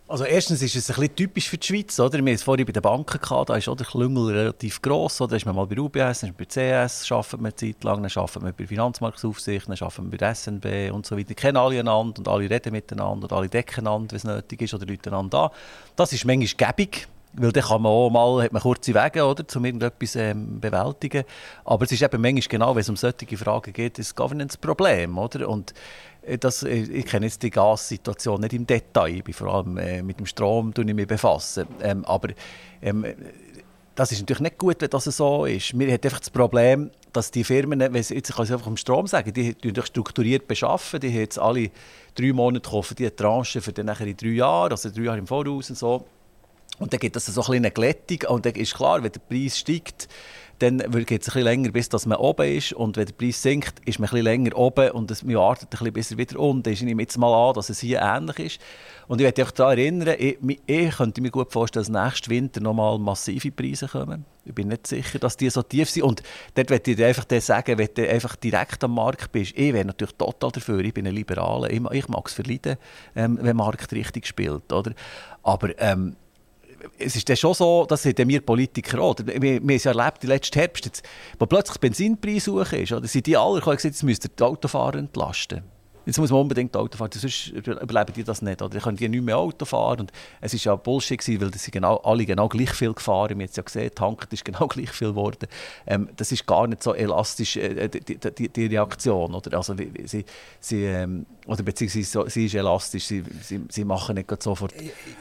Also 0.08 0.24
erstens 0.24 0.62
ist 0.62 0.76
es 0.76 0.91
ein 0.91 0.95
bisschen 0.95 1.16
typisch 1.16 1.49
für 1.49 1.58
die 1.58 1.66
Schweiz. 1.66 1.99
Oder? 1.99 2.14
Wir 2.14 2.20
hatten 2.20 2.28
es 2.28 2.43
vorhin 2.43 2.66
bei 2.66 2.72
den 2.72 2.82
Banken, 2.84 3.20
gehabt, 3.20 3.49
da 3.49 3.56
ist 3.56 3.68
auch 3.68 3.76
der 3.76 3.88
Klüngel 3.88 4.38
relativ 4.38 4.80
gross. 4.80 5.20
Oder? 5.20 5.32
Da 5.32 5.36
ist 5.38 5.45
man 5.47 5.56
mal 5.56 5.66
bei 5.66 5.80
UBS, 5.80 6.20
dann 6.20 6.30
ist 6.30 6.38
man 6.38 6.38
bei 6.38 6.45
CS, 6.45 7.12
arbeitet 7.12 7.41
man 7.41 7.45
eine 7.45 7.56
Zeit 7.56 7.84
lang, 7.84 8.03
dann 8.03 8.12
arbeitet 8.16 8.41
man 8.43 8.53
bei 8.56 8.68
Finanzmarktaufsicht, 8.68 9.68
dann 9.68 9.74
arbeitet 9.74 9.97
man 9.97 10.10
bei 10.12 10.18
der 10.18 10.36
SNB 10.36 10.91
und 10.93 11.08
so 11.08 11.18
weiter. 11.18 11.34
Kennen 11.34 11.58
alle 11.58 11.80
einander 11.80 12.20
und 12.20 12.28
alle 12.28 12.47
reden 12.47 12.72
miteinander 12.72 13.24
und 13.24 13.34
alle 13.34 13.49
decken 13.49 13.88
einander, 13.88 14.12
wenn 14.12 14.18
es 14.18 14.24
nötig 14.26 14.62
ist, 14.62 14.76
oder 14.76 14.86
Leute 14.86 15.10
einander 15.10 15.45
an. 15.45 15.49
Das 15.95 16.14
ist 16.14 16.24
manchmal 16.24 16.74
gäbig. 16.74 17.08
Weil 17.38 17.52
dann 17.52 17.64
kann 17.64 17.82
man 17.82 17.92
auch 17.92 18.10
mal, 18.10 18.44
hat 18.44 18.54
man 18.54 18.62
kurze 18.62 18.94
Wege, 18.94 19.26
oder, 19.26 19.44
um 19.56 19.66
irgendetwas 19.66 20.16
ähm, 20.16 20.60
bewältigen. 20.60 21.26
Aber 21.66 21.84
es 21.84 21.92
ist 21.92 22.02
eben 22.02 22.22
manchmal 22.22 22.48
genau, 22.48 22.76
wenn 22.76 22.82
es 22.82 22.90
um 22.90 22.96
solche 22.96 23.38
Fragen 23.38 23.74
geht, 23.74 24.00
ein 24.00 24.06
Governance-Problem? 24.16 25.18
Und 25.18 25.74
äh, 26.26 26.38
das, 26.38 26.64
äh, 26.64 26.74
ich 26.74 27.06
kenne 27.06 27.26
jetzt 27.26 27.44
die 27.44 27.50
Gassituation 27.50 28.42
nicht 28.42 28.54
im 28.54 28.66
Detail, 28.66 29.22
ich 29.26 29.36
vor 29.36 29.54
allem 29.54 29.78
äh, 29.78 30.02
mit 30.02 30.20
dem 30.20 30.26
Strom 30.26 30.74
ich 30.78 30.94
mich 30.94 31.08
befassen. 31.08 31.68
Ähm, 31.82 32.06
aber 32.06 32.30
ähm, 32.82 33.06
das 33.96 34.12
ist 34.12 34.20
natürlich 34.20 34.42
nicht 34.42 34.58
gut, 34.58 34.82
wenn 34.82 34.90
das 34.90 35.06
so 35.06 35.46
ist. 35.46 35.78
Wir 35.78 35.88
haben 35.88 36.02
einfach 36.04 36.20
das 36.20 36.30
Problem, 36.30 36.92
dass 37.14 37.32
die 37.32 37.46
Firmen, 37.46 37.80
jetzt 37.80 38.12
kann 38.36 38.46
ich 38.46 38.52
einfach 38.52 38.66
vom 38.66 38.76
Strom 38.76 39.08
sagen, 39.08 39.32
die, 39.32 39.56
die 39.56 39.82
strukturiert 39.82 40.48
beschaffen, 40.48 41.00
die 41.00 41.10
haben 41.10 41.20
jetzt 41.20 41.40
alle 41.40 41.72
drei 42.14 42.34
Monate 42.34 42.70
kaufen 42.70 42.96
die 42.96 43.10
Tranche 43.10 43.62
für 43.62 43.72
dann 43.72 43.86
nachher 43.86 44.14
drei 44.14 44.28
Jahre, 44.28 44.72
also 44.72 44.90
drei 44.90 45.04
Jahre 45.04 45.20
im 45.20 45.28
Voraus 45.28 45.70
und 45.70 45.78
so. 45.78 46.06
Und 46.80 46.94
dann 46.94 47.00
gibt 47.00 47.16
es 47.16 47.26
so 47.26 47.42
ein 47.42 47.58
eine 47.58 47.72
Glättung. 47.72 48.30
Und 48.30 48.46
dann 48.46 48.54
ist 48.54 48.76
klar, 48.76 49.04
wenn 49.04 49.12
der 49.12 49.20
Preis 49.20 49.58
steigt, 49.58 50.08
dann 50.60 50.78
geht 50.78 50.90
es 50.94 51.12
ein 51.12 51.18
bisschen 51.18 51.44
länger, 51.44 51.72
bis 51.72 51.90
dass 51.90 52.06
man 52.06 52.18
oben 52.18 52.48
ist. 52.48 52.74
Und 52.74 52.98
wenn 52.98 53.06
der 53.06 53.14
Preis 53.14 53.42
sinkt, 53.42 53.80
ist 53.86 54.00
man 54.00 54.08
ein 54.08 54.12
bisschen 54.12 54.26
länger 54.26 54.58
oben 54.58 54.92
und 54.92 55.12
es, 55.12 55.24
man 55.24 55.36
wartet 55.36 55.70
ein 55.70 55.78
bisschen, 55.78 55.94
bis 55.94 56.12
er 56.12 56.18
wieder 56.18 56.40
unten 56.40 56.70
ist. 56.70 56.80
Ich 56.80 56.86
nehme 56.86 57.02
jetzt 57.02 57.18
mal 57.18 57.34
an, 57.50 57.56
dass 57.56 57.70
es 57.70 57.82
hier 57.82 58.02
ähnlich 58.02 58.40
ist. 58.40 58.60
Und 59.08 59.20
ich 59.20 59.26
möchte 59.26 59.44
euch 59.44 59.52
daran 59.52 59.78
erinnern, 59.78 60.16
ich, 60.18 60.38
ich 60.66 60.96
könnte 60.96 61.22
mir 61.22 61.32
gut 61.32 61.52
vorstellen, 61.52 61.86
dass 61.86 62.06
nächsten 62.06 62.30
Winter 62.30 62.62
nochmal 62.62 62.98
massive 63.00 63.52
Preise 63.52 63.88
kommen. 63.88 64.26
Ich 64.46 64.54
bin 64.54 64.68
nicht 64.68 64.88
sicher, 64.88 65.20
dass 65.20 65.38
die 65.38 65.50
so 65.50 65.62
tief 65.62 65.90
sind. 65.90 66.04
Und 66.04 66.24
dort 66.54 66.70
möchte 66.70 66.92
ich 66.92 66.98
dir 66.98 67.08
einfach 67.08 67.26
sagen, 67.42 67.78
wenn 67.78 67.90
du 67.94 68.10
einfach 68.10 68.36
direkt 68.36 68.84
am 68.84 68.96
Markt 68.96 69.32
bist, 69.32 69.54
ich 69.58 69.74
wäre 69.74 69.86
natürlich 69.86 70.16
total 70.16 70.52
dafür, 70.52 70.80
ich 70.80 70.94
bin 70.94 71.06
ein 71.06 71.14
Liberaler, 71.14 71.70
ich, 71.70 71.82
ich 71.92 72.08
mag 72.08 72.28
es 72.28 72.34
verleiden, 72.34 72.78
ähm, 73.16 73.38
wenn 73.38 73.46
der 73.46 73.54
Markt 73.54 73.92
richtig 73.92 74.26
spielt. 74.26 74.72
Oder? 74.72 74.94
Aber 75.44 75.78
ähm, 75.80 76.16
es 76.98 77.16
ist 77.16 77.28
dann 77.30 77.38
schon 77.38 77.54
so, 77.54 77.86
dass 77.86 78.06
wir 78.06 78.42
Politiker 78.42 79.00
auch, 79.00 79.16
wir, 79.24 79.42
wir 79.42 79.56
haben 79.56 79.70
es 79.70 79.84
ja 79.84 79.92
erlebt, 79.92 80.24
im 80.24 80.30
letzten 80.30 80.60
Herbst, 80.60 80.86
jetzt, 80.86 81.04
wo 81.40 81.46
plötzlich 81.46 81.78
Benzinpreis 81.80 82.48
hoch 82.48 82.72
ist, 82.72 82.92
oder 82.92 83.08
sind 83.08 83.28
die 83.28 83.38
alle 83.38 83.60
gesagt, 83.60 83.84
jetzt 83.84 84.04
müsst 84.04 84.26
ihr 84.26 84.32
die 84.38 84.44
Autofahrer 84.44 85.00
entlasten. 85.00 85.64
Jetzt 86.06 86.20
muss 86.20 86.30
man 86.30 86.41
unbedingt 86.41 86.76
Auto 86.76 86.97
fahren, 86.97 87.10
sonst 87.14 87.47
überleben 87.49 88.14
die 88.16 88.24
das 88.24 88.41
nicht. 88.41 88.62
Oder 88.62 88.76
die 88.76 88.80
können 88.80 88.97
die 88.97 89.10
nicht 89.10 89.24
mehr 89.24 89.38
Auto 89.38 89.66
fahren. 89.66 90.01
Und 90.01 90.12
es 90.41 90.53
war 90.53 90.74
ja 90.74 90.76
Bullshit, 90.76 91.20
gewesen, 91.20 91.41
weil 91.41 91.53
sie 91.53 91.72
genau, 91.72 91.97
alle 91.97 92.26
genau 92.26 92.47
gleich 92.47 92.72
viel 92.72 92.93
gefahren. 92.93 93.30
Wir 93.30 93.36
haben 93.36 93.49
es 93.49 93.56
ja 93.56 93.64
gesehen, 93.64 93.91
tanken 93.93 94.28
ist 94.32 94.45
genau 94.45 94.68
gleich 94.70 94.91
viel 94.91 95.10
geworden. 95.10 95.47
Ähm, 95.88 96.10
das 96.16 96.32
ist 96.32 96.45
gar 96.45 96.68
nicht 96.68 96.84
so 96.84 96.93
elastisch, 96.93 97.58
äh, 97.58 97.88
die, 97.88 98.18
die, 98.18 98.49
die, 98.49 98.66
Reaktion. 98.66 99.34
Oder? 99.34 99.58
Also, 99.58 99.76
sie, 100.06 100.26
sie, 100.60 100.84
ähm, 100.84 101.26
oder 101.47 101.64
beziehungsweise 101.64 102.30
sie 102.30 102.45
ist 102.45 102.56
elastisch, 102.56 103.06
sie, 103.06 103.24
sie, 103.41 103.62
sie 103.70 103.86
machen 103.86 104.16
nicht 104.16 104.43
sofort 104.43 104.74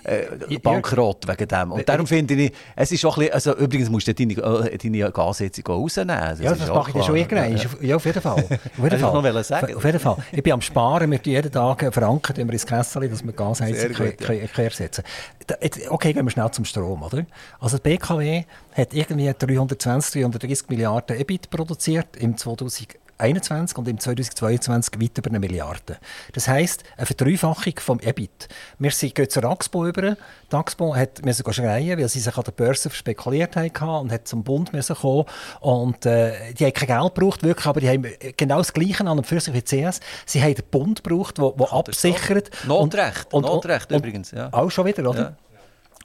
äh, 0.05 0.59
Bankrott 0.59 1.28
wegen 1.28 1.49
dem. 1.49 1.72
Und 1.72 1.89
darum 1.89 2.07
finde 2.07 2.35
ich, 2.35 2.53
es 2.76 2.93
ist 2.93 3.05
auch 3.05 3.16
ein 3.16 3.24
bisschen, 3.24 3.35
also 3.35 3.57
übrigens 3.57 3.91
musst 3.91 4.07
du 4.07 4.14
deine, 4.14 4.32
äh, 4.35 4.78
deine 4.78 5.12
Gasheizung 5.12 5.66
rausnehmen. 5.66 6.16
Das 6.16 6.41
ja, 6.41 6.55
das 6.55 6.68
mache 6.68 6.91
ich 6.91 6.95
dann 6.95 7.05
schon 7.05 7.16
irgendwann. 7.16 7.61
Ja, 7.80 7.97
auf 7.97 8.05
jeden 8.05 8.20
Fall. 8.20 8.35
Auf 8.45 8.91
jeden 8.91 8.99
Fall. 8.99 9.74
Auf 9.74 9.85
jeden 9.85 10.01
Fall. 10.01 10.16
Ich 10.32 10.43
bin 10.43 10.53
am 10.53 10.62
sparen. 10.75 11.11
Wir 11.11 11.20
jeden 11.25 11.53
Tag 11.53 11.83
einen 11.83 11.93
Franken 11.93 12.37
wir 12.37 12.53
ins 12.53 12.66
Kessel, 12.66 13.09
dass 13.09 13.25
wir 13.25 13.33
Gasheizung 13.33 13.89
gut, 13.93 14.18
können, 14.18 14.41
ja. 14.41 14.47
können 14.49 14.68
ersetzen 14.68 15.05
können. 15.47 15.89
Okay, 15.91 16.12
gehen 16.12 16.27
wir 16.27 16.31
schnell 16.31 16.51
zum 16.51 16.64
Strom. 16.64 17.03
Oder? 17.03 17.25
Also 17.61 17.79
die 17.79 17.83
BKW 17.83 18.45
hat 18.72 18.93
irgendwie 18.93 19.33
320, 19.33 20.22
330 20.22 20.68
Milliarden 20.68 21.16
EBIT 21.16 21.51
produziert 21.51 22.16
im 22.16 22.37
2000 22.37 23.04
2021 23.19 23.79
und 23.79 23.89
im 23.89 23.99
2022 23.99 25.01
weit 25.01 25.19
über 25.19 25.31
eine 25.31 25.41
Milliarde. 25.41 25.99
Das 26.33 26.49
heisst, 26.49 26.85
eine 26.97 27.07
Verdreifachung 27.07 27.75
vom 27.79 28.01
EBIT. 28.01 28.49
Wir 28.79 28.91
sind 28.91 29.15
gehen 29.15 29.31
zur 29.31 29.45
Axpo 29.45 29.87
über. 29.87 30.17
Die 30.53 30.57
Axpo 30.57 30.95
hat 30.95 31.25
müssen 31.25 31.53
schreien, 31.53 31.99
weil 31.99 32.09
sie 32.09 32.21
sich 32.21 32.37
an 32.37 32.45
der 32.45 32.53
Börse 32.53 32.91
spekuliert 32.91 33.57
haben 33.57 33.71
und 34.03 34.12
hat 34.12 34.27
zum 34.27 34.43
Bund 34.43 34.73
müssen 34.73 34.97
kommen. 34.97 35.25
Und 35.61 36.07
äh, 36.07 36.53
die 36.55 36.65
haben 36.65 36.73
kein 36.73 36.89
Geld 36.89 37.15
gebraucht, 37.15 37.43
wirklich, 37.43 37.67
aber 37.67 37.81
die 37.81 37.89
haben 37.89 38.07
genau 38.37 38.59
das 38.59 38.73
Gleiche 38.73 39.07
an 39.07 39.19
und 39.19 39.27
für 39.27 39.41
sich 39.41 39.55
wie 39.55 39.62
CS. 39.62 40.01
Sie 40.27 40.43
haben 40.43 40.55
den 40.55 40.65
Bund 40.71 41.03
gebraucht, 41.03 41.39
der 41.39 41.73
absichert. 41.73 42.51
Notrecht, 42.67 43.33
und, 43.33 43.45
und, 43.45 43.53
Notrecht 43.53 43.93
und, 43.93 43.99
übrigens. 43.99 44.31
Ja. 44.31 44.49
Auch 44.53 44.71
schon 44.71 44.87
wieder, 44.87 45.09
oder? 45.09 45.21
Ja. 45.21 45.37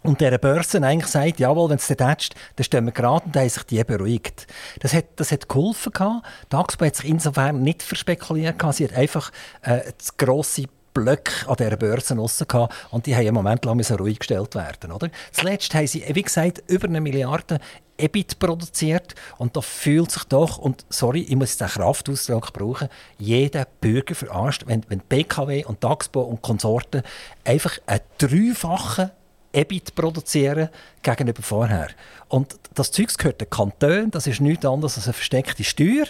Und 0.01 0.21
der 0.21 0.37
Börse 0.37 0.81
eigentlich 0.81 1.11
sagt, 1.11 1.39
jawohl, 1.39 1.69
wenn 1.69 1.77
es 1.77 1.87
dann 1.87 1.97
tätscht, 1.97 2.35
dann 2.55 2.63
stehen 2.63 2.85
wir 2.85 2.93
gerade 2.93 3.25
und 3.25 3.35
haben 3.35 3.49
sich 3.49 3.63
die 3.63 3.83
beruhigt. 3.83 4.47
Das 4.79 4.93
hat, 4.93 5.05
das 5.17 5.31
hat 5.31 5.49
geholfen. 5.49 5.91
Gehabt. 5.91 6.25
Die 6.51 6.55
Axpo 6.55 6.85
hat 6.85 6.95
sich 6.95 7.09
insofern 7.09 7.61
nicht 7.61 7.83
verspekuliert. 7.83 8.55
Sie 8.73 8.85
hat 8.85 8.93
einfach 8.93 9.31
äh, 9.61 9.81
das 9.97 10.15
grosse 10.15 10.65
Blöcke 10.93 11.47
an 11.47 11.55
dieser 11.57 11.77
Börse 11.77 12.15
raus 12.15 12.43
und 12.91 13.05
die 13.05 13.13
haben 13.13 13.21
einen 13.21 13.33
Moment 13.33 13.65
lang 13.65 13.79
ruhig 13.79 14.19
gestellt 14.19 14.55
werden. 14.55 14.91
Oder? 14.91 15.09
Zuletzt 15.31 15.73
haben 15.73 15.87
sie, 15.87 16.03
wie 16.13 16.21
gesagt, 16.21 16.63
über 16.67 16.87
eine 16.87 17.01
Milliarde 17.01 17.59
EBIT 17.97 18.39
produziert 18.39 19.13
und 19.37 19.55
da 19.55 19.61
fühlt 19.61 20.11
sich 20.11 20.23
doch, 20.25 20.57
und 20.57 20.85
sorry, 20.89 21.21
ich 21.21 21.35
muss 21.35 21.57
den 21.57 21.67
Kraftausdruck 21.67 22.53
brauchen, 22.53 22.87
jeder 23.17 23.67
Bürger 23.81 24.15
verarscht, 24.15 24.63
wenn, 24.67 24.83
wenn 24.87 24.99
BKW 24.99 25.65
und 25.65 25.81
Taxpo 25.81 26.21
und 26.21 26.41
Konsorten 26.41 27.03
einfach 27.43 27.77
einen 27.85 28.01
dreifachen 28.17 29.11
EBIT 29.53 29.95
produzieren 29.95 30.69
gegenüber 31.01 31.41
vorher. 31.41 31.89
Und 32.27 32.55
das 32.75 32.91
Zeug 32.91 33.17
gehört 33.17 33.41
den 33.41 33.49
Kanton, 33.49 34.11
das 34.11 34.27
ist 34.27 34.41
nichts 34.41 34.65
anderes 34.65 34.97
als 34.97 35.07
eine 35.07 35.13
versteckte 35.13 35.63
Steuer. 35.63 36.05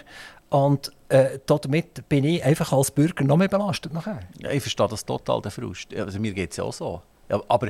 Und 0.49 0.91
äh, 1.09 1.39
damit 1.45 2.07
bin 2.09 2.23
ich 2.23 2.43
einfach 2.43 2.73
als 2.73 2.91
Bürger 2.91 3.23
noch 3.23 3.37
mehr 3.37 3.47
belastet 3.47 3.93
nachher. 3.93 4.21
Ja, 4.39 4.49
ich 4.49 4.61
verstehe 4.61 4.87
das 4.87 5.05
total, 5.05 5.41
den 5.41 5.51
Frust. 5.51 5.93
Also 5.95 6.19
mir 6.19 6.33
geht 6.33 6.51
es 6.51 6.57
ja 6.57 6.63
auch 6.63 6.73
so. 6.73 7.01
Ja, 7.29 7.41
aber 7.47 7.69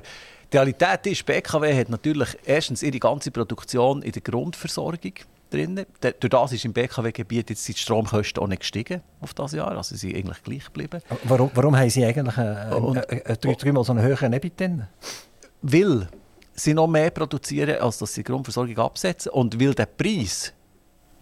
die 0.51 0.57
Realität 0.57 1.05
ist, 1.05 1.25
BKW 1.25 1.77
hat 1.77 1.89
natürlich 1.89 2.29
erstens 2.45 2.81
ihre 2.81 2.97
ganze 2.99 3.31
Produktion 3.31 4.01
in 4.01 4.11
der 4.11 4.21
Grundversorgung 4.21 5.13
drin. 5.49 5.85
Durch 6.01 6.29
das 6.29 6.53
ist 6.53 6.65
im 6.65 6.73
BKW-Gebiet 6.73 7.49
jetzt 7.49 7.67
die 7.67 7.73
Stromkosten 7.73 8.41
auch 8.41 8.47
nicht 8.47 8.61
gestiegen 8.61 9.01
auf 9.19 9.33
das 9.33 9.51
Jahr, 9.51 9.75
also 9.75 9.95
sie 9.95 10.07
sind 10.07 10.15
eigentlich 10.15 10.43
gleich 10.43 10.65
geblieben. 10.65 11.01
Warum, 11.25 11.51
warum 11.53 11.75
haben 11.75 11.89
sie 11.89 12.05
eigentlich 12.05 12.37
äh, 12.37 12.71
äh, 12.71 13.33
äh, 13.33 13.55
dreimal 13.55 13.83
so 13.83 13.91
einen 13.91 14.01
höheren 14.01 14.31
EBIT 14.33 14.59
drin? 14.59 14.87
Weil 15.61 16.07
sie 16.53 16.73
noch 16.73 16.87
mehr 16.87 17.11
produzieren, 17.11 17.79
als 17.81 17.97
dass 17.97 18.13
sie 18.13 18.23
die 18.23 18.31
Grundversorgung 18.31 18.77
absetzen? 18.77 19.31
Und 19.31 19.59
weil 19.59 19.73
der 19.73 19.85
Preis 19.85 20.53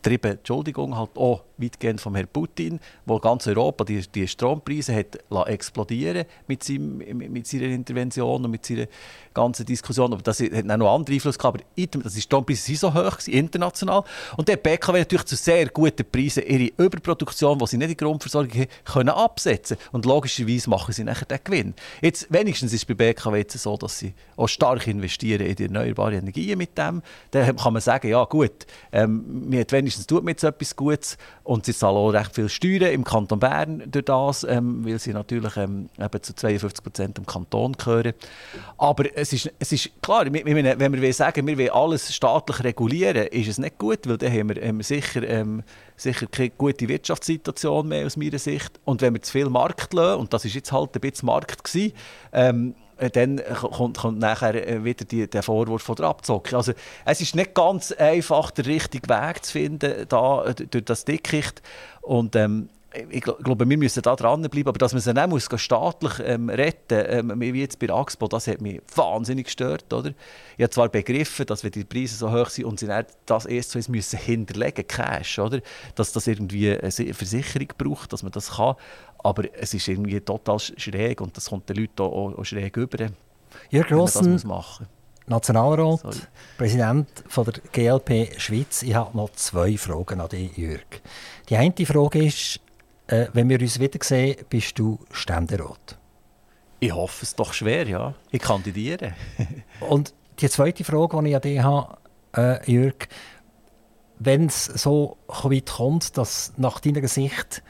getrieben, 0.07 0.37
Entschuldigung, 0.37 0.97
halt 0.97 1.15
auch 1.15 1.43
weitgehend 1.57 1.99
vom 1.99 2.15
Herrn 2.15 2.27
Putin, 2.31 2.79
wo 3.05 3.19
ganz 3.19 3.47
Europa 3.47 3.83
die, 3.83 4.01
die 4.07 4.27
Strompreise 4.27 4.95
hat 4.95 5.17
explodieren 5.47 6.25
mit, 6.47 6.63
seinem, 6.63 6.97
mit 6.97 7.47
seiner 7.47 7.65
Intervention 7.65 8.45
und 8.45 8.51
mit 8.51 8.65
seiner 8.65 8.85
ganzen 9.33 9.65
Diskussion. 9.65 10.13
Aber 10.13 10.21
das 10.21 10.39
hat 10.39 10.51
auch 10.53 10.77
noch 10.77 10.93
andere 10.93 11.15
Einfluss 11.15 11.37
gehabt. 11.37 11.63
Aber 11.63 12.09
die 12.09 12.21
Strompreise 12.21 12.61
sind 12.61 12.79
so 12.79 12.93
hoch, 12.93 13.17
international. 13.27 14.03
Und 14.37 14.47
der 14.47 14.57
BKW 14.57 14.99
natürlich 14.99 15.25
zu 15.25 15.35
sehr 15.35 15.67
guten 15.67 16.05
Preisen 16.09 16.43
ihre 16.43 16.71
Überproduktion, 16.77 17.57
die 17.57 17.67
sie 17.67 17.77
nicht 17.77 17.85
in 17.85 17.97
die 17.97 17.97
Grundversorgung 17.97 18.51
haben, 18.51 18.67
können 18.85 19.09
absetzen 19.09 19.77
Und 19.91 20.05
logischerweise 20.05 20.69
machen 20.69 20.93
sie 20.93 21.03
nachher 21.03 21.25
den 21.25 21.39
Gewinn. 21.43 21.73
Jetzt, 22.01 22.31
wenigstens 22.31 22.73
ist 22.73 22.81
es 22.81 22.85
bei 22.85 22.93
BKW 22.93 23.39
jetzt 23.39 23.57
so, 23.57 23.77
dass 23.77 23.99
sie 23.99 24.13
auch 24.35 24.47
stark 24.47 24.87
investieren 24.87 25.45
in 25.45 25.55
die 25.55 25.63
erneuerbaren 25.63 26.19
Energien 26.19 26.57
mit 26.57 26.77
dem. 26.77 27.01
Dann 27.31 27.55
kann 27.55 27.73
man 27.73 27.81
sagen, 27.81 28.07
ja 28.09 28.23
gut, 28.25 28.65
ähm, 28.91 29.51
wenigstens 29.51 29.96
tut 30.05 30.23
man 30.23 30.31
jetzt 30.31 30.43
etwas 30.43 30.75
Gutes 30.75 31.17
und 31.43 31.65
sie 31.65 31.73
zahlen 31.73 31.97
auch 31.97 32.09
recht 32.09 32.35
viel 32.35 32.49
Steuern 32.49 32.91
im 32.91 33.03
Kanton 33.03 33.39
Bern 33.39 33.83
durch 33.87 34.05
das, 34.05 34.43
ähm, 34.43 34.85
weil 34.85 34.99
sie 34.99 35.13
natürlich 35.13 35.57
ähm, 35.57 35.89
eben 35.99 36.23
zu 36.23 36.35
52 36.35 36.83
Prozent 36.83 37.17
im 37.17 37.25
Kanton 37.25 37.73
gehören. 37.73 38.13
Aber 38.77 39.05
es 39.15 39.33
ist, 39.33 39.51
es 39.59 39.71
ist 39.71 39.89
klar, 40.01 40.25
wenn 40.31 41.01
wir 41.01 41.13
sagen, 41.13 41.47
wir 41.47 41.57
wollen 41.57 41.69
alles 41.69 42.13
staatlich 42.13 42.63
regulieren, 42.63 43.27
ist 43.27 43.47
es 43.47 43.57
nicht 43.57 43.77
gut, 43.77 44.07
weil 44.07 44.17
dann 44.17 44.31
haben 44.31 44.49
wir, 44.49 44.67
haben 44.67 44.81
sicher, 44.81 45.23
ähm, 45.23 45.63
sicher 45.95 46.27
keine 46.27 46.51
gute 46.51 46.87
Wirtschaftssituation 46.87 47.87
mehr 47.87 48.05
aus 48.05 48.17
meiner 48.17 48.39
Sicht. 48.39 48.79
Und 48.85 49.01
wenn 49.01 49.13
wir 49.13 49.21
zu 49.21 49.31
viel 49.31 49.49
Markt 49.49 49.93
lassen, 49.93 50.19
und 50.19 50.33
das 50.33 50.45
ist 50.45 50.55
jetzt 50.55 50.71
halt 50.71 50.95
ein 50.95 51.01
bisschen 51.01 51.25
Markt 51.25 51.63
gewesen, 51.63 51.93
ähm, 52.33 52.75
äh, 52.75 52.86
dann 53.13 53.41
kommt, 53.53 53.97
kommt 53.97 54.19
nachher 54.19 54.55
äh, 54.67 54.83
wieder 54.83 55.05
die, 55.05 55.29
der 55.29 55.43
Vorwurf 55.43 55.83
von 55.83 55.95
der 55.95 56.07
Abzocke. 56.07 56.55
Also 56.55 56.73
es 57.05 57.21
ist 57.21 57.35
nicht 57.35 57.53
ganz 57.53 57.91
einfach, 57.91 58.51
den 58.51 58.65
richtigen 58.65 59.09
Weg 59.09 59.45
zu 59.45 59.51
finden 59.53 60.05
da, 60.09 60.45
äh, 60.45 60.53
durch 60.53 60.85
das 60.85 61.05
Dickicht. 61.05 61.61
Und 62.01 62.35
ähm, 62.35 62.69
ich 63.09 63.21
glaube, 63.21 63.67
wir 63.67 63.77
müssen 63.77 64.01
da 64.01 64.15
dranbleiben, 64.15 64.67
aber 64.67 64.77
dass 64.77 64.93
man 64.93 65.01
sie 65.01 65.13
nicht 65.13 65.27
muss, 65.27 65.49
staatlich 65.55 66.13
ähm, 66.23 66.49
retten 66.49 67.31
ähm, 67.31 67.41
wie 67.41 67.61
jetzt 67.61 67.79
bei 67.79 67.89
Axpo, 67.89 68.27
das 68.27 68.47
hat 68.47 68.61
mich 68.61 68.81
wahnsinnig 68.95 69.45
gestört. 69.45 69.91
Oder? 69.93 70.13
Ich 70.57 70.63
habe 70.63 70.69
zwar 70.69 70.89
begriffen, 70.89 71.45
dass 71.45 71.63
wenn 71.63 71.71
die 71.71 71.83
Preise 71.83 72.15
so 72.15 72.31
hoch 72.31 72.49
sind 72.49 72.65
und 72.65 72.79
sie 72.79 72.89
das 73.25 73.45
erst 73.45 73.71
so 73.71 73.79
müssen 73.91 74.19
hinterlegen, 74.19 74.87
Cash, 74.87 75.39
oder? 75.39 75.61
dass 75.95 76.11
das 76.11 76.27
irgendwie 76.27 76.77
eine 76.77 76.91
Versicherung 76.91 77.67
braucht, 77.77 78.13
dass 78.13 78.23
man 78.23 78.31
das 78.31 78.51
kann, 78.57 78.75
aber 79.23 79.43
es 79.53 79.73
ist 79.73 79.87
irgendwie 79.87 80.19
total 80.21 80.59
schräg 80.59 81.21
und 81.21 81.35
das 81.37 81.49
kommt 81.49 81.69
den 81.69 81.77
Leuten 81.77 82.01
auch, 82.01 82.37
auch 82.37 82.45
schräg 82.45 82.77
über. 82.77 83.07
Jörg 83.69 83.87
Grossen, 83.87 84.41
Nationalrat, 85.29 85.99
Sorry. 85.99 86.17
Präsident 86.57 87.07
von 87.27 87.43
der 87.43 87.55
GLP 87.73 88.39
Schweiz. 88.39 88.81
Ich 88.81 88.95
habe 88.95 89.15
noch 89.17 89.31
zwei 89.33 89.77
Fragen 89.77 90.21
an 90.21 90.29
dich, 90.29 90.55
Jörg. 90.57 90.85
Die 91.49 91.57
eine 91.57 91.73
Frage 91.85 92.25
ist, 92.25 92.61
äh, 93.07 93.27
wenn 93.33 93.49
wir 93.49 93.59
uns 93.59 93.79
wiedersehen, 93.79 94.37
bist 94.49 94.77
du 94.79 94.99
Ständerat? 95.11 95.97
Ich 96.79 96.93
hoffe 96.93 97.23
es 97.23 97.35
doch 97.35 97.53
schwer, 97.53 97.87
ja. 97.87 98.13
Ich 98.31 98.41
kandidiere. 98.41 99.13
Und 99.79 100.13
die 100.39 100.49
zweite 100.49 100.83
Frage, 100.83 101.21
die 101.21 101.29
ich 101.29 101.35
an 101.35 101.41
dich 101.41 101.59
habe, 101.59 101.97
äh, 102.35 102.71
Jörg, 102.71 103.07
wenn 104.19 104.47
es 104.47 104.65
so 104.65 105.17
weit 105.27 105.71
kommt, 105.71 106.17
dass 106.17 106.53
nach 106.57 106.79
deiner 106.79 107.07
Sicht 107.07 107.63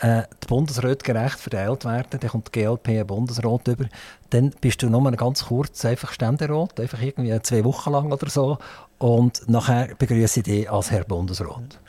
äh, 0.00 0.22
die 0.42 0.46
Bundesräte 0.46 1.04
gerecht 1.04 1.38
verteilt 1.38 1.84
werden, 1.84 2.20
dann 2.20 2.30
kommt 2.30 2.54
die 2.54 2.60
GLP 2.60 2.88
ein 2.88 3.06
Bundesrat 3.06 3.68
über, 3.68 3.86
dann 4.30 4.50
bist 4.60 4.82
du 4.82 4.88
nur 4.88 5.10
ganz 5.12 5.46
kurz 5.46 5.84
einfach 5.84 6.12
Ständerat, 6.12 6.78
einfach 6.78 7.02
irgendwie 7.02 7.40
zwei 7.42 7.64
Wochen 7.64 7.90
lang 7.90 8.12
oder 8.12 8.28
so, 8.28 8.58
und 8.98 9.48
nachher 9.48 9.94
begrüße 9.96 10.40
ich 10.40 10.44
dich 10.44 10.70
als 10.70 10.90
Herr 10.90 11.04
Bundesrat. 11.04 11.80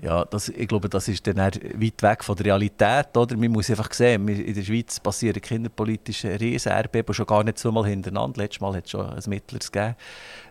Ja, 0.00 0.24
das, 0.24 0.48
ich 0.48 0.68
glaube, 0.68 0.88
das 0.88 1.08
ist 1.08 1.26
dann 1.26 1.38
weit 1.38 2.02
weg 2.02 2.22
von 2.22 2.36
der 2.36 2.46
Realität. 2.46 3.16
Oder? 3.16 3.36
Man 3.36 3.50
muss 3.50 3.68
einfach 3.68 3.92
sehen, 3.92 4.28
in 4.28 4.54
der 4.54 4.62
Schweiz 4.62 5.00
passieren 5.00 5.40
kinderpolitische 5.42 6.38
Riesenerdbeben 6.38 7.12
schon 7.12 7.26
gar 7.26 7.42
nicht 7.42 7.58
zweimal 7.58 7.84
hintereinander. 7.86 8.42
Letztes 8.42 8.60
Mal 8.60 8.76
hat 8.76 8.84
es 8.84 8.92
schon 8.92 9.08
ein 9.08 9.22
Mittleres 9.26 9.72
gegeben. 9.72 9.96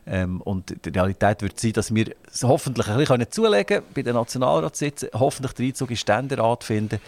Ähm, 0.06 0.41
und 0.41 0.76
die 0.86 0.89
Realität 0.89 1.41
wird 1.41 1.60
sein, 1.60 1.72
dass 1.74 1.95
wir 1.95 2.14
es 2.30 2.43
hoffentlich 2.43 2.89
ein 2.89 2.98
bisschen 2.98 3.32
zulegen 3.32 3.66
können, 3.66 3.86
bei 3.95 4.02
den 4.02 4.16
Nationalratssitzen, 4.16 5.10
hoffentlich 5.14 5.54
den 5.54 5.68
Einzug 5.68 5.89
in 5.89 5.95
den 5.95 5.98
Ständerat 5.98 6.64
finden. 6.66 7.00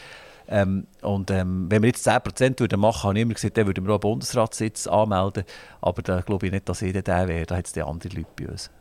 Ähm, 0.47 0.87
und 1.01 1.29
ähm, 1.31 1.67
wenn 1.69 1.83
wir 1.83 1.87
jetzt 1.87 2.07
10% 2.07 2.59
würden 2.59 2.79
machen, 2.79 3.03
habe 3.03 3.17
ich 3.17 3.21
immer 3.21 3.33
gesagt, 3.33 3.57
dann 3.57 3.67
würden 3.67 3.85
wir 3.85 3.91
auch 3.91 3.95
einen 3.95 4.13
Bundesratssitz 4.13 4.87
anmelden. 4.87 5.43
Aber 5.81 6.01
da 6.01 6.21
glaube 6.21 6.45
ich 6.45 6.53
nicht, 6.53 6.69
dass 6.69 6.79
jeder 6.79 7.01
der 7.01 7.27
wäre. 7.27 7.45
Da 7.45 7.57
hat 7.57 7.67
es 7.67 7.77
andere 7.77 8.15
Leute 8.15 8.29
bei 8.37 8.47
uns. 8.47 8.71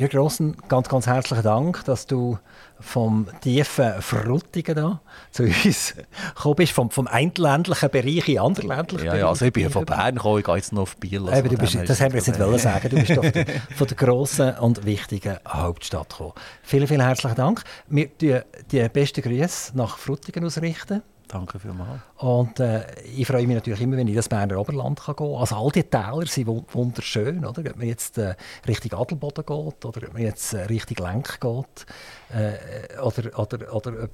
Jörg 0.00 0.12
Grossen, 0.12 0.56
ganz, 0.66 0.88
ganz 0.88 1.06
herzlichen 1.06 1.42
Dank, 1.42 1.84
dass 1.84 2.06
du 2.06 2.38
vom 2.78 3.26
tiefen 3.42 4.00
Frutigen 4.00 4.74
da 4.74 5.00
zu 5.30 5.42
uns 5.42 5.94
gekommen 6.34 6.54
bist, 6.54 6.72
vom, 6.72 6.90
vom 6.90 7.06
einländlichen 7.06 7.90
Bereich 7.90 8.26
in 8.26 8.38
anderen 8.38 8.68
ländlichen 8.68 9.04
ja, 9.04 9.16
Ja, 9.16 9.28
also 9.28 9.44
ich 9.44 9.52
bin 9.52 9.68
von 9.68 9.84
Bern 9.84 10.14
gekommen, 10.14 10.38
ich 10.38 10.46
gehe 10.46 10.56
jetzt 10.56 10.72
noch 10.72 10.84
auf 10.84 10.96
Biel. 10.96 11.28
Also 11.28 11.44
Eben, 11.44 11.54
bist, 11.58 11.76
das 11.86 12.00
haben 12.00 12.14
wir 12.14 12.20
jetzt 12.20 12.28
nicht 12.28 12.40
wollen 12.40 12.58
sagen. 12.58 12.88
Du 12.88 12.96
bist 12.96 13.12
von 13.12 13.30
der, 13.30 13.46
von 13.76 13.86
der 13.88 13.96
grossen 13.98 14.54
und 14.56 14.86
wichtigen 14.86 15.36
Hauptstadt 15.46 16.08
gekommen. 16.08 16.32
Vielen, 16.62 16.86
vielen 16.86 17.02
herzlichen 17.02 17.36
Dank. 17.36 17.62
Wir 17.88 18.08
die, 18.08 18.38
die 18.72 18.88
besten 18.88 19.20
Grüße 19.20 19.76
nach 19.76 19.98
Frutigen 19.98 20.46
ausrichten. 20.46 21.02
Danke 21.30 21.60
vielmals. 21.60 22.00
Und 22.16 22.58
äh, 22.58 22.84
ich 23.04 23.24
freue 23.24 23.46
mich 23.46 23.54
natürlich 23.54 23.80
immer, 23.80 23.96
wenn 23.96 24.08
ich 24.08 24.16
das 24.16 24.28
Berner 24.28 24.58
Oberland 24.58 25.00
kann 25.00 25.14
gehen 25.14 25.28
kann. 25.28 25.40
Also 25.40 25.54
all 25.56 25.70
die 25.70 25.84
Täler 25.84 26.26
sind 26.26 26.48
wunderschön. 26.74 27.44
Oder? 27.44 27.70
Ob 27.70 27.76
man 27.76 27.86
jetzt 27.86 28.18
äh, 28.18 28.34
Richtung 28.66 28.98
Adelboden 28.98 29.46
geht 29.46 29.84
oder 29.84 30.08
ob 30.08 30.12
man 30.12 30.22
jetzt 30.22 30.52
äh, 30.54 30.62
Richtung 30.64 31.06
Lenk 31.06 31.40
geht. 31.40 31.86
Äh, 32.34 32.98
oder, 33.00 33.38
oder, 33.38 33.74
oder 33.74 34.08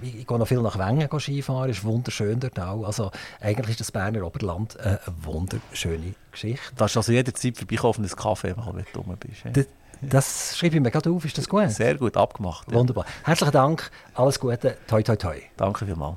ich 0.00 0.26
gehe 0.26 0.38
noch 0.38 0.48
viel 0.48 0.62
nach 0.62 0.78
Wengen 0.78 1.08
Skifahren, 1.20 1.70
ist 1.70 1.84
wunderschön 1.84 2.40
dort 2.40 2.58
auch. 2.58 2.84
Also 2.84 3.10
eigentlich 3.40 3.70
ist 3.70 3.80
das 3.80 3.92
Berner 3.92 4.26
Oberland 4.26 4.80
eine 4.80 4.98
wunderschöne 5.22 6.14
Geschichte. 6.30 6.74
Du 6.74 6.84
hast 6.84 6.96
also 6.96 7.12
jederzeit 7.12 7.58
vorbeikommen 7.58 7.90
auf 7.90 7.98
ein 7.98 8.08
Kaffee, 8.08 8.54
wenn 8.56 8.84
du 8.92 9.02
dumm 9.02 9.16
bist. 9.18 9.42
Das, 9.52 9.66
das 10.00 10.56
schreibe 10.56 10.76
ich 10.76 10.82
mir 10.82 10.90
gerade 10.90 11.10
auf, 11.10 11.24
ist 11.24 11.36
das 11.36 11.48
gut? 11.48 11.70
Sehr 11.70 11.96
gut 11.96 12.16
abgemacht. 12.16 12.66
Ja. 12.70 12.78
Wunderbar. 12.78 13.04
Herzlichen 13.24 13.52
Dank, 13.52 13.90
alles 14.14 14.40
Gute, 14.40 14.78
toi 14.86 15.02
toi 15.02 15.16
toi. 15.16 15.36
Danke 15.56 15.84
vielmals. 15.84 16.16